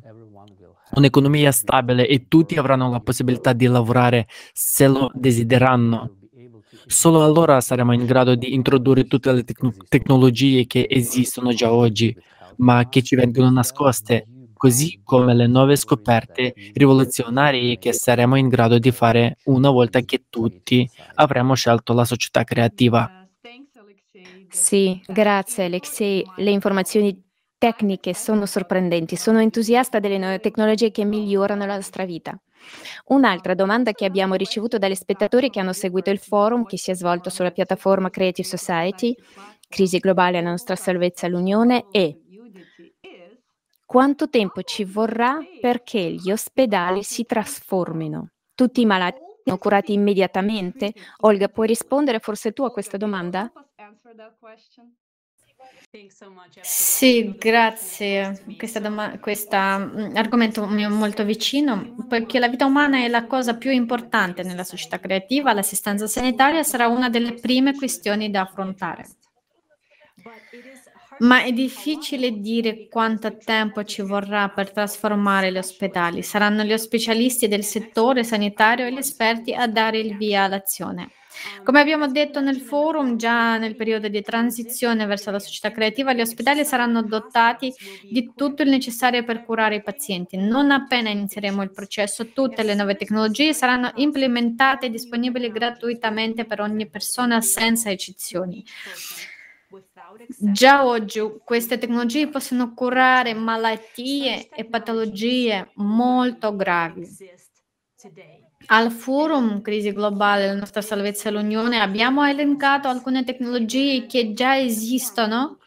un'economia 0.95 1.51
stabile 1.51 2.07
e 2.07 2.25
tutti 2.27 2.55
avranno 2.55 2.89
la 2.89 3.01
possibilità 3.01 3.53
di 3.53 3.67
lavorare 3.67 4.25
se 4.51 4.87
lo 4.87 5.11
desideranno. 5.13 6.15
Solo 6.87 7.23
allora 7.23 7.61
saremo 7.61 7.93
in 7.93 8.03
grado 8.05 8.33
di 8.33 8.55
introdurre 8.55 9.05
tutte 9.05 9.31
le 9.31 9.43
tecno- 9.43 9.75
tecnologie 9.87 10.65
che 10.65 10.87
esistono 10.89 11.53
già 11.53 11.71
oggi, 11.71 12.17
ma 12.55 12.89
che 12.89 13.03
ci 13.03 13.15
vengono 13.15 13.51
nascoste 13.51 14.25
così 14.59 14.99
come 15.05 15.33
le 15.33 15.47
nuove 15.47 15.77
scoperte 15.77 16.53
rivoluzionarie 16.73 17.77
che 17.77 17.93
saremo 17.93 18.35
in 18.35 18.49
grado 18.49 18.77
di 18.77 18.91
fare 18.91 19.37
una 19.45 19.69
volta 19.69 20.01
che 20.01 20.25
tutti 20.29 20.87
avremo 21.15 21.55
scelto 21.55 21.93
la 21.93 22.03
società 22.03 22.43
creativa. 22.43 23.25
Sì, 24.49 25.01
grazie 25.07 25.65
Alexei. 25.65 26.25
Le 26.35 26.51
informazioni 26.51 27.23
tecniche 27.57 28.13
sono 28.13 28.45
sorprendenti. 28.45 29.15
Sono 29.15 29.39
entusiasta 29.39 29.99
delle 29.99 30.17
nuove 30.17 30.39
tecnologie 30.39 30.91
che 30.91 31.05
migliorano 31.05 31.65
la 31.65 31.75
nostra 31.75 32.03
vita. 32.03 32.37
Un'altra 33.05 33.53
domanda 33.53 33.93
che 33.93 34.03
abbiamo 34.03 34.35
ricevuto 34.35 34.77
dagli 34.77 34.95
spettatori 34.95 35.49
che 35.49 35.61
hanno 35.61 35.71
seguito 35.71 36.09
il 36.09 36.19
forum 36.19 36.65
che 36.65 36.77
si 36.77 36.91
è 36.91 36.95
svolto 36.95 37.29
sulla 37.29 37.51
piattaforma 37.51 38.09
Creative 38.09 38.45
Society, 38.45 39.15
Crisi 39.69 39.99
globale 39.99 40.39
alla 40.39 40.49
nostra 40.49 40.75
salvezza 40.75 41.27
all'Unione, 41.27 41.85
è 41.91 42.13
quanto 43.89 44.29
tempo 44.29 44.61
ci 44.61 44.83
vorrà 44.83 45.39
perché 45.59 45.99
gli 46.11 46.29
ospedali 46.29 47.01
si 47.01 47.25
trasformino? 47.25 48.29
Tutti 48.53 48.81
i 48.81 48.85
malati 48.85 49.19
sono 49.43 49.57
curati 49.57 49.93
immediatamente? 49.93 50.93
Olga, 51.21 51.49
puoi 51.49 51.65
rispondere 51.65 52.19
forse 52.19 52.51
tu 52.51 52.61
a 52.65 52.71
questa 52.71 52.97
domanda? 52.97 53.51
Sì, 56.61 57.35
grazie. 57.35 58.43
Questo 59.19 59.57
mm, 59.57 60.15
argomento 60.15 60.67
mi 60.67 60.83
è 60.83 60.87
molto 60.87 61.23
vicino, 61.23 61.95
perché 62.07 62.37
la 62.37 62.47
vita 62.47 62.65
umana 62.65 62.99
è 62.99 63.07
la 63.07 63.25
cosa 63.25 63.57
più 63.57 63.71
importante 63.71 64.43
nella 64.43 64.63
società 64.63 64.99
creativa. 64.99 65.51
L'assistenza 65.51 66.05
sanitaria 66.05 66.61
sarà 66.61 66.87
una 66.87 67.09
delle 67.09 67.33
prime 67.33 67.73
questioni 67.73 68.29
da 68.29 68.41
affrontare. 68.41 69.07
Ma 71.19 71.43
è 71.43 71.51
difficile 71.51 72.39
dire 72.39 72.87
quanto 72.87 73.37
tempo 73.37 73.83
ci 73.83 74.01
vorrà 74.01 74.49
per 74.49 74.71
trasformare 74.71 75.51
gli 75.51 75.57
ospedali. 75.57 76.23
Saranno 76.23 76.63
gli 76.63 76.77
specialisti 76.77 77.47
del 77.47 77.63
settore 77.63 78.23
sanitario 78.23 78.85
e 78.85 78.93
gli 78.93 78.97
esperti 78.97 79.53
a 79.53 79.67
dare 79.67 79.99
il 79.99 80.15
via 80.15 80.43
all'azione. 80.43 81.11
Come 81.63 81.79
abbiamo 81.79 82.07
detto 82.07 82.41
nel 82.41 82.59
forum, 82.59 83.15
già 83.15 83.57
nel 83.57 83.75
periodo 83.75 84.07
di 84.07 84.21
transizione 84.21 85.05
verso 85.05 85.31
la 85.31 85.39
società 85.39 85.71
creativa, 85.71 86.13
gli 86.13 86.21
ospedali 86.21 86.65
saranno 86.65 87.01
dotati 87.01 87.73
di 88.09 88.31
tutto 88.35 88.63
il 88.63 88.69
necessario 88.69 89.23
per 89.23 89.43
curare 89.45 89.75
i 89.75 89.83
pazienti. 89.83 90.37
Non 90.37 90.71
appena 90.71 91.09
inizieremo 91.09 91.61
il 91.61 91.71
processo, 91.71 92.31
tutte 92.31 92.63
le 92.63 92.75
nuove 92.75 92.95
tecnologie 92.95 93.53
saranno 93.53 93.91
implementate 93.95 94.87
e 94.87 94.89
disponibili 94.89 95.51
gratuitamente 95.51 96.45
per 96.45 96.61
ogni 96.61 96.89
persona 96.89 97.39
senza 97.41 97.89
eccezioni. 97.89 98.63
Già 100.27 100.85
oggi 100.85 101.21
queste 101.43 101.77
tecnologie 101.77 102.29
possono 102.29 102.73
curare 102.73 103.33
malattie 103.33 104.49
e 104.49 104.65
patologie 104.65 105.71
molto 105.75 106.55
gravi. 106.55 107.07
Al 108.71 108.91
forum 108.91 109.61
Crisi 109.61 109.91
globale, 109.91 110.47
la 110.47 110.55
nostra 110.55 110.81
salvezza 110.81 111.29
all'Unione, 111.29 111.79
abbiamo 111.79 112.23
elencato 112.23 112.87
alcune 112.87 113.23
tecnologie 113.23 114.05
che 114.05 114.33
già 114.33 114.59
esistono 114.59 115.57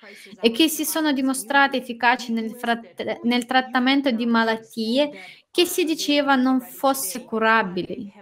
e 0.40 0.50
che 0.50 0.68
si 0.68 0.84
sono 0.84 1.12
dimostrate 1.12 1.78
efficaci 1.78 2.32
nel, 2.32 2.54
frat- 2.54 3.20
nel 3.22 3.44
trattamento 3.46 4.10
di 4.10 4.26
malattie 4.26 5.10
che 5.50 5.64
si 5.64 5.84
diceva 5.84 6.36
non 6.36 6.60
fosse 6.60 7.24
curabili. 7.24 8.12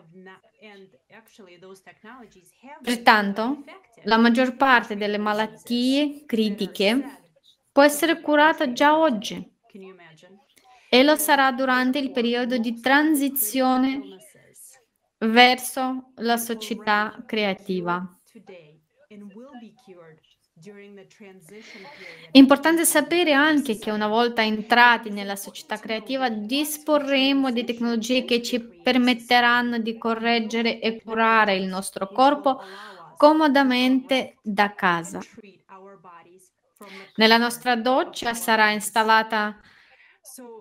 Pertanto, 2.82 3.64
la 4.04 4.16
maggior 4.16 4.56
parte 4.56 4.96
delle 4.96 5.18
malattie 5.18 6.24
critiche 6.26 7.20
può 7.72 7.82
essere 7.82 8.20
curata 8.20 8.72
già 8.72 8.96
oggi. 8.96 9.58
e 10.92 11.04
lo 11.04 11.14
sarà 11.14 11.52
durante 11.52 11.98
il 12.00 12.10
periodo 12.10 12.58
di 12.58 12.80
transizione 12.80 14.00
verso 15.18 16.12
la 16.16 16.36
società 16.36 17.22
creativa. 17.24 18.18
È 22.30 22.36
importante 22.36 22.84
sapere 22.84 23.32
anche 23.32 23.78
che 23.78 23.90
una 23.90 24.08
volta 24.08 24.42
entrati 24.42 25.08
nella 25.08 25.36
società 25.36 25.78
creativa 25.78 26.28
disporremo 26.28 27.50
di 27.50 27.64
tecnologie 27.64 28.26
che 28.26 28.42
ci 28.42 28.60
permetteranno 28.60 29.78
di 29.78 29.96
correggere 29.96 30.78
e 30.78 31.00
curare 31.02 31.56
il 31.56 31.66
nostro 31.66 32.08
corpo 32.08 32.60
comodamente 33.16 34.36
da 34.42 34.74
casa. 34.74 35.20
Nella 37.14 37.38
nostra 37.38 37.76
doccia 37.76 38.34
sarà 38.34 38.70
installata 38.70 39.58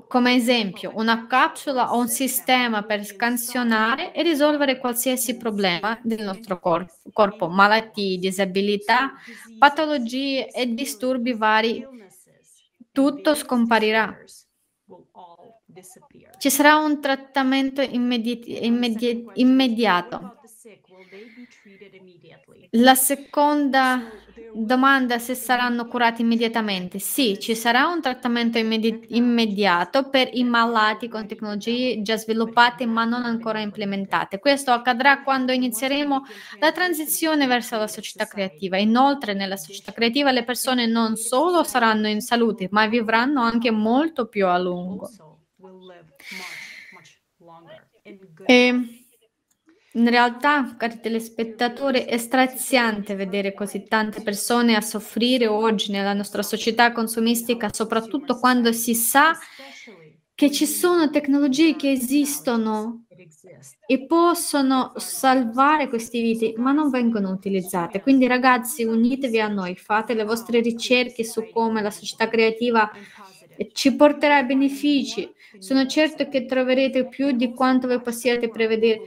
come 0.08 0.34
esempio 0.34 0.92
una 0.96 1.28
capsula 1.28 1.94
o 1.94 2.00
un 2.00 2.08
sistema 2.08 2.84
per 2.84 3.06
scansionare 3.06 4.14
e 4.14 4.24
risolvere 4.24 4.80
qualsiasi 4.80 5.38
problema 5.38 6.00
del 6.02 6.24
nostro 6.24 6.60
corpo, 6.60 6.94
corpo 7.14 7.48
malattie, 7.48 8.18
disabilità, 8.18 9.14
patologie 9.58 10.50
e 10.50 10.74
disturbi 10.74 11.34
vari. 11.34 11.86
Tutto 12.92 13.36
scomparirà. 13.36 14.18
Ci 16.40 16.50
sarà 16.50 16.78
un 16.78 17.00
trattamento 17.00 17.82
immedi- 17.82 18.66
immedi- 18.66 19.26
immediato. 19.34 20.38
La 22.72 22.96
seconda 22.96 24.12
Domanda 24.62 25.20
se 25.20 25.36
saranno 25.36 25.88
curati 25.88 26.22
immediatamente. 26.22 27.00
Sì, 27.00 27.40
ci 27.40 27.56
sarà 27.56 27.88
un 27.88 28.02
trattamento 28.02 28.58
immedi- 28.58 29.06
immediato 29.10 30.10
per 30.10 30.28
i 30.34 30.44
malati 30.44 31.08
con 31.08 31.26
tecnologie 31.26 32.02
già 32.02 32.18
sviluppate 32.18 32.86
ma 32.86 33.06
non 33.06 33.24
ancora 33.24 33.62
implementate. 33.62 34.40
Questo 34.40 34.72
accadrà 34.72 35.24
quando 35.24 35.54
inizieremo 35.54 36.24
la 36.60 36.74
transizione 36.74 37.48
verso 37.48 37.78
la 37.78 37.88
società 37.88 38.28
creativa. 38.28 38.78
Inoltre, 38.78 39.34
nella 39.34 39.56
società 39.56 39.94
creativa 39.94 40.32
le 40.32 40.44
persone 40.44 40.88
non 40.88 41.16
solo 41.16 41.64
saranno 41.64 42.10
in 42.10 42.20
salute, 42.20 42.68
ma 42.70 42.86
vivranno 42.88 43.42
anche 43.42 43.72
molto 43.72 44.28
più 44.28 44.46
a 44.46 44.58
lungo. 44.58 45.10
E 48.46 48.99
in 49.94 50.10
realtà, 50.10 50.76
cari 50.78 51.00
telespettatori, 51.00 52.02
è 52.02 52.18
straziante 52.18 53.16
vedere 53.16 53.54
così 53.54 53.86
tante 53.88 54.22
persone 54.22 54.76
a 54.76 54.82
soffrire 54.82 55.48
oggi 55.48 55.92
nella 55.92 56.14
nostra 56.14 56.44
società 56.44 56.92
consumistica, 56.92 57.70
soprattutto 57.74 58.38
quando 58.38 58.72
si 58.72 58.94
sa 58.94 59.36
che 60.36 60.52
ci 60.52 60.66
sono 60.66 61.10
tecnologie 61.10 61.76
che 61.76 61.92
esistono 61.92 63.06
e 63.86 64.06
possono 64.06 64.94
salvare 64.96 65.90
queste 65.90 66.22
vite, 66.22 66.54
ma 66.56 66.72
non 66.72 66.90
vengono 66.90 67.32
utilizzate. 67.32 68.00
Quindi 68.00 68.28
ragazzi, 68.28 68.84
unitevi 68.84 69.42
a 69.42 69.48
noi, 69.48 69.76
fate 69.76 70.14
le 70.14 70.24
vostre 70.24 70.62
ricerche 70.62 71.26
su 71.26 71.50
come 71.50 71.82
la 71.82 71.92
società 71.92 72.30
creativa 72.30 72.90
ci 73.74 73.96
porterà 73.96 74.44
benefici. 74.44 75.30
Sono 75.58 75.86
certo 75.86 76.30
che 76.30 76.46
troverete 76.46 77.08
più 77.08 77.32
di 77.32 77.54
quanto 77.54 77.88
voi 77.88 78.02
possiate 78.02 78.50
prevedere. 78.50 79.02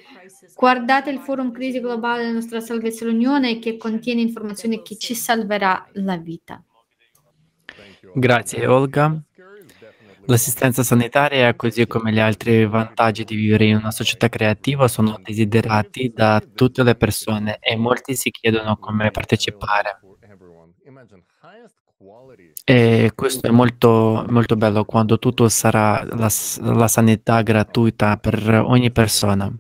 Guardate 0.63 1.11
il 1.11 1.19
forum 1.19 1.51
Crisi 1.51 1.81
Globale 1.81 2.21
della 2.23 2.35
nostra 2.35 2.61
Salvezza 2.61 3.05
l'Unione 3.05 3.59
che 3.59 3.77
contiene 3.77 4.21
informazioni 4.21 4.81
che 4.81 4.97
ci 4.97 5.13
salverà 5.13 5.89
la 5.95 6.17
vita. 6.19 6.63
Grazie 8.15 8.69
Olga. 8.69 9.21
L'assistenza 10.27 10.85
sanitaria, 10.85 11.53
così 11.57 11.85
come 11.89 12.13
gli 12.13 12.21
altri 12.21 12.65
vantaggi 12.65 13.25
di 13.25 13.35
vivere 13.35 13.65
in 13.65 13.75
una 13.75 13.91
società 13.91 14.29
creativa, 14.29 14.87
sono 14.87 15.19
desiderati 15.21 16.13
da 16.15 16.41
tutte 16.55 16.85
le 16.85 16.95
persone 16.95 17.59
e 17.59 17.75
molti 17.75 18.15
si 18.15 18.31
chiedono 18.31 18.77
come 18.77 19.11
partecipare. 19.11 19.99
E 22.63 23.11
questo 23.17 23.49
è 23.49 23.51
molto, 23.51 24.25
molto 24.29 24.55
bello 24.55 24.85
quando 24.85 25.19
tutto 25.19 25.49
sarà 25.49 26.05
la, 26.05 26.31
la 26.61 26.87
sanità 26.87 27.43
gratuita 27.43 28.17
per 28.17 28.63
ogni 28.65 28.93
persona. 28.93 29.53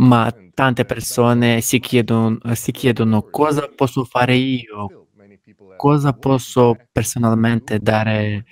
Ma 0.00 0.32
tante 0.54 0.84
persone 0.84 1.60
si 1.60 1.78
chiedono, 1.80 2.38
si 2.54 2.72
chiedono 2.72 3.26
cosa 3.30 3.70
posso 3.74 4.04
fare 4.04 4.34
io, 4.36 4.94
cosa 5.76 6.12
posso 6.12 6.84
personalmente 6.92 7.78
dare 7.80 8.46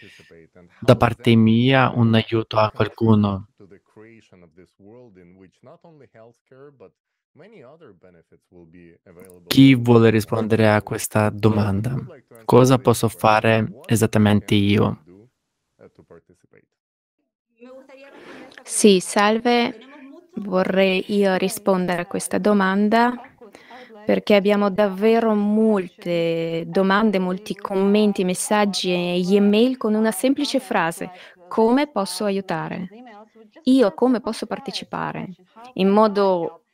da 0.79 0.97
parte 0.97 1.35
mia 1.37 1.91
un 1.91 2.15
aiuto 2.15 2.59
a 2.59 2.71
qualcuno. 2.73 3.49
Chi 9.47 9.75
vuole 9.75 10.11
rispondere 10.11 10.69
a 10.71 10.83
questa 10.83 11.31
domanda? 11.31 11.97
Cosa 12.45 12.79
posso 12.79 13.09
fare 13.09 13.77
esattamente 13.87 14.55
io? 14.55 15.07
Sì, 18.65 19.01
salve. 19.01 19.86
Vorrei 20.39 21.05
io 21.15 21.35
rispondere 21.37 22.03
a 22.03 22.07
questa 22.07 22.39
domanda 22.39 23.13
perché 24.05 24.35
abbiamo 24.35 24.71
davvero 24.71 25.35
molte 25.35 26.65
domande, 26.67 27.19
molti 27.19 27.55
commenti, 27.55 28.23
messaggi 28.23 28.91
e 28.93 29.35
email 29.35 29.77
con 29.79 29.95
una 29.95 30.13
semplice 30.13 30.61
frase: 30.61 31.11
come 31.49 31.89
posso 31.89 32.25
aiutare? 32.25 32.89
Io 33.65 33.95
come 33.95 34.21
posso 34.21 34.47
partecipare? 34.47 35.35
In 35.75 35.89
modo 35.89 36.65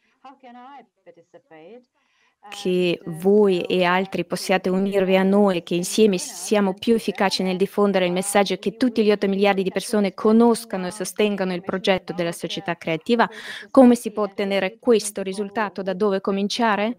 che 2.48 3.00
voi 3.04 3.62
e 3.62 3.84
altri 3.84 4.24
possiate 4.24 4.68
unirvi 4.68 5.16
a 5.16 5.22
noi, 5.22 5.62
che 5.62 5.74
insieme 5.74 6.18
siamo 6.18 6.74
più 6.74 6.94
efficaci 6.94 7.42
nel 7.42 7.56
diffondere 7.56 8.06
il 8.06 8.12
messaggio 8.12 8.56
che 8.56 8.76
tutti 8.76 9.02
gli 9.02 9.10
8 9.10 9.28
miliardi 9.28 9.62
di 9.62 9.70
persone 9.70 10.14
conoscano 10.14 10.86
e 10.86 10.90
sostengano 10.90 11.54
il 11.54 11.62
progetto 11.62 12.12
della 12.12 12.32
società 12.32 12.76
creativa, 12.76 13.28
come 13.70 13.94
si 13.94 14.10
può 14.10 14.24
ottenere 14.24 14.78
questo 14.78 15.22
risultato? 15.22 15.82
Da 15.82 15.94
dove 15.94 16.20
cominciare? 16.20 16.98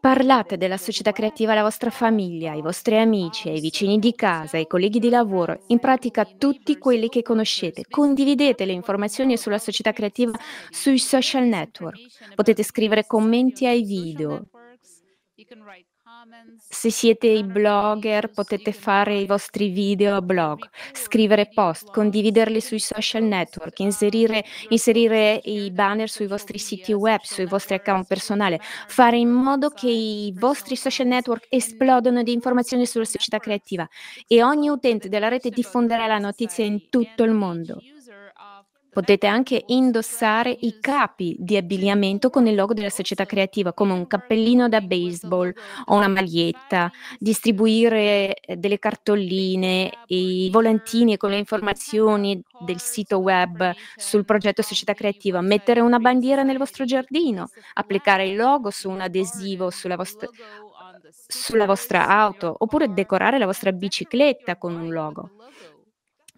Parlate 0.00 0.56
della 0.56 0.76
società 0.76 1.12
creativa 1.12 1.52
alla 1.52 1.62
vostra 1.62 1.90
famiglia, 1.90 2.52
ai 2.52 2.62
vostri 2.62 2.96
amici, 2.98 3.48
ai 3.48 3.60
vicini 3.60 3.98
di 3.98 4.14
casa, 4.14 4.56
ai 4.56 4.66
colleghi 4.66 5.00
di 5.00 5.08
lavoro, 5.08 5.64
in 5.68 5.78
pratica 5.78 6.24
tutti 6.24 6.78
quelli 6.78 7.08
che 7.08 7.22
conoscete. 7.22 7.84
Condividete 7.88 8.64
le 8.64 8.72
informazioni 8.72 9.36
sulla 9.36 9.58
società 9.58 9.92
creativa 9.92 10.38
sui 10.70 10.98
social 10.98 11.44
network. 11.44 11.98
Potete 12.34 12.62
scrivere 12.62 13.06
commenti 13.06 13.66
ai 13.66 13.82
video. 13.82 14.46
Se 16.56 16.90
siete 16.90 17.26
i 17.26 17.44
blogger 17.44 18.30
potete 18.30 18.72
fare 18.72 19.18
i 19.18 19.26
vostri 19.26 19.68
video 19.68 20.20
blog, 20.22 20.68
scrivere 20.92 21.48
post, 21.52 21.90
condividerli 21.90 22.60
sui 22.60 22.78
social 22.78 23.22
network, 23.22 23.78
inserire, 23.80 24.44
inserire 24.68 25.40
i 25.44 25.70
banner 25.70 26.08
sui 26.08 26.26
vostri 26.26 26.58
siti 26.58 26.92
web, 26.92 27.20
sui 27.22 27.46
vostri 27.46 27.74
account 27.74 28.06
personali, 28.06 28.58
fare 28.86 29.16
in 29.16 29.30
modo 29.30 29.70
che 29.70 29.88
i 29.88 30.32
vostri 30.36 30.76
social 30.76 31.06
network 31.06 31.46
esplodano 31.48 32.22
di 32.22 32.32
informazioni 32.32 32.86
sulla 32.86 33.04
società 33.04 33.38
creativa 33.38 33.88
e 34.26 34.42
ogni 34.42 34.68
utente 34.68 35.08
della 35.08 35.28
rete 35.28 35.50
diffonderà 35.50 36.06
la 36.06 36.18
notizia 36.18 36.64
in 36.64 36.88
tutto 36.88 37.24
il 37.24 37.32
mondo. 37.32 37.80
Potete 38.98 39.28
anche 39.28 39.62
indossare 39.66 40.50
i 40.50 40.80
capi 40.80 41.36
di 41.38 41.56
abbigliamento 41.56 42.30
con 42.30 42.48
il 42.48 42.56
logo 42.56 42.74
della 42.74 42.90
società 42.90 43.26
creativa, 43.26 43.72
come 43.72 43.92
un 43.92 44.08
cappellino 44.08 44.68
da 44.68 44.80
baseball 44.80 45.54
o 45.84 45.94
una 45.94 46.08
maglietta, 46.08 46.90
distribuire 47.16 48.34
eh, 48.34 48.56
delle 48.56 48.80
cartoline, 48.80 49.92
i 50.06 50.50
volantini 50.50 51.16
con 51.16 51.30
le 51.30 51.38
informazioni 51.38 52.42
del 52.58 52.80
sito 52.80 53.18
web 53.18 53.72
sul 53.94 54.24
progetto 54.24 54.62
Società 54.62 54.94
Creativa, 54.94 55.40
mettere 55.42 55.78
una 55.78 56.00
bandiera 56.00 56.42
nel 56.42 56.58
vostro 56.58 56.84
giardino, 56.84 57.50
applicare 57.74 58.26
il 58.26 58.34
logo 58.34 58.70
su 58.70 58.90
un 58.90 59.00
adesivo 59.00 59.70
sulla 59.70 59.94
vostra, 59.94 60.26
sulla 61.28 61.66
vostra 61.66 62.08
auto, 62.08 62.52
oppure 62.58 62.92
decorare 62.92 63.38
la 63.38 63.46
vostra 63.46 63.70
bicicletta 63.70 64.56
con 64.56 64.74
un 64.74 64.90
logo. 64.90 65.30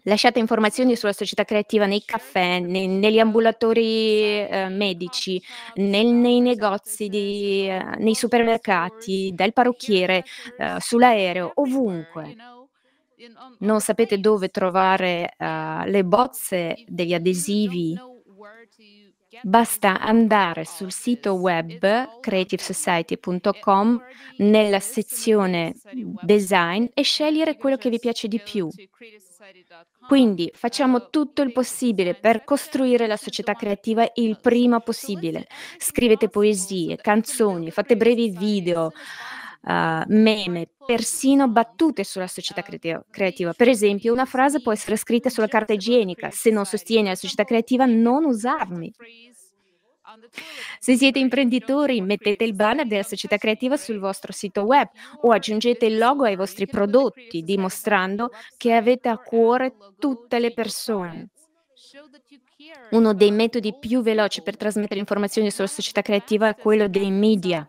Lasciate 0.03 0.39
informazioni 0.39 0.95
sulla 0.95 1.13
società 1.13 1.43
creativa 1.43 1.85
nei 1.85 2.03
caffè, 2.03 2.59
nei, 2.59 2.87
negli 2.87 3.19
ambulatori 3.19 4.47
eh, 4.47 4.67
medici, 4.69 5.41
nel, 5.75 6.07
nei 6.07 6.39
negozi, 6.39 7.07
di, 7.07 7.67
eh, 7.69 7.83
nei 7.97 8.15
supermercati, 8.15 9.31
dal 9.33 9.53
parrucchiere, 9.53 10.23
eh, 10.57 10.77
sull'aereo, 10.79 11.51
ovunque. 11.55 12.35
Non 13.59 13.79
sapete 13.81 14.19
dove 14.19 14.49
trovare 14.49 15.35
uh, 15.37 15.87
le 15.87 16.03
bozze 16.03 16.83
degli 16.87 17.13
adesivi 17.13 17.95
Basta 19.41 19.99
andare 19.99 20.65
sul 20.65 20.91
sito 20.91 21.33
web 21.33 22.19
creativesociety.com 22.19 24.01
nella 24.37 24.79
sezione 24.79 25.73
design 26.21 26.85
e 26.93 27.01
scegliere 27.01 27.57
quello 27.57 27.77
che 27.77 27.89
vi 27.89 27.99
piace 27.99 28.27
di 28.27 28.39
più. 28.41 28.69
Quindi 30.05 30.51
facciamo 30.53 31.09
tutto 31.09 31.41
il 31.41 31.51
possibile 31.51 32.15
per 32.15 32.43
costruire 32.43 33.07
la 33.07 33.17
società 33.17 33.53
creativa 33.53 34.09
il 34.15 34.39
prima 34.39 34.79
possibile. 34.81 35.47
Scrivete 35.77 36.27
poesie, 36.29 36.97
canzoni, 36.97 37.71
fate 37.71 37.95
brevi 37.95 38.29
video, 38.29 38.91
uh, 39.61 40.03
meme, 40.07 40.69
persino 40.85 41.47
battute 41.47 42.03
sulla 42.03 42.27
società 42.27 42.61
creativa. 42.63 43.53
Per 43.53 43.67
esempio, 43.67 44.13
una 44.13 44.25
frase 44.25 44.61
può 44.61 44.71
essere 44.71 44.97
scritta 44.97 45.29
sulla 45.29 45.47
carta 45.47 45.73
igienica. 45.73 46.29
Se 46.31 46.49
non 46.49 46.65
sostiene 46.65 47.09
la 47.09 47.15
società 47.15 47.43
creativa, 47.43 47.85
non 47.85 48.25
usarmi. 48.25 48.91
Se 50.79 50.97
siete 50.97 51.19
imprenditori, 51.19 52.01
mettete 52.01 52.43
il 52.43 52.53
banner 52.53 52.85
della 52.85 53.03
società 53.03 53.37
creativa 53.37 53.77
sul 53.77 53.99
vostro 53.99 54.33
sito 54.33 54.63
web 54.63 54.89
o 55.21 55.31
aggiungete 55.31 55.85
il 55.85 55.97
logo 55.97 56.25
ai 56.25 56.35
vostri 56.35 56.67
prodotti, 56.67 57.43
dimostrando 57.43 58.31
che 58.57 58.73
avete 58.73 59.07
a 59.07 59.17
cuore 59.17 59.73
tutte 59.99 60.39
le 60.39 60.53
persone. 60.53 61.29
Uno 62.91 63.13
dei 63.13 63.31
metodi 63.31 63.73
più 63.77 64.01
veloci 64.01 64.41
per 64.41 64.57
trasmettere 64.57 64.99
informazioni 64.99 65.49
sulla 65.49 65.67
società 65.67 66.01
creativa 66.01 66.49
è 66.49 66.55
quello 66.55 66.87
dei 66.87 67.09
media. 67.09 67.67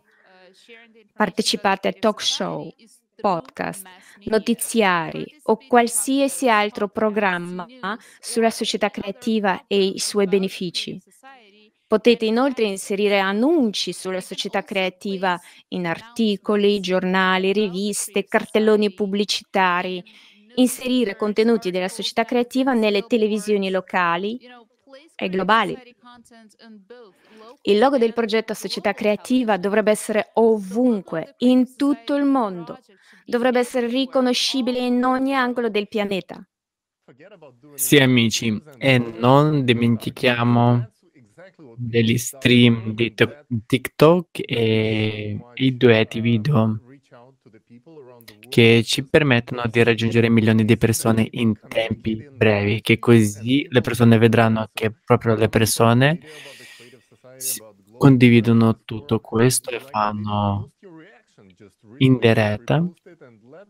Partecipate 1.14 1.88
a 1.88 1.92
talk 1.92 2.20
show, 2.20 2.72
podcast, 3.20 3.86
notiziari 4.24 5.24
o 5.44 5.58
qualsiasi 5.68 6.48
altro 6.48 6.88
programma 6.88 7.66
sulla 8.18 8.50
società 8.50 8.90
creativa 8.90 9.64
e 9.66 9.84
i 9.84 9.98
suoi 9.98 10.26
benefici. 10.26 10.98
Potete 11.86 12.24
inoltre 12.24 12.64
inserire 12.64 13.18
annunci 13.18 13.92
sulla 13.92 14.22
società 14.22 14.62
creativa 14.62 15.38
in 15.68 15.86
articoli, 15.86 16.80
giornali, 16.80 17.52
riviste, 17.52 18.24
cartelloni 18.24 18.94
pubblicitari, 18.94 20.02
inserire 20.54 21.16
contenuti 21.16 21.70
della 21.70 21.88
società 21.88 22.24
creativa 22.24 22.72
nelle 22.72 23.02
televisioni 23.06 23.70
locali 23.70 24.40
e 25.14 25.28
globali. 25.28 25.76
Il 27.62 27.78
logo 27.78 27.98
del 27.98 28.12
progetto 28.12 28.54
Società 28.54 28.92
Creativa 28.92 29.56
dovrebbe 29.56 29.90
essere 29.90 30.30
ovunque, 30.34 31.34
in 31.38 31.76
tutto 31.76 32.14
il 32.14 32.24
mondo. 32.24 32.78
Dovrebbe 33.24 33.60
essere 33.60 33.86
riconoscibile 33.86 34.78
in 34.78 35.02
ogni 35.04 35.34
angolo 35.34 35.68
del 35.68 35.88
pianeta. 35.88 36.44
Sì, 37.74 37.96
amici, 37.96 38.62
e 38.78 38.98
non 38.98 39.64
dimentichiamo 39.64 40.90
degli 41.76 42.16
stream 42.18 42.94
di 42.94 43.14
TikTok 43.66 44.40
e 44.44 45.38
i 45.54 45.76
duetti 45.76 46.20
video 46.20 46.80
che 48.48 48.82
ci 48.84 49.04
permettono 49.04 49.62
di 49.70 49.82
raggiungere 49.82 50.28
milioni 50.28 50.64
di 50.64 50.76
persone 50.76 51.26
in 51.32 51.54
tempi 51.68 52.28
brevi, 52.30 52.80
che 52.80 52.98
così 52.98 53.66
le 53.68 53.80
persone 53.80 54.18
vedranno 54.18 54.68
che 54.72 54.90
proprio 54.92 55.34
le 55.34 55.48
persone 55.48 56.20
condividono 57.96 58.80
tutto 58.84 59.20
questo 59.20 59.70
e 59.70 59.80
fanno 59.80 60.70
in 61.98 62.18
diretta, 62.18 62.84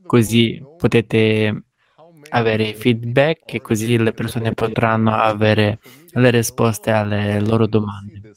così 0.07 0.63
potete 0.77 1.65
avere 2.31 2.75
feedback 2.75 3.55
e 3.55 3.61
così 3.61 3.99
le 3.99 4.13
persone 4.13 4.53
potranno 4.55 5.15
avere 5.15 5.79
le 6.13 6.31
risposte 6.31 6.91
alle 6.91 7.41
loro 7.41 7.67
domande. 7.67 8.33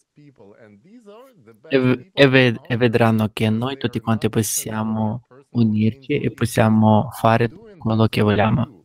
E, 1.68 2.28
ved- 2.28 2.62
e 2.68 2.78
vedranno 2.78 3.30
che 3.34 3.50
noi 3.50 3.78
tutti 3.78 4.00
quanti 4.00 4.30
possiamo 4.30 5.26
unirci 5.56 6.20
e 6.20 6.32
possiamo 6.32 7.10
fare 7.12 7.50
quello 7.78 8.08
che 8.08 8.22
vogliamo. 8.22 8.84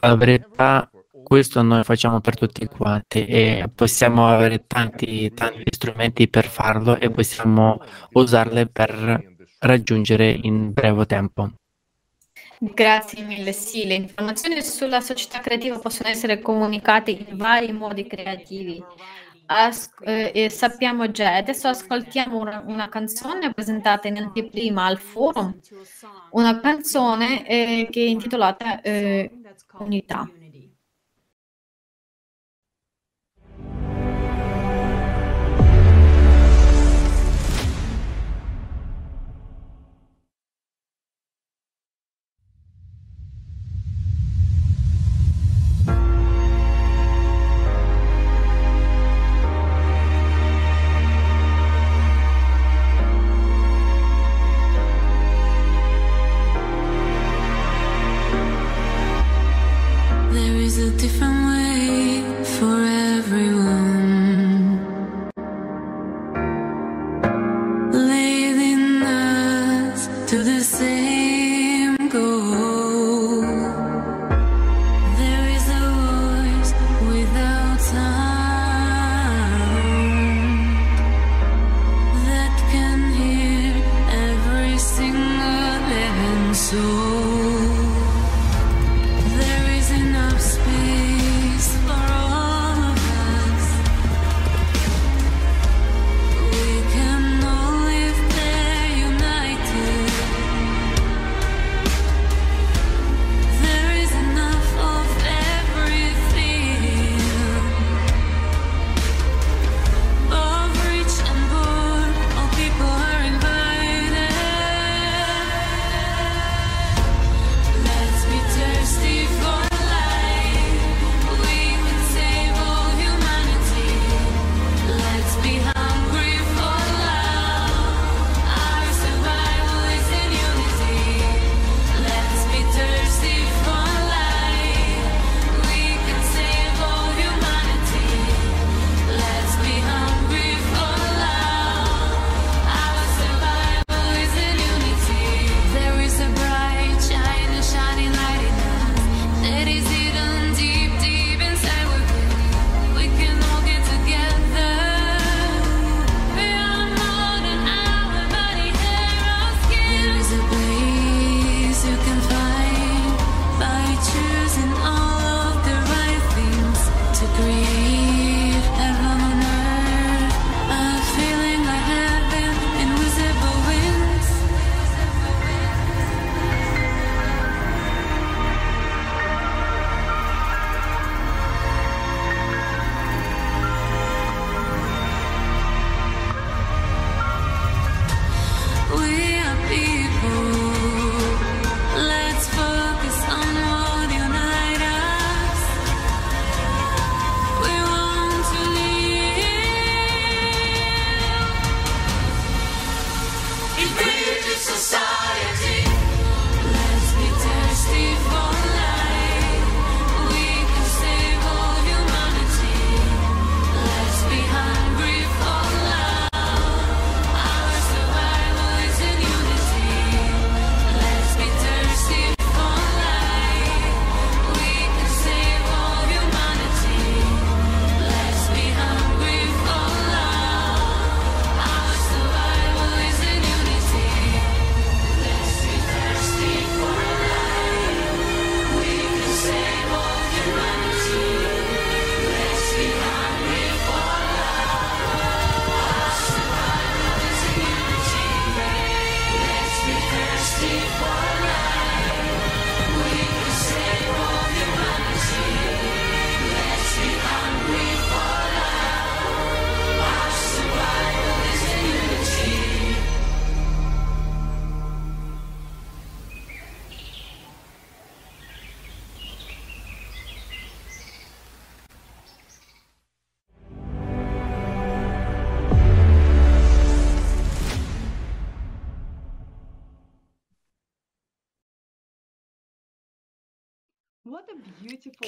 La 0.00 0.16
verità, 0.16 0.90
questo 1.22 1.62
noi 1.62 1.84
facciamo 1.84 2.20
per 2.20 2.36
tutti 2.36 2.66
quanti 2.66 3.26
e 3.26 3.70
possiamo 3.74 4.26
avere 4.26 4.66
tanti, 4.66 5.32
tanti 5.34 5.64
strumenti 5.70 6.28
per 6.28 6.46
farlo 6.46 6.98
e 6.98 7.10
possiamo 7.10 7.78
usarli 8.12 8.68
per 8.68 9.36
raggiungere 9.58 10.30
in 10.30 10.72
breve 10.72 11.06
tempo. 11.06 11.50
Grazie 12.58 13.22
mille. 13.22 13.52
Sì, 13.52 13.86
le 13.86 13.94
informazioni 13.94 14.60
sulla 14.62 15.00
società 15.00 15.40
creativa 15.40 15.78
possono 15.78 16.10
essere 16.10 16.40
comunicate 16.40 17.10
in 17.10 17.36
vari 17.36 17.72
modi 17.72 18.06
creativi. 18.06 18.82
As- 19.52 19.90
eh, 20.02 20.48
sappiamo 20.48 21.10
già, 21.10 21.34
adesso 21.34 21.66
ascoltiamo 21.66 22.38
una, 22.38 22.62
una, 22.64 22.88
canzone 22.88 23.52
presentata 23.52 24.06
in 24.06 24.18
anteprima 24.18 24.84
al 24.84 24.98
forum, 24.98 25.58
una 26.30 26.60
canzone 26.60 27.44
eh, 27.48 27.88
che 27.90 28.00
è 28.00 28.06
intitolata 28.06 28.80
eh, 28.80 29.28
Unità. 29.78 30.28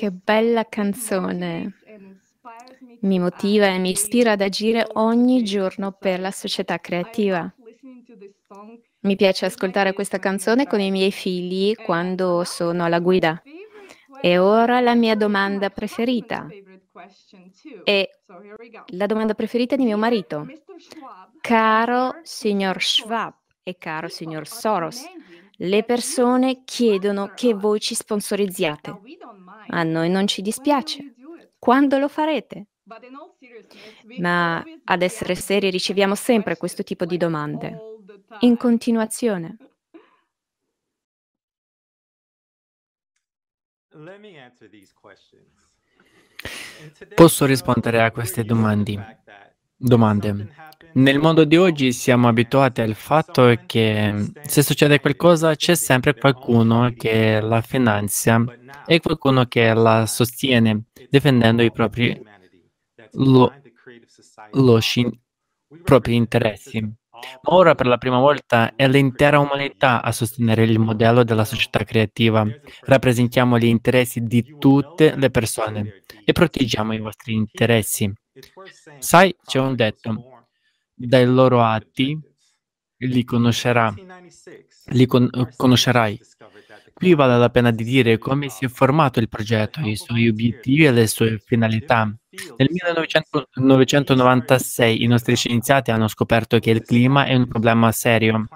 Che 0.03 0.11
bella 0.11 0.65
canzone! 0.69 1.75
Mi 3.03 3.21
motiva 3.21 3.67
e 3.67 3.79
mi 3.79 3.91
ispira 3.91 4.33
ad 4.33 4.41
agire 4.41 4.85
ogni 4.95 5.45
giorno 5.45 5.93
per 5.93 6.19
la 6.19 6.33
società 6.33 6.81
creativa. 6.81 7.49
Mi 9.03 9.15
piace 9.15 9.47
ascoltare 9.47 9.93
questa 9.93 10.19
canzone 10.19 10.67
con 10.67 10.81
i 10.81 10.91
miei 10.91 11.13
figli 11.13 11.77
quando 11.77 12.43
sono 12.43 12.83
alla 12.83 12.99
guida. 12.99 13.41
E 14.21 14.39
ora 14.39 14.81
la 14.81 14.97
mia 14.97 15.15
domanda 15.15 15.71
preferita. 15.71 16.49
È 17.85 18.11
la 18.87 19.07
domanda 19.07 19.35
preferita 19.35 19.77
di 19.77 19.85
mio 19.85 19.99
marito. 19.99 20.49
Caro 21.41 22.17
signor 22.25 22.83
Schwab 22.83 23.35
e 23.63 23.79
caro 23.79 24.09
signor 24.09 24.49
Soros, 24.49 25.05
le 25.63 25.85
persone 25.85 26.65
chiedono 26.65 27.33
che 27.35 27.55
voi 27.55 27.79
ci 27.79 27.95
sponsorizziate. 27.95 29.01
A 29.69 29.83
noi 29.83 30.09
non 30.09 30.27
ci 30.27 30.43
dispiace. 30.43 31.15
Quando 31.59 31.99
lo 31.99 32.09
farete? 32.09 32.67
Ma 34.19 34.63
ad 34.85 35.03
essere 35.03 35.35
seri 35.35 35.71
riceviamo 35.71 36.15
sempre 36.15 36.57
questo 36.57 36.83
tipo 36.83 37.05
di 37.05 37.17
domande. 37.17 37.79
In 38.41 38.57
continuazione. 38.57 39.57
Posso 47.15 47.45
rispondere 47.47 48.03
a 48.03 48.11
queste 48.11 48.43
domande. 48.43 49.23
domande. 49.77 50.49
Nel 50.95 51.19
mondo 51.19 51.45
di 51.45 51.57
oggi 51.57 51.93
siamo 51.93 52.29
abituati 52.29 52.81
al 52.83 52.95
fatto 52.95 53.55
che 53.67 54.33
se 54.43 54.63
succede 54.63 55.01
qualcosa 55.01 55.55
c'è 55.55 55.75
sempre 55.75 56.15
qualcuno 56.15 56.93
che 56.97 57.41
la 57.41 57.61
finanzia 57.63 58.45
e 58.87 59.01
qualcuno 59.01 59.47
che 59.47 59.73
la 59.73 60.07
sostiene 60.07 60.85
difendendo 61.09 61.63
i 61.63 61.73
propri, 61.73 62.21
lo, 63.13 63.53
lo 64.53 64.81
sci, 64.81 65.09
propri 65.83 66.15
interessi. 66.15 66.81
Ma 66.81 67.55
ora 67.55 67.75
per 67.75 67.87
la 67.87 67.99
prima 67.99 68.19
volta 68.19 68.75
è 68.75 68.89
l'intera 68.89 69.39
umanità 69.39 70.03
a 70.03 70.11
sostenere 70.13 70.65
il 70.65 70.79
modello 70.79 71.23
della 71.25 71.45
società 71.45 71.85
creativa. 71.85 72.45
Rappresentiamo 72.81 73.59
gli 73.59 73.67
interessi 73.67 74.21
di 74.23 74.57
tutte 74.59 75.15
le 75.17 75.31
persone 75.31 76.03
e 76.25 76.33
proteggiamo 76.33 76.93
i 76.93 76.99
vostri 76.99 77.35
interessi. 77.35 78.13
Sai, 78.99 79.35
c'è 79.45 79.61
un 79.61 79.75
detto, 79.77 80.32
dai 81.07 81.27
loro 81.27 81.63
atti 81.63 82.19
li, 82.99 83.25
conoscerà, 83.25 83.93
li 84.91 85.07
con- 85.07 85.31
conoscerai. 85.57 86.19
Qui 86.93 87.15
vale 87.15 87.39
la 87.39 87.51
pena 87.51 87.71
di 87.71 87.85
dire 87.85 88.19
come 88.19 88.49
si 88.49 88.65
è 88.65 88.69
formato 88.69 89.19
il 89.19 89.29
progetto, 89.29 89.81
i 89.81 89.97
suoi 89.97 90.29
obiettivi 90.29 90.85
e 90.85 90.93
le 90.93 91.07
sue 91.07 91.39
finalità. 91.45 92.05
Nel 92.57 92.69
1996 92.71 95.03
i 95.03 95.07
nostri 95.07 95.37
scienziati 95.37 95.91
hanno 95.91 96.09
scoperto 96.09 96.59
che 96.59 96.71
il 96.71 96.83
clima 96.83 97.25
è 97.25 97.35
un 97.35 97.49
problema 97.49 97.91
serio. 97.93 98.47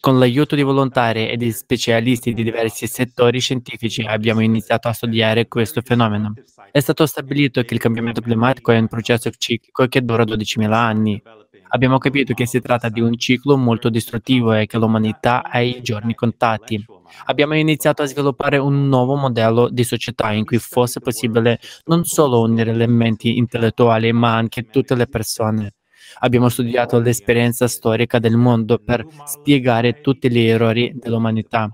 Con 0.00 0.18
l'aiuto 0.18 0.54
di 0.54 0.62
volontari 0.62 1.28
e 1.28 1.36
di 1.36 1.52
specialisti 1.52 2.32
di 2.32 2.42
diversi 2.42 2.86
settori 2.86 3.38
scientifici 3.38 4.00
abbiamo 4.00 4.40
iniziato 4.40 4.88
a 4.88 4.94
studiare 4.94 5.46
questo 5.46 5.82
fenomeno. 5.82 6.32
È 6.72 6.80
stato 6.80 7.04
stabilito 7.04 7.62
che 7.64 7.74
il 7.74 7.80
cambiamento 7.80 8.22
climatico 8.22 8.72
è 8.72 8.78
un 8.78 8.88
processo 8.88 9.28
ciclico 9.30 9.86
che 9.88 10.02
dura 10.02 10.24
12.000 10.24 10.72
anni. 10.72 11.22
Abbiamo 11.68 11.98
capito 11.98 12.32
che 12.32 12.46
si 12.46 12.60
tratta 12.60 12.88
di 12.88 13.02
un 13.02 13.18
ciclo 13.18 13.58
molto 13.58 13.90
distruttivo 13.90 14.54
e 14.54 14.64
che 14.64 14.78
l'umanità 14.78 15.42
ha 15.42 15.60
i 15.60 15.82
giorni 15.82 16.14
contati. 16.14 16.82
Abbiamo 17.26 17.54
iniziato 17.54 18.00
a 18.00 18.06
sviluppare 18.06 18.56
un 18.56 18.88
nuovo 18.88 19.16
modello 19.16 19.68
di 19.68 19.84
società 19.84 20.32
in 20.32 20.46
cui 20.46 20.58
fosse 20.58 21.00
possibile 21.00 21.60
non 21.84 22.04
solo 22.04 22.40
unire 22.40 22.70
elementi 22.70 23.36
intellettuali, 23.36 24.12
ma 24.12 24.34
anche 24.34 24.64
tutte 24.70 24.94
le 24.94 25.06
persone. 25.06 25.74
Abbiamo 26.18 26.48
studiato 26.48 26.98
l'esperienza 27.00 27.68
storica 27.68 28.18
del 28.18 28.36
mondo 28.36 28.78
per 28.78 29.06
spiegare 29.24 30.00
tutti 30.00 30.30
gli 30.30 30.40
errori 30.40 30.92
dell'umanità 30.94 31.68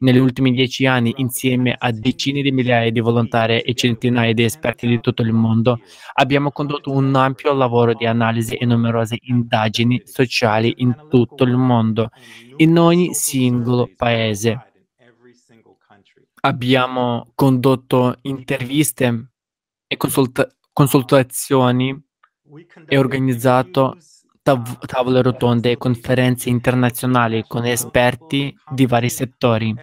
negli 0.00 0.18
ultimi 0.18 0.52
dieci 0.52 0.86
anni, 0.86 1.12
insieme 1.16 1.74
a 1.76 1.90
decine 1.90 2.42
di 2.42 2.52
migliaia 2.52 2.90
di 2.90 3.00
volontari 3.00 3.60
e 3.60 3.74
centinaia 3.74 4.32
di 4.32 4.44
esperti 4.44 4.86
di 4.86 5.00
tutto 5.00 5.22
il 5.22 5.32
mondo, 5.32 5.80
abbiamo 6.14 6.52
condotto 6.52 6.92
un 6.92 7.14
ampio 7.14 7.52
lavoro 7.52 7.94
di 7.94 8.06
analisi 8.06 8.54
e 8.54 8.64
numerose 8.64 9.18
indagini 9.22 10.00
sociali 10.04 10.74
in 10.78 11.06
tutto 11.08 11.44
il 11.44 11.56
mondo, 11.56 12.10
in 12.56 12.78
ogni 12.78 13.14
singolo 13.14 13.90
paese. 13.96 14.62
Abbiamo 16.40 17.32
condotto 17.34 18.18
interviste 18.22 19.30
e 19.86 19.96
consulta- 19.96 20.48
consultazioni 20.72 22.07
e 22.86 22.98
organizzato 22.98 23.96
tav- 24.42 24.84
tavole 24.86 25.22
rotonde 25.22 25.72
e 25.72 25.76
conferenze 25.76 26.48
internazionali 26.48 27.44
con 27.46 27.64
esperti 27.64 28.54
di 28.70 28.86
vari 28.86 29.10
settori, 29.10 29.74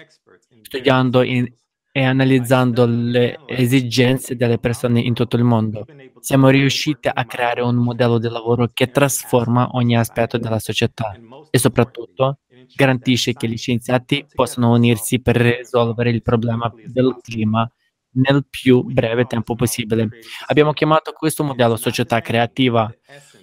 studiando 0.62 1.22
in- 1.22 1.52
e 1.92 2.04
analizzando 2.04 2.86
le 2.86 3.40
esigenze 3.46 4.36
delle 4.36 4.58
persone 4.58 5.00
in 5.00 5.14
tutto 5.14 5.38
il 5.38 5.44
mondo. 5.44 5.86
Siamo 6.20 6.50
riusciti 6.50 7.08
a 7.08 7.24
creare 7.24 7.62
un 7.62 7.76
modello 7.76 8.18
di 8.18 8.28
lavoro 8.28 8.70
che 8.74 8.92
trasforma 8.92 9.70
ogni 9.72 9.96
aspetto 9.96 10.38
della 10.38 10.60
società 10.60 11.14
e 11.50 11.58
soprattutto 11.58 12.40
garantisce 12.76 13.32
che 13.32 13.48
gli 13.48 13.56
scienziati 13.56 14.26
possano 14.34 14.74
unirsi 14.74 15.22
per 15.22 15.38
risolvere 15.38 16.10
il 16.10 16.22
problema 16.22 16.70
del 16.86 17.16
clima 17.22 17.70
nel 18.16 18.46
più 18.50 18.84
breve 18.84 19.26
tempo 19.26 19.56
possibile. 19.56 20.10
Abbiamo 20.48 20.74
chiamato 20.74 21.12
questo 21.14 21.44
modello 21.44 21.76
società 21.76 22.22
creativa 22.22 22.92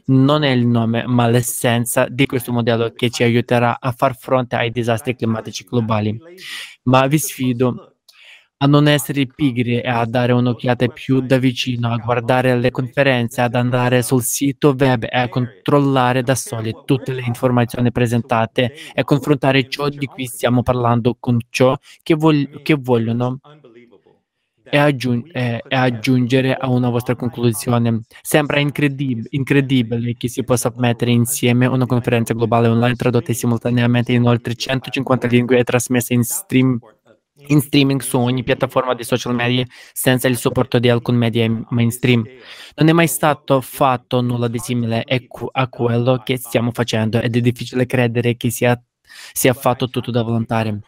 non 0.06 0.42
è 0.42 0.50
il 0.50 0.66
nome, 0.66 1.04
ma 1.06 1.28
l'essenza 1.28 2.06
di 2.08 2.26
questo 2.26 2.52
modello 2.52 2.90
che 2.92 3.10
ci 3.10 3.22
aiuterà 3.22 3.78
a 3.80 3.92
far 3.92 4.16
fronte 4.16 4.56
ai 4.56 4.70
disastri 4.70 5.14
climatici 5.14 5.64
globali. 5.64 6.18
Ma 6.84 7.06
vi 7.06 7.18
sfido 7.18 7.86
a 8.58 8.66
non 8.66 8.86
essere 8.86 9.26
pigri 9.26 9.80
e 9.80 9.88
a 9.88 10.04
dare 10.06 10.32
un'occhiata 10.32 10.86
più 10.88 11.20
da 11.20 11.36
vicino, 11.38 11.92
a 11.92 11.96
guardare 11.96 12.56
le 12.58 12.70
conferenze, 12.70 13.40
ad 13.40 13.56
andare 13.56 14.02
sul 14.02 14.22
sito 14.22 14.74
web 14.78 15.02
e 15.04 15.18
a 15.18 15.28
controllare 15.28 16.22
da 16.22 16.36
soli 16.36 16.72
tutte 16.84 17.12
le 17.12 17.22
informazioni 17.26 17.90
presentate 17.90 18.72
e 18.94 19.02
confrontare 19.02 19.68
ciò 19.68 19.88
di 19.88 20.06
cui 20.06 20.26
stiamo 20.26 20.62
parlando 20.62 21.16
con 21.18 21.38
ciò 21.50 21.76
che, 22.02 22.14
vog- 22.14 22.62
che 22.62 22.76
vogliono 22.78 23.40
e, 24.72 24.78
aggiung- 24.78 25.28
e, 25.34 25.60
aggiungere 25.68 26.54
a 26.54 26.70
una 26.70 26.88
vostra 26.88 27.14
conclusione. 27.14 28.00
Sembra 28.22 28.58
incredib- 28.58 29.26
incredibile 29.28 30.14
che 30.14 30.28
si 30.28 30.42
possa 30.44 30.72
mettere 30.76 31.10
insieme 31.10 31.66
una 31.66 31.84
conferenza 31.84 32.32
globale 32.32 32.68
online 32.68 32.94
tradotta 32.94 33.34
simultaneamente 33.34 34.12
in 34.12 34.26
oltre 34.26 34.54
150 34.54 35.26
lingue 35.26 35.58
e 35.58 35.64
trasmessa 35.64 36.14
in, 36.14 36.24
stream- 36.24 36.78
in 37.48 37.60
streaming 37.60 38.00
su 38.00 38.16
ogni 38.16 38.42
piattaforma 38.42 38.94
di 38.94 39.04
social 39.04 39.34
media 39.34 39.66
senza 39.92 40.26
il 40.26 40.38
supporto 40.38 40.78
di 40.78 40.88
alcun 40.88 41.16
media 41.16 41.46
mainstream. 41.68 42.24
Non 42.76 42.88
è 42.88 42.92
mai 42.92 43.08
stato 43.08 43.60
fatto 43.60 44.22
nulla 44.22 44.48
di 44.48 44.58
simile 44.58 45.04
a 45.52 45.68
quello 45.68 46.22
che 46.24 46.38
stiamo 46.38 46.70
facendo 46.72 47.20
ed 47.20 47.36
è 47.36 47.40
difficile 47.42 47.84
credere 47.84 48.38
che 48.38 48.48
sia 48.48 48.82
sia 49.32 49.52
fatto 49.52 49.88
tutto 49.88 50.10
da 50.10 50.22
volontario. 50.22 50.80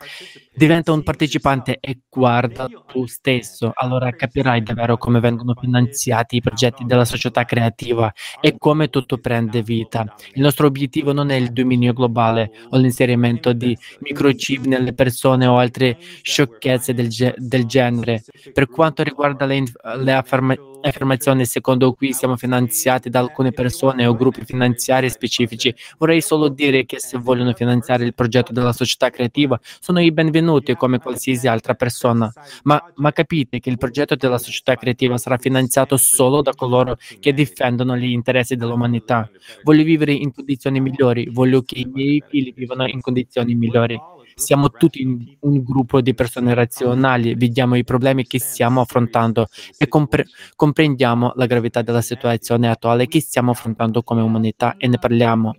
Diventa 0.57 0.93
un 0.93 1.03
partecipante 1.03 1.79
e 1.81 1.99
guarda 2.09 2.69
tu 2.87 3.07
stesso, 3.07 3.73
allora 3.75 4.13
capirai 4.13 4.63
davvero 4.63 4.97
come 4.97 5.19
vengono 5.19 5.53
finanziati 5.61 6.37
i 6.37 6.41
progetti 6.41 6.85
della 6.85 7.05
società 7.05 7.45
creativa 7.45 8.13
e 8.41 8.55
come 8.57 8.89
tutto 8.89 9.19
prende 9.19 9.63
vita. 9.63 10.15
Il 10.35 10.43
nostro 10.43 10.69
obiettivo 10.69 11.13
non 11.13 11.31
è 11.31 11.35
il 11.35 11.53
dominio 11.53 11.93
globale 11.93 12.53
o 12.71 12.77
l'inserimento 12.77 13.53
di 13.53 13.77
microchip 13.99 14.67
nelle 14.67 14.95
persone 14.95 15.45
o 15.47 15.59
altre 15.59 15.99
sciocchezze 16.23 16.95
del, 16.95 17.09
ge- 17.09 17.35
del 17.37 17.67
genere. 17.67 18.23
Per 18.53 18.69
quanto 18.69 19.03
riguarda 19.03 19.47
le, 19.47 19.65
le 19.99 20.13
affermazioni 20.13 20.73
affermazione 20.87 21.47
secondo 21.47 21.95
cui 21.95 22.13
siamo 22.13 22.37
finanziati 22.37 23.09
da 23.09 23.19
alcune 23.19 23.53
persone 23.53 24.05
o 24.05 24.15
gruppi 24.15 24.45
finanziari 24.45 25.09
specifici. 25.09 25.75
Vorrei 25.97 26.21
solo 26.21 26.49
dire 26.49 26.85
che 26.85 27.01
se 27.01 27.17
vogliono 27.17 27.55
finanziare 27.55 28.05
il 28.05 28.13
progetto 28.13 28.53
della 28.53 28.75
società 28.75 29.09
creativa, 29.09 29.59
sono 29.81 29.99
i 29.99 30.13
benvenuti 30.13 30.44
come 30.77 30.99
qualsiasi 30.99 31.47
altra 31.47 31.75
persona. 31.75 32.33
Ma, 32.63 32.83
ma 32.97 33.13
capite 33.13 33.61
che 33.61 33.71
il 33.71 33.79
progetto 33.79 34.15
della 34.15 34.39
società 34.39 34.75
creativa 34.77 35.17
sarà 35.17 35.37
finanziato 35.37 35.97
solo 35.97 36.43
da 36.43 36.53
coloro 36.55 36.97
che 37.21 37.33
difendono 37.33 37.97
gli 37.97 38.11
interessi 38.11 38.57
dell'umanità. 38.57 39.31
Voglio 39.63 39.83
vivere 39.85 40.13
in 40.13 40.33
condizioni 40.33 40.81
migliori, 40.81 41.29
voglio 41.31 41.63
che 41.63 41.79
i 41.79 41.85
miei 41.85 42.23
figli 42.27 42.53
vivano 42.55 42.87
in 42.87 43.01
condizioni 43.01 43.55
migliori. 43.55 43.99
Siamo 44.35 44.71
tutti 44.71 45.37
un 45.41 45.63
gruppo 45.63 46.01
di 46.01 46.13
persone 46.13 46.55
razionali, 46.55 47.35
vediamo 47.35 47.77
i 47.77 47.85
problemi 47.85 48.27
che 48.27 48.41
stiamo 48.41 48.81
affrontando 48.81 49.47
e 49.79 49.87
compre- 49.87 50.27
comprendiamo 50.57 51.33
la 51.37 51.47
gravità 51.47 51.83
della 51.83 52.03
situazione 52.03 52.69
attuale 52.69 53.07
che 53.07 53.21
stiamo 53.21 53.53
affrontando 53.53 54.03
come 54.03 54.23
umanità 54.23 54.77
e 54.77 54.89
ne 54.89 54.99
parliamo. 54.99 55.55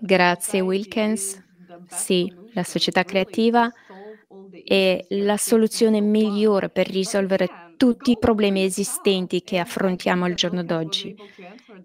Grazie 0.00 0.60
Wilkins. 0.60 1.42
Sì, 1.86 2.32
la 2.52 2.62
società 2.62 3.04
creativa 3.04 3.70
è 4.62 5.04
la 5.10 5.36
soluzione 5.36 6.00
migliore 6.00 6.70
per 6.70 6.88
risolvere 6.88 7.56
tutti 7.76 8.12
i 8.12 8.18
problemi 8.18 8.62
esistenti 8.64 9.42
che 9.42 9.58
affrontiamo 9.58 10.24
al 10.24 10.34
giorno 10.34 10.62
d'oggi 10.64 11.14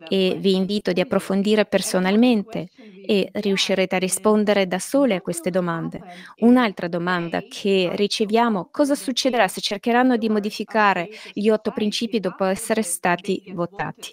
e 0.03 0.35
vi 0.39 0.55
invito 0.55 0.91
di 0.91 0.99
approfondire 1.01 1.65
personalmente 1.65 2.69
e 3.01 3.29
riuscirete 3.33 3.95
a 3.95 3.99
rispondere 3.99 4.67
da 4.67 4.79
sole 4.79 5.15
a 5.15 5.21
queste 5.21 5.49
domande. 5.49 6.03
Un'altra 6.39 6.87
domanda 6.87 7.43
che 7.47 7.91
riceviamo, 7.93 8.67
cosa 8.71 8.95
succederà 8.95 9.47
se 9.47 9.61
cercheranno 9.61 10.17
di 10.17 10.29
modificare 10.29 11.09
gli 11.33 11.49
otto 11.49 11.71
principi 11.71 12.19
dopo 12.19 12.43
essere 12.45 12.81
stati 12.83 13.41
votati? 13.47 14.09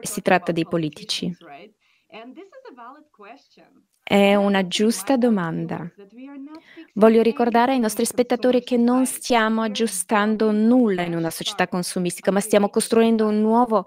Si 0.00 0.20
tratta 0.22 0.52
dei 0.52 0.66
politici. 0.66 1.36
È 4.02 4.34
una 4.34 4.66
giusta 4.66 5.18
domanda. 5.18 5.90
Voglio 6.94 7.20
ricordare 7.20 7.72
ai 7.72 7.78
nostri 7.78 8.06
spettatori 8.06 8.62
che 8.62 8.78
non 8.78 9.04
stiamo 9.04 9.60
aggiustando 9.60 10.50
nulla 10.50 11.02
in 11.02 11.14
una 11.14 11.28
società 11.28 11.68
consumistica, 11.68 12.30
ma 12.30 12.40
stiamo 12.40 12.70
costruendo 12.70 13.26
un 13.26 13.40
nuovo 13.40 13.86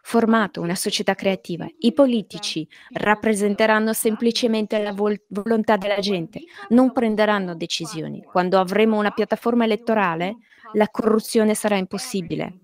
formato, 0.00 0.60
una 0.60 0.76
società 0.76 1.14
creativa. 1.14 1.66
I 1.78 1.92
politici 1.92 2.68
rappresenteranno 2.92 3.92
semplicemente 3.92 4.80
la 4.80 4.92
vol- 4.92 5.20
volontà 5.28 5.76
della 5.76 5.98
gente, 5.98 6.44
non 6.68 6.92
prenderanno 6.92 7.56
decisioni. 7.56 8.22
Quando 8.22 8.60
avremo 8.60 8.96
una 8.96 9.10
piattaforma 9.10 9.64
elettorale, 9.64 10.38
la 10.72 10.88
corruzione 10.88 11.54
sarà 11.54 11.76
impossibile. 11.76 12.58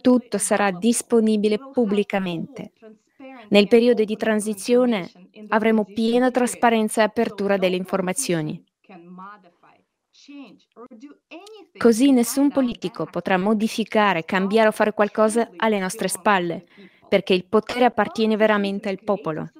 Tutto 0.00 0.38
sarà 0.38 0.70
disponibile 0.70 1.58
pubblicamente. 1.70 2.72
Nel 3.48 3.68
periodo 3.68 4.04
di 4.04 4.16
transizione 4.16 5.10
avremo 5.48 5.84
piena 5.84 6.30
trasparenza 6.30 7.00
e 7.02 7.04
apertura 7.04 7.56
delle 7.56 7.76
informazioni. 7.76 8.62
Così 11.76 12.10
nessun 12.10 12.50
politico 12.50 13.06
potrà 13.06 13.36
modificare, 13.36 14.24
cambiare 14.24 14.68
o 14.68 14.72
fare 14.72 14.92
qualcosa 14.92 15.52
alle 15.56 15.78
nostre 15.78 16.08
spalle, 16.08 16.64
perché 17.08 17.34
il 17.34 17.46
potere 17.46 17.84
appartiene 17.84 18.36
veramente 18.36 18.88
al 18.88 19.02
popolo. 19.04 19.50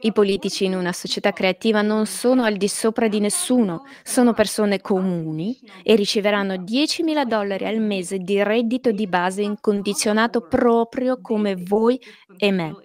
I 0.00 0.12
politici 0.12 0.64
in 0.64 0.74
una 0.74 0.92
società 0.92 1.32
creativa 1.32 1.80
non 1.82 2.06
sono 2.06 2.44
al 2.44 2.56
di 2.56 2.68
sopra 2.68 3.08
di 3.08 3.20
nessuno, 3.20 3.84
sono 4.02 4.34
persone 4.34 4.80
comuni 4.80 5.58
e 5.82 5.94
riceveranno 5.94 6.54
10.000 6.54 7.24
dollari 7.24 7.66
al 7.66 7.80
mese 7.80 8.18
di 8.18 8.42
reddito 8.42 8.92
di 8.92 9.06
base 9.06 9.42
incondizionato 9.42 10.42
proprio 10.42 11.20
come 11.20 11.56
voi 11.56 11.98
e 12.36 12.50
me. 12.52 12.76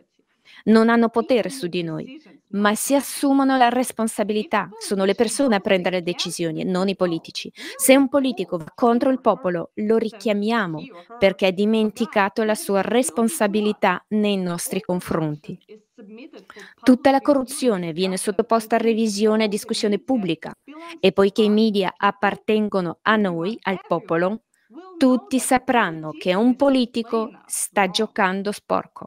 Non 0.65 0.87
hanno 0.87 1.09
potere 1.09 1.49
su 1.49 1.67
di 1.67 1.83
noi, 1.83 2.21
ma 2.53 2.75
si 2.75 2.95
assumono 2.95 3.57
la 3.57 3.69
responsabilità. 3.69 4.69
Sono 4.79 5.05
le 5.05 5.15
persone 5.15 5.55
a 5.55 5.59
prendere 5.59 6.01
decisioni, 6.01 6.63
non 6.63 6.87
i 6.87 6.95
politici. 6.95 7.51
Se 7.75 7.95
un 7.95 8.09
politico 8.09 8.57
va 8.57 8.71
contro 8.73 9.09
il 9.09 9.21
popolo, 9.21 9.71
lo 9.75 9.97
richiamiamo 9.97 10.81
perché 11.17 11.47
ha 11.47 11.51
dimenticato 11.51 12.43
la 12.43 12.55
sua 12.55 12.81
responsabilità 12.81 14.03
nei 14.09 14.37
nostri 14.37 14.81
confronti. 14.81 15.57
Tutta 16.81 17.11
la 17.11 17.21
corruzione 17.21 17.93
viene 17.93 18.17
sottoposta 18.17 18.75
a 18.75 18.79
revisione 18.79 19.45
e 19.45 19.47
discussione 19.47 19.99
pubblica 19.99 20.53
e 20.99 21.11
poiché 21.11 21.43
i 21.43 21.49
media 21.49 21.93
appartengono 21.95 22.99
a 23.03 23.15
noi, 23.15 23.57
al 23.61 23.79
popolo, 23.87 24.43
tutti 24.97 25.39
sapranno 25.39 26.11
che 26.11 26.33
un 26.33 26.55
politico 26.55 27.29
sta 27.45 27.89
giocando 27.89 28.51
sporco. 28.51 29.05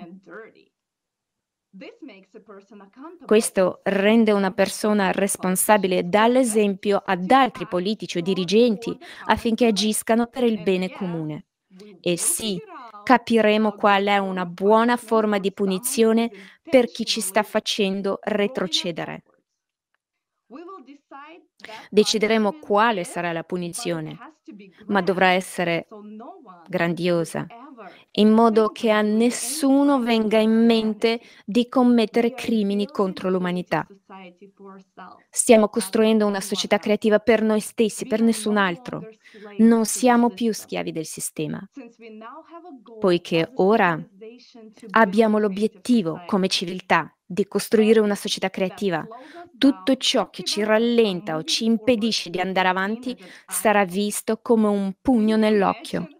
Questo 3.25 3.81
rende 3.85 4.33
una 4.33 4.53
persona 4.53 5.11
responsabile 5.11 5.99
e 5.99 6.03
dà 6.05 6.27
l'esempio 6.27 7.03
ad 7.05 7.31
altri 7.31 7.67
politici 7.67 8.19
o 8.19 8.23
dirigenti 8.23 8.97
affinché 9.27 9.67
agiscano 9.67 10.27
per 10.27 10.45
il 10.45 10.63
bene 10.63 10.91
comune. 10.91 11.47
E 12.01 12.17
sì, 12.17 12.61
capiremo 13.03 13.73
qual 13.73 14.07
è 14.07 14.19
una 14.19 14.47
buona 14.47 14.97
forma 14.97 15.39
di 15.39 15.53
punizione 15.53 16.31
per 16.63 16.87
chi 16.87 17.05
ci 17.05 17.21
sta 17.21 17.43
facendo 17.43 18.19
retrocedere. 18.23 19.23
Decideremo 21.91 22.59
quale 22.59 23.05
sarà 23.05 23.33
la 23.33 23.43
punizione, 23.43 24.17
ma 24.87 25.03
dovrà 25.03 25.29
essere 25.31 25.89
grandiosa 26.69 27.47
in 28.13 28.31
modo 28.31 28.71
che 28.71 28.91
a 28.91 29.03
nessuno 29.03 30.01
venga 30.01 30.39
in 30.39 30.65
mente 30.65 31.21
di 31.45 31.69
commettere 31.69 32.33
crimini 32.33 32.87
contro 32.87 33.31
l'umanità. 33.31 33.87
Stiamo 35.31 35.69
costruendo 35.69 36.27
una 36.27 36.41
società 36.41 36.79
creativa 36.79 37.19
per 37.19 37.43
noi 37.43 37.61
stessi, 37.61 38.07
per 38.07 38.23
nessun 38.23 38.57
altro. 38.57 39.07
Non 39.59 39.85
siamo 39.85 40.31
più 40.31 40.53
schiavi 40.53 40.93
del 40.93 41.07
sistema, 41.07 41.61
poiché 42.99 43.51
ora 43.55 44.01
abbiamo 44.91 45.39
l'obiettivo 45.39 46.23
come 46.27 46.49
civiltà 46.49 47.11
di 47.25 47.47
costruire 47.47 48.01
una 48.01 48.15
società 48.15 48.51
creativa. 48.51 49.07
Tutto 49.59 49.97
ciò 49.97 50.31
che 50.31 50.43
ci 50.45 50.63
rallenta 50.63 51.37
o 51.37 51.43
ci 51.43 51.65
impedisce 51.65 52.31
di 52.31 52.39
andare 52.39 52.69
avanti 52.69 53.17
sarà 53.47 53.85
visto 53.85 54.39
come 54.41 54.69
un 54.69 54.95
pugno 55.01 55.37
nell'occhio. 55.37 56.16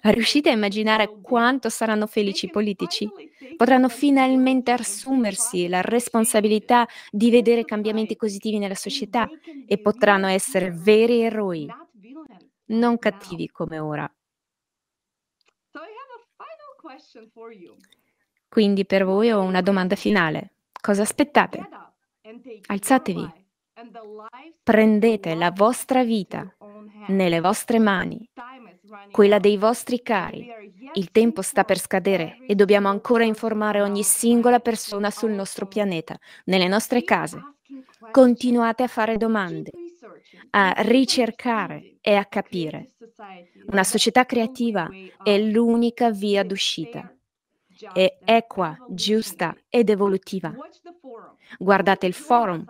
Riuscite 0.00 0.50
a 0.50 0.52
immaginare 0.52 1.20
quanto 1.20 1.68
saranno 1.68 2.06
felici 2.06 2.46
i 2.46 2.50
politici? 2.50 3.10
Potranno 3.56 3.88
finalmente 3.88 4.70
assumersi 4.70 5.68
la 5.68 5.80
responsabilità 5.80 6.86
di 7.10 7.30
vedere 7.30 7.64
cambiamenti 7.64 8.16
positivi 8.16 8.58
nella 8.58 8.74
società 8.74 9.28
e 9.66 9.78
potranno 9.78 10.28
essere 10.28 10.70
veri 10.70 11.22
eroi, 11.22 11.66
non 12.66 12.98
cattivi 12.98 13.48
come 13.48 13.78
ora. 13.78 14.10
Quindi 18.48 18.86
per 18.86 19.04
voi 19.04 19.30
ho 19.30 19.42
una 19.42 19.60
domanda 19.60 19.96
finale. 19.96 20.52
Cosa 20.80 21.02
aspettate? 21.02 21.68
Alzatevi. 22.66 23.46
Prendete 24.62 25.34
la 25.34 25.50
vostra 25.50 26.04
vita 26.04 26.54
nelle 27.08 27.40
vostre 27.40 27.78
mani 27.78 28.28
quella 29.10 29.38
dei 29.38 29.56
vostri 29.56 30.02
cari. 30.02 30.48
Il 30.94 31.10
tempo 31.10 31.42
sta 31.42 31.64
per 31.64 31.78
scadere 31.78 32.38
e 32.46 32.54
dobbiamo 32.54 32.88
ancora 32.88 33.24
informare 33.24 33.80
ogni 33.80 34.02
singola 34.02 34.60
persona 34.60 35.10
sul 35.10 35.32
nostro 35.32 35.66
pianeta, 35.66 36.18
nelle 36.44 36.68
nostre 36.68 37.02
case. 37.04 37.38
Continuate 38.10 38.82
a 38.82 38.88
fare 38.88 39.16
domande, 39.16 39.70
a 40.50 40.74
ricercare 40.78 41.96
e 42.00 42.14
a 42.14 42.24
capire. 42.24 42.92
Una 43.66 43.84
società 43.84 44.24
creativa 44.24 44.88
è 45.22 45.38
l'unica 45.38 46.10
via 46.10 46.42
d'uscita 46.42 47.12
è 47.92 48.18
equa, 48.24 48.76
giusta 48.88 49.54
ed 49.68 49.90
evolutiva. 49.90 50.54
Guardate 51.58 52.06
il 52.06 52.12
forum, 52.12 52.64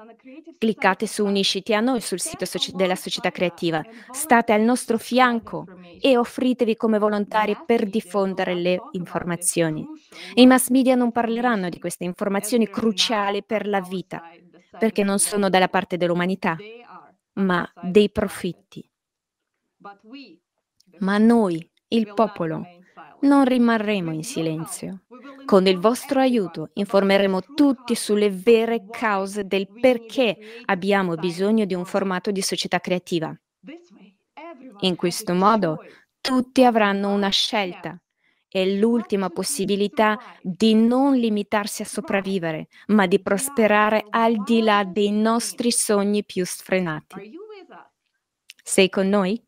cliccate 0.58 1.06
su 1.06 1.24
Unisciti 1.24 1.74
a 1.74 1.80
noi 1.80 2.00
sul 2.00 2.20
sito 2.20 2.44
della 2.74 2.94
società 2.94 3.30
creativa, 3.30 3.84
state 4.10 4.52
al 4.52 4.62
nostro 4.62 4.98
fianco 4.98 5.66
e 6.00 6.16
offritevi 6.16 6.76
come 6.76 6.98
volontari 6.98 7.56
per 7.66 7.88
diffondere 7.88 8.54
le 8.54 8.80
informazioni. 8.92 9.86
I 10.34 10.46
mass 10.46 10.68
media 10.68 10.94
non 10.94 11.12
parleranno 11.12 11.68
di 11.68 11.78
queste 11.78 12.04
informazioni 12.04 12.68
cruciali 12.68 13.42
per 13.42 13.66
la 13.66 13.80
vita, 13.80 14.22
perché 14.78 15.02
non 15.02 15.18
sono 15.18 15.48
dalla 15.48 15.68
parte 15.68 15.96
dell'umanità, 15.96 16.56
ma 17.34 17.68
dei 17.82 18.10
profitti. 18.10 18.88
Ma 20.98 21.18
noi, 21.18 21.70
il 21.88 22.12
popolo, 22.12 22.66
non 23.20 23.44
rimarremo 23.44 24.12
in 24.12 24.22
silenzio. 24.22 25.02
Con 25.44 25.66
il 25.66 25.78
vostro 25.78 26.20
aiuto 26.20 26.70
informeremo 26.74 27.40
tutti 27.54 27.94
sulle 27.94 28.30
vere 28.30 28.86
cause 28.90 29.46
del 29.46 29.68
perché 29.80 30.36
abbiamo 30.66 31.14
bisogno 31.14 31.64
di 31.64 31.74
un 31.74 31.84
formato 31.84 32.30
di 32.30 32.42
società 32.42 32.80
creativa. 32.80 33.34
In 34.80 34.96
questo 34.96 35.34
modo 35.34 35.78
tutti 36.20 36.64
avranno 36.64 37.10
una 37.10 37.30
scelta 37.30 38.00
e 38.48 38.76
l'ultima 38.76 39.28
possibilità 39.30 40.18
di 40.42 40.74
non 40.74 41.14
limitarsi 41.14 41.82
a 41.82 41.86
sopravvivere, 41.86 42.68
ma 42.88 43.06
di 43.06 43.20
prosperare 43.20 44.06
al 44.08 44.42
di 44.42 44.62
là 44.62 44.84
dei 44.84 45.10
nostri 45.10 45.70
sogni 45.70 46.24
più 46.24 46.44
sfrenati. 46.46 47.32
Sei 48.62 48.88
con 48.88 49.08
noi? 49.08 49.42